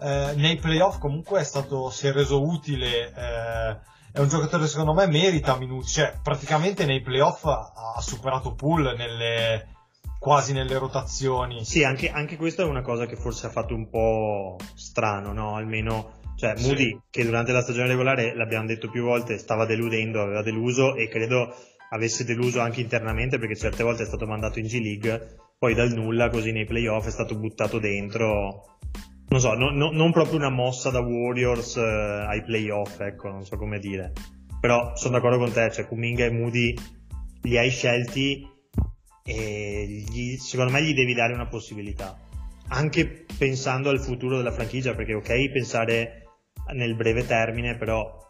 eh, 0.00 0.32
nei 0.36 0.56
playoff 0.56 0.98
comunque 0.98 1.40
è 1.40 1.44
stato, 1.44 1.90
si 1.90 2.06
è 2.06 2.12
reso 2.12 2.44
utile, 2.44 3.12
eh, 3.14 3.78
è 4.12 4.18
un 4.18 4.28
giocatore 4.28 4.66
secondo 4.66 4.92
me 4.92 5.06
merita 5.06 5.56
minuti, 5.56 5.86
cioè 5.86 6.18
praticamente 6.22 6.84
nei 6.84 7.00
playoff 7.00 7.44
ha, 7.46 7.72
ha 7.96 8.00
superato 8.00 8.54
Pool 8.54 8.94
nelle, 8.96 9.68
quasi 10.18 10.52
nelle 10.52 10.76
rotazioni. 10.76 11.64
Sì, 11.64 11.84
anche, 11.84 12.10
anche 12.10 12.36
questa 12.36 12.62
è 12.62 12.66
una 12.66 12.82
cosa 12.82 13.06
che 13.06 13.16
forse 13.16 13.46
ha 13.46 13.50
fatto 13.50 13.74
un 13.74 13.88
po' 13.88 14.56
strano, 14.74 15.32
no? 15.32 15.56
Almeno 15.56 16.20
cioè, 16.42 16.54
Moody, 16.58 16.88
sì. 16.88 16.98
che 17.08 17.24
durante 17.24 17.52
la 17.52 17.62
stagione 17.62 17.86
regolare, 17.86 18.34
l'abbiamo 18.34 18.66
detto 18.66 18.90
più 18.90 19.04
volte, 19.04 19.38
stava 19.38 19.64
deludendo, 19.64 20.22
aveva 20.22 20.42
deluso 20.42 20.96
e 20.96 21.06
credo 21.06 21.54
avesse 21.90 22.24
deluso 22.24 22.58
anche 22.58 22.80
internamente 22.80 23.38
perché 23.38 23.54
certe 23.54 23.84
volte 23.84 24.02
è 24.02 24.06
stato 24.06 24.26
mandato 24.26 24.58
in 24.58 24.66
G 24.66 24.80
League, 24.80 25.36
poi 25.56 25.74
dal 25.74 25.92
nulla, 25.92 26.30
così 26.30 26.50
nei 26.50 26.64
playoff, 26.64 27.06
è 27.06 27.12
stato 27.12 27.38
buttato 27.38 27.78
dentro. 27.78 28.78
Non 29.28 29.38
so, 29.38 29.54
no, 29.54 29.70
no, 29.70 29.92
non 29.92 30.10
proprio 30.10 30.36
una 30.36 30.50
mossa 30.50 30.90
da 30.90 30.98
Warriors 30.98 31.76
eh, 31.76 32.24
ai 32.28 32.42
playoff, 32.42 32.98
ecco, 32.98 33.28
non 33.28 33.44
so 33.44 33.56
come 33.56 33.78
dire. 33.78 34.12
Però 34.60 34.96
sono 34.96 35.14
d'accordo 35.14 35.38
con 35.38 35.52
te, 35.52 35.70
cioè 35.70 35.86
Kuminga 35.86 36.24
e 36.24 36.30
Moody 36.32 36.74
li 37.42 37.56
hai 37.56 37.70
scelti 37.70 38.44
e 39.24 39.86
gli, 39.86 40.36
secondo 40.38 40.72
me 40.72 40.82
gli 40.82 40.92
devi 40.92 41.14
dare 41.14 41.34
una 41.34 41.46
possibilità. 41.46 42.18
Anche 42.70 43.26
pensando 43.38 43.90
al 43.90 44.00
futuro 44.00 44.38
della 44.38 44.50
franchigia, 44.50 44.96
perché 44.96 45.14
ok 45.14 45.52
pensare 45.52 46.21
nel 46.72 46.94
breve 46.94 47.26
termine, 47.26 47.76
però 47.76 48.20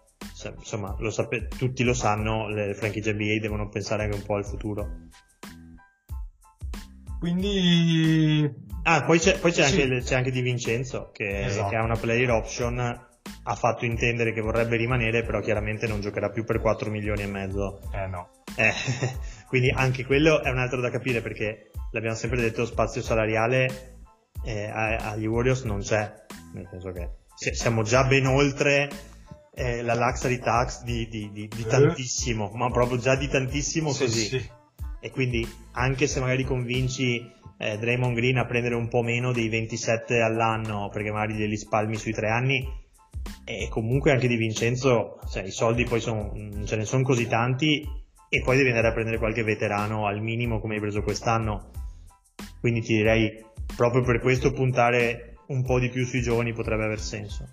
insomma 0.56 0.94
lo 0.98 1.10
sape- 1.10 1.48
tutti 1.48 1.82
lo 1.82 1.94
sanno, 1.94 2.48
le 2.48 2.74
franchigie 2.74 3.12
NBA 3.12 3.38
devono 3.40 3.68
pensare 3.68 4.04
anche 4.04 4.16
un 4.16 4.22
po' 4.22 4.36
al 4.36 4.46
futuro. 4.46 4.88
Quindi... 7.18 8.70
Ah, 8.84 9.04
poi 9.04 9.20
c'è, 9.20 9.38
poi 9.38 9.52
c'è, 9.52 9.64
sì. 9.64 9.82
anche, 9.82 10.00
c'è 10.00 10.16
anche, 10.16 10.32
Di 10.32 10.40
Vincenzo 10.40 11.10
che, 11.12 11.44
esatto. 11.44 11.68
che 11.68 11.76
ha 11.76 11.84
una 11.84 11.96
player 11.96 12.30
option, 12.30 12.80
ha 12.80 13.54
fatto 13.54 13.84
intendere 13.84 14.32
che 14.32 14.40
vorrebbe 14.40 14.76
rimanere, 14.76 15.22
però 15.22 15.40
chiaramente 15.40 15.86
non 15.86 16.00
giocherà 16.00 16.30
più 16.30 16.44
per 16.44 16.60
4 16.60 16.90
milioni 16.90 17.22
e 17.22 17.26
mezzo. 17.26 17.80
Eh 17.92 18.08
no. 18.08 18.28
Eh, 18.56 18.72
quindi 19.46 19.70
anche 19.70 20.04
quello 20.04 20.42
è 20.42 20.50
un 20.50 20.58
altro 20.58 20.80
da 20.80 20.90
capire 20.90 21.20
perché 21.20 21.70
l'abbiamo 21.92 22.16
sempre 22.16 22.40
detto, 22.40 22.66
spazio 22.66 23.02
salariale 23.02 23.98
eh, 24.44 24.64
agli 24.64 25.26
Warriors 25.26 25.62
non 25.62 25.78
c'è, 25.78 26.12
nel 26.54 26.66
senso 26.68 26.90
che 26.90 27.08
siamo 27.50 27.82
già 27.82 28.04
ben 28.04 28.26
oltre 28.26 28.88
eh, 29.54 29.82
la 29.82 29.94
luxury 29.94 30.38
tax 30.38 30.82
di, 30.82 31.08
di, 31.08 31.30
di, 31.32 31.48
di 31.48 31.62
eh. 31.62 31.66
tantissimo, 31.66 32.50
ma 32.54 32.70
proprio 32.70 32.98
già 32.98 33.16
di 33.16 33.28
tantissimo 33.28 33.92
sì, 33.92 34.04
così. 34.04 34.24
Sì. 34.24 34.50
E 35.00 35.10
quindi 35.10 35.46
anche 35.72 36.06
se 36.06 36.20
magari 36.20 36.44
convinci 36.44 37.20
eh, 37.58 37.78
Draymond 37.78 38.14
Green 38.14 38.38
a 38.38 38.46
prendere 38.46 38.74
un 38.76 38.88
po' 38.88 39.02
meno 39.02 39.32
dei 39.32 39.48
27 39.48 40.20
all'anno, 40.20 40.88
perché 40.92 41.10
magari 41.10 41.34
glieli 41.34 41.56
spalmi 41.56 41.96
sui 41.96 42.12
tre 42.12 42.28
anni, 42.28 42.66
e 43.44 43.68
comunque 43.68 44.12
anche 44.12 44.28
di 44.28 44.36
Vincenzo, 44.36 45.18
cioè, 45.30 45.42
i 45.42 45.50
soldi 45.50 45.84
poi 45.84 46.00
sono, 46.00 46.32
ce 46.64 46.76
ne 46.76 46.84
sono 46.84 47.02
così 47.02 47.26
tanti, 47.26 47.84
e 48.28 48.40
poi 48.40 48.56
devi 48.56 48.68
andare 48.68 48.88
a 48.88 48.92
prendere 48.92 49.18
qualche 49.18 49.42
veterano 49.42 50.06
al 50.06 50.22
minimo 50.22 50.60
come 50.60 50.74
hai 50.74 50.80
preso 50.80 51.02
quest'anno. 51.02 51.70
Quindi 52.60 52.80
ti 52.80 52.94
direi 52.94 53.44
proprio 53.76 54.02
per 54.02 54.20
questo 54.20 54.52
puntare 54.52 55.31
un 55.48 55.64
po' 55.64 55.78
di 55.78 55.88
più 55.88 56.04
sui 56.06 56.22
giovani 56.22 56.52
potrebbe 56.52 56.84
aver 56.84 57.00
senso. 57.00 57.48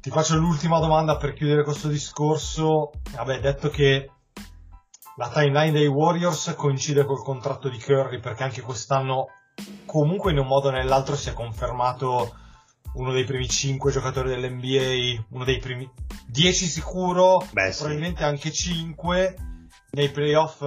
Ti 0.00 0.10
faccio 0.10 0.36
l'ultima 0.36 0.78
domanda 0.78 1.16
per 1.16 1.34
chiudere 1.34 1.64
questo 1.64 1.88
discorso. 1.88 2.92
Vabbè, 3.12 3.40
detto 3.40 3.70
che 3.70 4.10
la 5.16 5.30
timeline 5.30 5.72
dei 5.72 5.86
Warriors 5.86 6.54
coincide 6.56 7.04
col 7.04 7.22
contratto 7.22 7.68
di 7.68 7.78
Curry 7.78 8.20
perché 8.20 8.44
anche 8.44 8.60
quest'anno 8.60 9.28
comunque 9.84 10.32
in 10.32 10.38
un 10.38 10.46
modo 10.46 10.68
o 10.68 10.70
nell'altro 10.70 11.16
si 11.16 11.30
è 11.30 11.32
confermato 11.32 12.36
uno 12.94 13.12
dei 13.12 13.24
primi 13.24 13.48
5 13.48 13.90
giocatori 13.90 14.28
dell'NBA, 14.28 15.24
uno 15.30 15.44
dei 15.44 15.58
primi 15.58 15.90
10 16.26 16.66
sicuro, 16.66 17.44
Beh, 17.52 17.74
probabilmente 17.76 18.18
sì. 18.18 18.24
anche 18.24 18.52
5 18.52 19.36
nei 19.92 20.10
playoff 20.10 20.62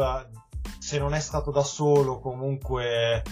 se 0.79 0.97
non 0.97 1.13
è 1.13 1.19
stato 1.19 1.51
da 1.51 1.63
solo 1.63 2.19
comunque 2.19 3.23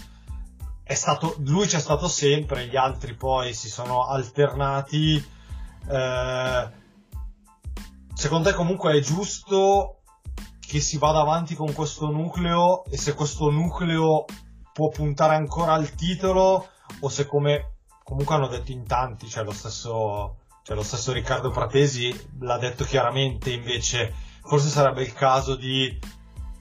stato, 0.95 1.35
lui 1.39 1.67
c'è 1.67 1.79
stato 1.79 2.07
sempre, 2.07 2.67
gli 2.67 2.75
altri 2.75 3.15
poi 3.15 3.53
si 3.53 3.69
sono 3.69 4.05
alternati. 4.05 5.15
Eh, 5.89 6.69
secondo 8.13 8.49
te 8.49 8.55
comunque 8.55 8.97
è 8.97 8.99
giusto 8.99 10.01
che 10.59 10.79
si 10.79 10.97
vada 10.97 11.19
avanti 11.19 11.55
con 11.55 11.71
questo 11.73 12.07
nucleo 12.07 12.83
e 12.85 12.97
se 12.97 13.13
questo 13.13 13.49
nucleo 13.49 14.25
può 14.73 14.89
puntare 14.89 15.35
ancora 15.35 15.73
al 15.73 15.93
titolo 15.95 16.67
o 16.99 17.09
se 17.09 17.25
come 17.25 17.75
comunque 18.03 18.35
hanno 18.35 18.47
detto 18.47 18.71
in 18.71 18.85
tanti, 18.85 19.27
cioè 19.27 19.43
lo 19.43 19.51
stesso, 19.51 20.37
cioè 20.63 20.75
lo 20.75 20.83
stesso 20.83 21.11
Riccardo 21.11 21.49
Pratesi 21.49 22.13
l'ha 22.39 22.57
detto 22.57 22.83
chiaramente 22.83 23.51
invece 23.51 24.13
forse 24.43 24.69
sarebbe 24.69 25.03
il 25.03 25.13
caso 25.13 25.55
di 25.55 25.97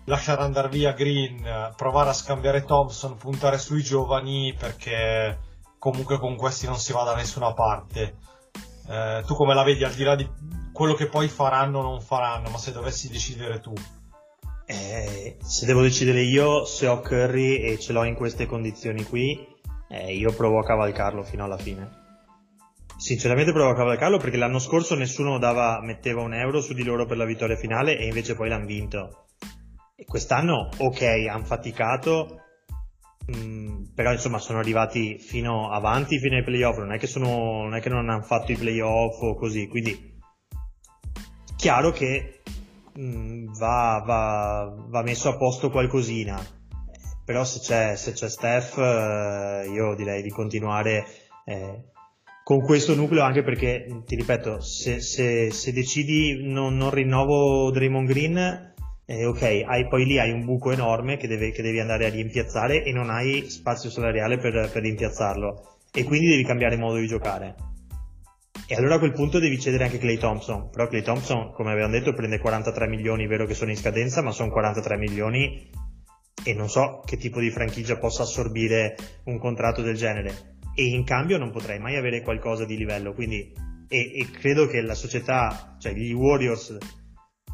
lasciare 0.06 0.42
andare 0.42 0.68
via 0.68 0.92
Green, 0.92 1.72
provare 1.76 2.10
a 2.10 2.14
scambiare 2.14 2.64
Thompson, 2.64 3.16
puntare 3.16 3.58
sui 3.58 3.82
giovani 3.82 4.54
perché 4.58 5.38
comunque 5.78 6.18
con 6.18 6.36
questi 6.36 6.66
non 6.66 6.78
si 6.78 6.92
va 6.92 7.04
da 7.04 7.14
nessuna 7.14 7.52
parte. 7.52 8.16
Eh, 8.88 9.22
tu 9.26 9.34
come 9.34 9.54
la 9.54 9.64
vedi 9.64 9.84
al 9.84 9.92
di 9.92 10.04
là 10.04 10.14
di 10.14 10.28
quello 10.72 10.94
che 10.94 11.06
poi 11.06 11.28
faranno 11.28 11.78
o 11.80 11.82
non 11.82 12.00
faranno, 12.00 12.50
ma 12.50 12.58
se 12.58 12.72
dovessi 12.72 13.08
decidere 13.08 13.60
tu? 13.60 13.72
Eh, 14.66 15.36
se 15.40 15.66
devo 15.66 15.80
decidere 15.82 16.22
io, 16.22 16.64
se 16.64 16.86
ho 16.86 17.00
Curry 17.00 17.58
e 17.58 17.78
ce 17.78 17.92
l'ho 17.92 18.04
in 18.04 18.14
queste 18.14 18.46
condizioni 18.46 19.04
qui, 19.04 19.46
eh, 19.88 20.14
io 20.14 20.32
provo 20.32 20.58
a 20.58 20.64
cavalcarlo 20.64 21.22
fino 21.22 21.44
alla 21.44 21.56
fine. 21.56 22.04
Sinceramente 22.96 23.52
provo 23.52 23.70
a 23.70 23.76
cavalcarlo 23.76 24.18
perché 24.18 24.36
l'anno 24.36 24.58
scorso 24.58 24.94
nessuno 24.94 25.38
dava, 25.38 25.80
metteva 25.82 26.22
un 26.22 26.34
euro 26.34 26.60
su 26.60 26.74
di 26.74 26.82
loro 26.82 27.06
per 27.06 27.16
la 27.16 27.24
vittoria 27.24 27.56
finale 27.56 27.98
e 27.98 28.06
invece 28.06 28.34
poi 28.34 28.48
l'hanno 28.48 28.66
vinto 28.66 29.25
quest'anno, 30.04 30.68
ok, 30.76 31.02
hanno 31.30 31.44
faticato, 31.44 32.42
mh, 33.26 33.36
mm, 33.38 33.84
però 33.94 34.12
insomma 34.12 34.38
sono 34.38 34.58
arrivati 34.58 35.18
fino 35.18 35.70
avanti, 35.70 36.18
fino 36.18 36.36
ai 36.36 36.44
playoff, 36.44 36.76
non 36.76 36.92
è 36.92 36.98
che, 36.98 37.06
sono, 37.06 37.62
non, 37.62 37.74
è 37.74 37.80
che 37.80 37.88
non 37.88 38.08
hanno 38.08 38.22
fatto 38.22 38.52
i 38.52 38.56
playoff 38.56 39.20
o 39.22 39.34
così, 39.34 39.66
quindi 39.68 40.14
chiaro 41.56 41.92
che 41.92 42.42
mh, 42.94 43.00
mm, 43.00 43.54
va, 43.54 44.02
va, 44.04 44.74
va, 44.88 45.02
messo 45.02 45.30
a 45.30 45.36
posto 45.36 45.70
qualcosina, 45.70 46.38
però 47.24 47.44
se 47.44 47.60
c'è, 47.60 47.96
se 47.96 48.12
c'è 48.12 48.28
Steph 48.28 48.76
eh, 48.76 49.68
io 49.72 49.94
direi 49.94 50.22
di 50.22 50.30
continuare 50.30 51.06
eh, 51.46 51.84
con 52.44 52.60
questo 52.60 52.94
nucleo 52.94 53.22
anche 53.24 53.42
perché, 53.42 54.02
ti 54.04 54.14
ripeto, 54.14 54.60
se, 54.60 55.00
se, 55.00 55.50
se 55.50 55.72
decidi 55.72 56.46
non, 56.46 56.76
non 56.76 56.90
rinnovo 56.90 57.70
Draymond 57.70 58.06
Green 58.06 58.74
eh, 59.06 59.24
ok, 59.24 59.62
hai, 59.64 59.86
poi 59.86 60.04
lì 60.04 60.18
hai 60.18 60.32
un 60.32 60.44
buco 60.44 60.72
enorme 60.72 61.16
che, 61.16 61.28
deve, 61.28 61.52
che, 61.52 61.62
devi 61.62 61.78
andare 61.78 62.06
a 62.06 62.10
rimpiazzare 62.10 62.82
e 62.82 62.92
non 62.92 63.08
hai 63.08 63.48
spazio 63.48 63.88
salariale 63.88 64.36
per, 64.36 64.68
per 64.72 64.82
rimpiazzarlo 64.82 65.76
e 65.92 66.02
quindi 66.02 66.26
devi 66.26 66.44
cambiare 66.44 66.76
modo 66.76 66.98
di 66.98 67.06
giocare. 67.06 67.54
E 68.66 68.74
allora 68.74 68.96
a 68.96 68.98
quel 68.98 69.12
punto 69.12 69.38
devi 69.38 69.60
cedere 69.60 69.84
anche 69.84 69.98
Clay 69.98 70.16
Thompson. 70.16 70.70
Però 70.70 70.88
Clay 70.88 71.02
Thompson, 71.02 71.52
come 71.52 71.70
avevamo 71.70 71.92
detto, 71.92 72.14
prende 72.14 72.40
43 72.40 72.88
milioni, 72.88 73.28
vero 73.28 73.46
che 73.46 73.54
sono 73.54 73.70
in 73.70 73.76
scadenza, 73.76 74.22
ma 74.22 74.32
sono 74.32 74.50
43 74.50 74.96
milioni 74.96 75.70
e 76.44 76.54
non 76.54 76.68
so 76.68 77.00
che 77.04 77.16
tipo 77.16 77.38
di 77.38 77.50
franchigia 77.50 77.96
possa 77.98 78.22
assorbire 78.22 78.96
un 79.24 79.38
contratto 79.38 79.82
del 79.82 79.94
genere. 79.94 80.56
E 80.74 80.84
in 80.84 81.04
cambio 81.04 81.38
non 81.38 81.52
potrei 81.52 81.78
mai 81.78 81.96
avere 81.96 82.22
qualcosa 82.22 82.64
di 82.64 82.76
livello. 82.76 83.14
Quindi, 83.14 83.52
e, 83.88 84.18
e 84.18 84.30
credo 84.32 84.66
che 84.66 84.80
la 84.80 84.94
società, 84.94 85.76
cioè 85.78 85.92
gli 85.92 86.12
Warriors 86.12 86.76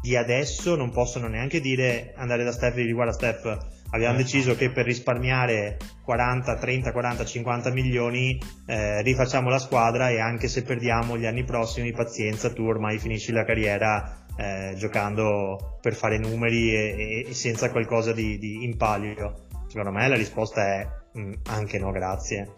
di 0.03 0.17
adesso 0.17 0.75
non 0.75 0.91
possono 0.91 1.29
neanche 1.29 1.61
dire 1.61 2.13
andare 2.17 2.43
da 2.43 2.51
Steph 2.51 2.75
e 2.75 2.81
dire 2.81 2.91
guarda 2.91 3.13
Steph 3.13 3.57
abbiamo 3.91 4.17
deciso 4.17 4.53
che 4.53 4.69
per 4.69 4.83
risparmiare 4.83 5.77
40, 6.03 6.57
30, 6.57 6.91
40, 6.91 7.23
50 7.23 7.71
milioni 7.71 8.37
eh, 8.65 9.01
rifacciamo 9.01 9.49
la 9.49 9.59
squadra 9.59 10.09
e 10.09 10.19
anche 10.19 10.49
se 10.49 10.63
perdiamo 10.63 11.17
gli 11.17 11.25
anni 11.25 11.45
prossimi 11.45 11.93
pazienza 11.93 12.51
tu 12.51 12.63
ormai 12.63 12.99
finisci 12.99 13.31
la 13.31 13.45
carriera 13.45 14.25
eh, 14.35 14.73
giocando 14.75 15.77
per 15.79 15.93
fare 15.93 16.17
numeri 16.17 16.73
e, 16.73 17.25
e 17.29 17.33
senza 17.33 17.71
qualcosa 17.71 18.11
di, 18.11 18.37
di, 18.37 18.65
in 18.65 18.75
palio. 18.75 19.45
Secondo 19.67 19.91
me 19.91 20.05
la 20.09 20.17
risposta 20.17 20.61
è 20.65 20.87
mh, 21.13 21.21
mm, 21.21 21.33
anche 21.45 21.79
no 21.79 21.91
grazie. 21.91 22.55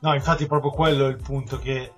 No 0.00 0.14
infatti 0.14 0.46
proprio 0.46 0.72
quello 0.72 1.06
è 1.06 1.10
il 1.10 1.22
punto 1.22 1.60
che 1.60 1.92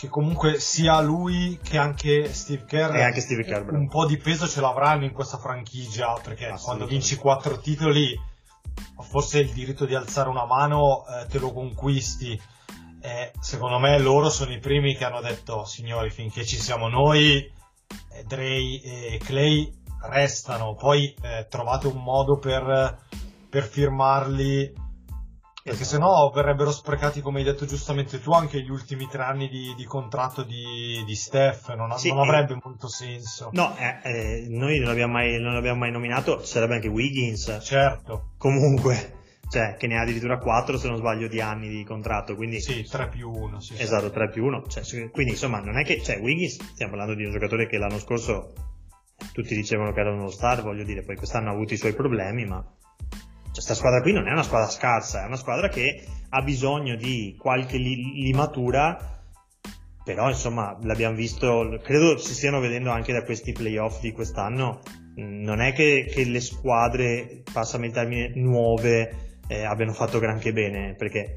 che 0.00 0.08
comunque 0.08 0.58
sia 0.58 0.98
lui 1.02 1.58
che 1.62 1.76
anche 1.76 2.32
Steve 2.32 2.64
Kerr, 2.64 2.94
e 2.94 3.02
anche 3.02 3.20
Steve 3.20 3.44
Kerr 3.44 3.70
un 3.70 3.86
po' 3.86 4.06
di 4.06 4.16
peso 4.16 4.48
ce 4.48 4.62
l'avranno 4.62 5.04
in 5.04 5.12
questa 5.12 5.36
franchigia 5.36 6.18
perché 6.22 6.54
quando 6.62 6.86
vinci 6.86 7.16
quattro 7.16 7.58
titoli 7.58 8.18
forse 9.02 9.40
il 9.40 9.50
diritto 9.50 9.84
di 9.84 9.94
alzare 9.94 10.30
una 10.30 10.46
mano 10.46 11.04
eh, 11.06 11.26
te 11.26 11.38
lo 11.38 11.52
conquisti. 11.52 12.40
Eh, 13.02 13.32
secondo 13.40 13.78
me 13.78 13.98
loro 13.98 14.30
sono 14.30 14.52
i 14.52 14.58
primi 14.58 14.94
che 14.94 15.04
hanno 15.04 15.20
detto 15.20 15.64
signori 15.64 16.10
finché 16.10 16.44
ci 16.44 16.56
siamo 16.56 16.88
noi 16.88 17.36
eh, 17.42 18.24
Dre 18.26 18.56
e 18.56 19.20
Clay 19.22 19.70
restano 20.02 20.74
poi 20.74 21.14
eh, 21.22 21.46
trovate 21.48 21.86
un 21.86 22.02
modo 22.02 22.38
per, 22.38 22.98
per 23.50 23.64
firmarli 23.64 24.72
perché 25.70 25.84
se 25.84 25.98
no 25.98 26.32
verrebbero 26.34 26.72
sprecati, 26.72 27.20
come 27.20 27.38
hai 27.38 27.44
detto 27.44 27.64
giustamente 27.64 28.20
tu, 28.20 28.32
anche 28.32 28.60
gli 28.60 28.70
ultimi 28.70 29.06
tre 29.06 29.22
anni 29.22 29.48
di, 29.48 29.72
di 29.76 29.84
contratto 29.84 30.42
di, 30.42 31.00
di 31.06 31.14
Steph, 31.14 31.72
non, 31.76 31.96
sì, 31.96 32.08
non 32.08 32.28
avrebbe 32.28 32.54
eh, 32.54 32.60
molto 32.60 32.88
senso. 32.88 33.50
No, 33.52 33.76
eh, 33.76 34.00
eh, 34.02 34.46
noi 34.48 34.78
non 34.78 34.88
l'abbiamo, 34.88 35.12
mai, 35.12 35.40
non 35.40 35.54
l'abbiamo 35.54 35.78
mai 35.78 35.92
nominato, 35.92 36.44
sarebbe 36.44 36.74
anche 36.74 36.88
Wiggins. 36.88 37.60
Certo. 37.62 38.32
Comunque, 38.36 39.18
cioè, 39.48 39.76
che 39.78 39.86
ne 39.86 39.96
ha 39.96 40.02
addirittura 40.02 40.38
4 40.38 40.76
se 40.76 40.88
non 40.88 40.96
sbaglio 40.96 41.28
di 41.28 41.40
anni 41.40 41.68
di 41.68 41.84
contratto, 41.84 42.34
quindi... 42.34 42.60
Sì, 42.60 42.82
3 42.82 43.08
più 43.08 43.30
1. 43.30 43.60
Sì, 43.60 43.74
esatto, 43.80 44.06
sì. 44.06 44.12
3 44.12 44.28
più 44.30 44.44
1. 44.46 44.64
Cioè, 44.66 45.10
quindi 45.10 45.32
insomma, 45.32 45.60
non 45.60 45.78
è 45.78 45.84
che... 45.84 46.02
Cioè, 46.02 46.18
Wiggins, 46.18 46.60
stiamo 46.72 46.96
parlando 46.96 47.14
di 47.14 47.24
un 47.24 47.30
giocatore 47.30 47.68
che 47.68 47.78
l'anno 47.78 48.00
scorso 48.00 48.54
tutti 49.32 49.54
dicevano 49.54 49.92
che 49.92 50.00
era 50.00 50.10
uno 50.10 50.30
star, 50.30 50.62
voglio 50.62 50.82
dire, 50.82 51.04
poi 51.04 51.14
quest'anno 51.14 51.50
ha 51.50 51.52
avuto 51.52 51.74
i 51.74 51.76
suoi 51.76 51.94
problemi, 51.94 52.44
ma 52.44 52.60
questa 53.60 53.74
squadra 53.74 54.00
qui 54.00 54.12
non 54.12 54.26
è 54.26 54.32
una 54.32 54.42
squadra 54.42 54.70
scarsa, 54.70 55.22
è 55.22 55.26
una 55.26 55.36
squadra 55.36 55.68
che 55.68 56.02
ha 56.30 56.40
bisogno 56.40 56.96
di 56.96 57.36
qualche 57.38 57.76
li- 57.76 58.22
limatura, 58.22 59.22
però 60.02 60.30
insomma 60.30 60.78
l'abbiamo 60.80 61.14
visto, 61.14 61.78
credo 61.82 62.16
si 62.16 62.32
stiano 62.32 62.58
vedendo 62.58 62.90
anche 62.90 63.12
da 63.12 63.22
questi 63.22 63.52
playoff 63.52 64.00
di 64.00 64.12
quest'anno, 64.12 64.80
non 65.16 65.60
è 65.60 65.74
che, 65.74 66.08
che 66.10 66.24
le 66.24 66.40
squadre, 66.40 67.42
passami 67.52 67.88
il 67.88 67.92
termine, 67.92 68.32
nuove 68.36 69.40
eh, 69.46 69.64
abbiano 69.64 69.92
fatto 69.92 70.18
granché 70.18 70.54
bene, 70.54 70.94
perché 70.94 71.34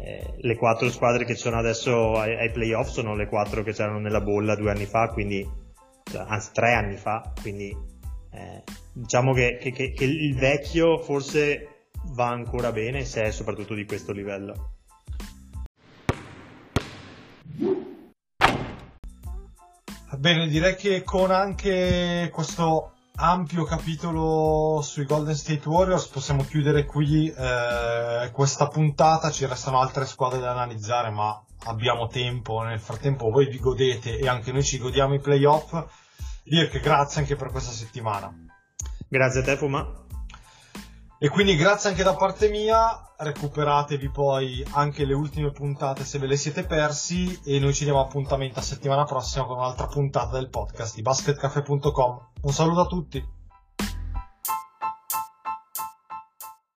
eh, 0.00 0.34
le 0.34 0.56
quattro 0.56 0.90
squadre 0.90 1.26
che 1.26 1.34
sono 1.34 1.58
adesso 1.58 2.14
ai, 2.14 2.36
ai, 2.36 2.50
playoff 2.52 2.88
sono 2.88 3.14
le 3.14 3.26
quattro 3.26 3.62
che 3.62 3.74
c'erano 3.74 3.98
nella 3.98 4.22
bolla 4.22 4.56
due 4.56 4.70
anni 4.70 4.86
fa, 4.86 5.10
quindi, 5.10 5.46
cioè, 6.10 6.24
anzi 6.26 6.52
tre 6.54 6.72
anni 6.72 6.96
fa, 6.96 7.34
quindi 7.42 7.76
eh, 8.32 8.62
diciamo 8.96 9.34
che, 9.34 9.58
che, 9.60 9.92
che, 9.92 10.04
il 10.04 10.34
vecchio 10.36 10.98
forse 10.98 11.88
va 12.12 12.28
ancora 12.28 12.72
bene 12.72 13.04
se 13.04 13.24
è 13.24 13.30
soprattutto 13.30 13.74
di 13.74 13.84
questo 13.84 14.12
livello. 14.12 14.70
Bene, 20.16 20.48
direi 20.48 20.76
che 20.76 21.02
con 21.02 21.30
anche 21.30 22.30
questo 22.32 22.92
ampio 23.16 23.64
capitolo 23.64 24.80
sui 24.82 25.04
Golden 25.04 25.34
State 25.34 25.68
Warriors 25.68 26.06
possiamo 26.06 26.42
chiudere 26.44 26.86
qui 26.86 27.28
eh, 27.28 28.30
questa 28.32 28.68
puntata, 28.68 29.30
ci 29.30 29.44
restano 29.44 29.78
altre 29.78 30.06
squadre 30.06 30.40
da 30.40 30.52
analizzare 30.52 31.10
ma 31.10 31.38
abbiamo 31.64 32.06
tempo, 32.06 32.62
nel 32.62 32.80
frattempo 32.80 33.28
voi 33.28 33.46
vi 33.48 33.58
godete 33.58 34.18
e 34.18 34.26
anche 34.26 34.52
noi 34.52 34.64
ci 34.64 34.78
godiamo 34.78 35.14
i 35.14 35.20
playoff 35.20 35.84
Dirk, 36.48 36.78
grazie 36.78 37.22
anche 37.22 37.34
per 37.34 37.50
questa 37.50 37.72
settimana. 37.72 38.45
Grazie 39.08 39.40
a 39.40 39.44
te, 39.44 39.56
Fuma. 39.56 40.04
E 41.18 41.28
quindi 41.28 41.56
grazie 41.56 41.90
anche 41.90 42.02
da 42.02 42.14
parte 42.14 42.50
mia, 42.50 43.14
recuperatevi 43.16 44.10
poi 44.10 44.62
anche 44.72 45.06
le 45.06 45.14
ultime 45.14 45.50
puntate 45.50 46.04
se 46.04 46.18
ve 46.18 46.26
le 46.26 46.36
siete 46.36 46.64
persi 46.64 47.40
e 47.42 47.58
noi 47.58 47.72
ci 47.72 47.84
diamo 47.84 48.00
appuntamento 48.00 48.58
a 48.58 48.62
settimana 48.62 49.04
prossima 49.04 49.46
con 49.46 49.56
un'altra 49.56 49.86
puntata 49.86 50.36
del 50.36 50.50
podcast 50.50 50.94
di 50.94 51.02
basketcafe.com. 51.02 52.28
Un 52.42 52.52
saluto 52.52 52.80
a 52.80 52.86
tutti. 52.86 53.35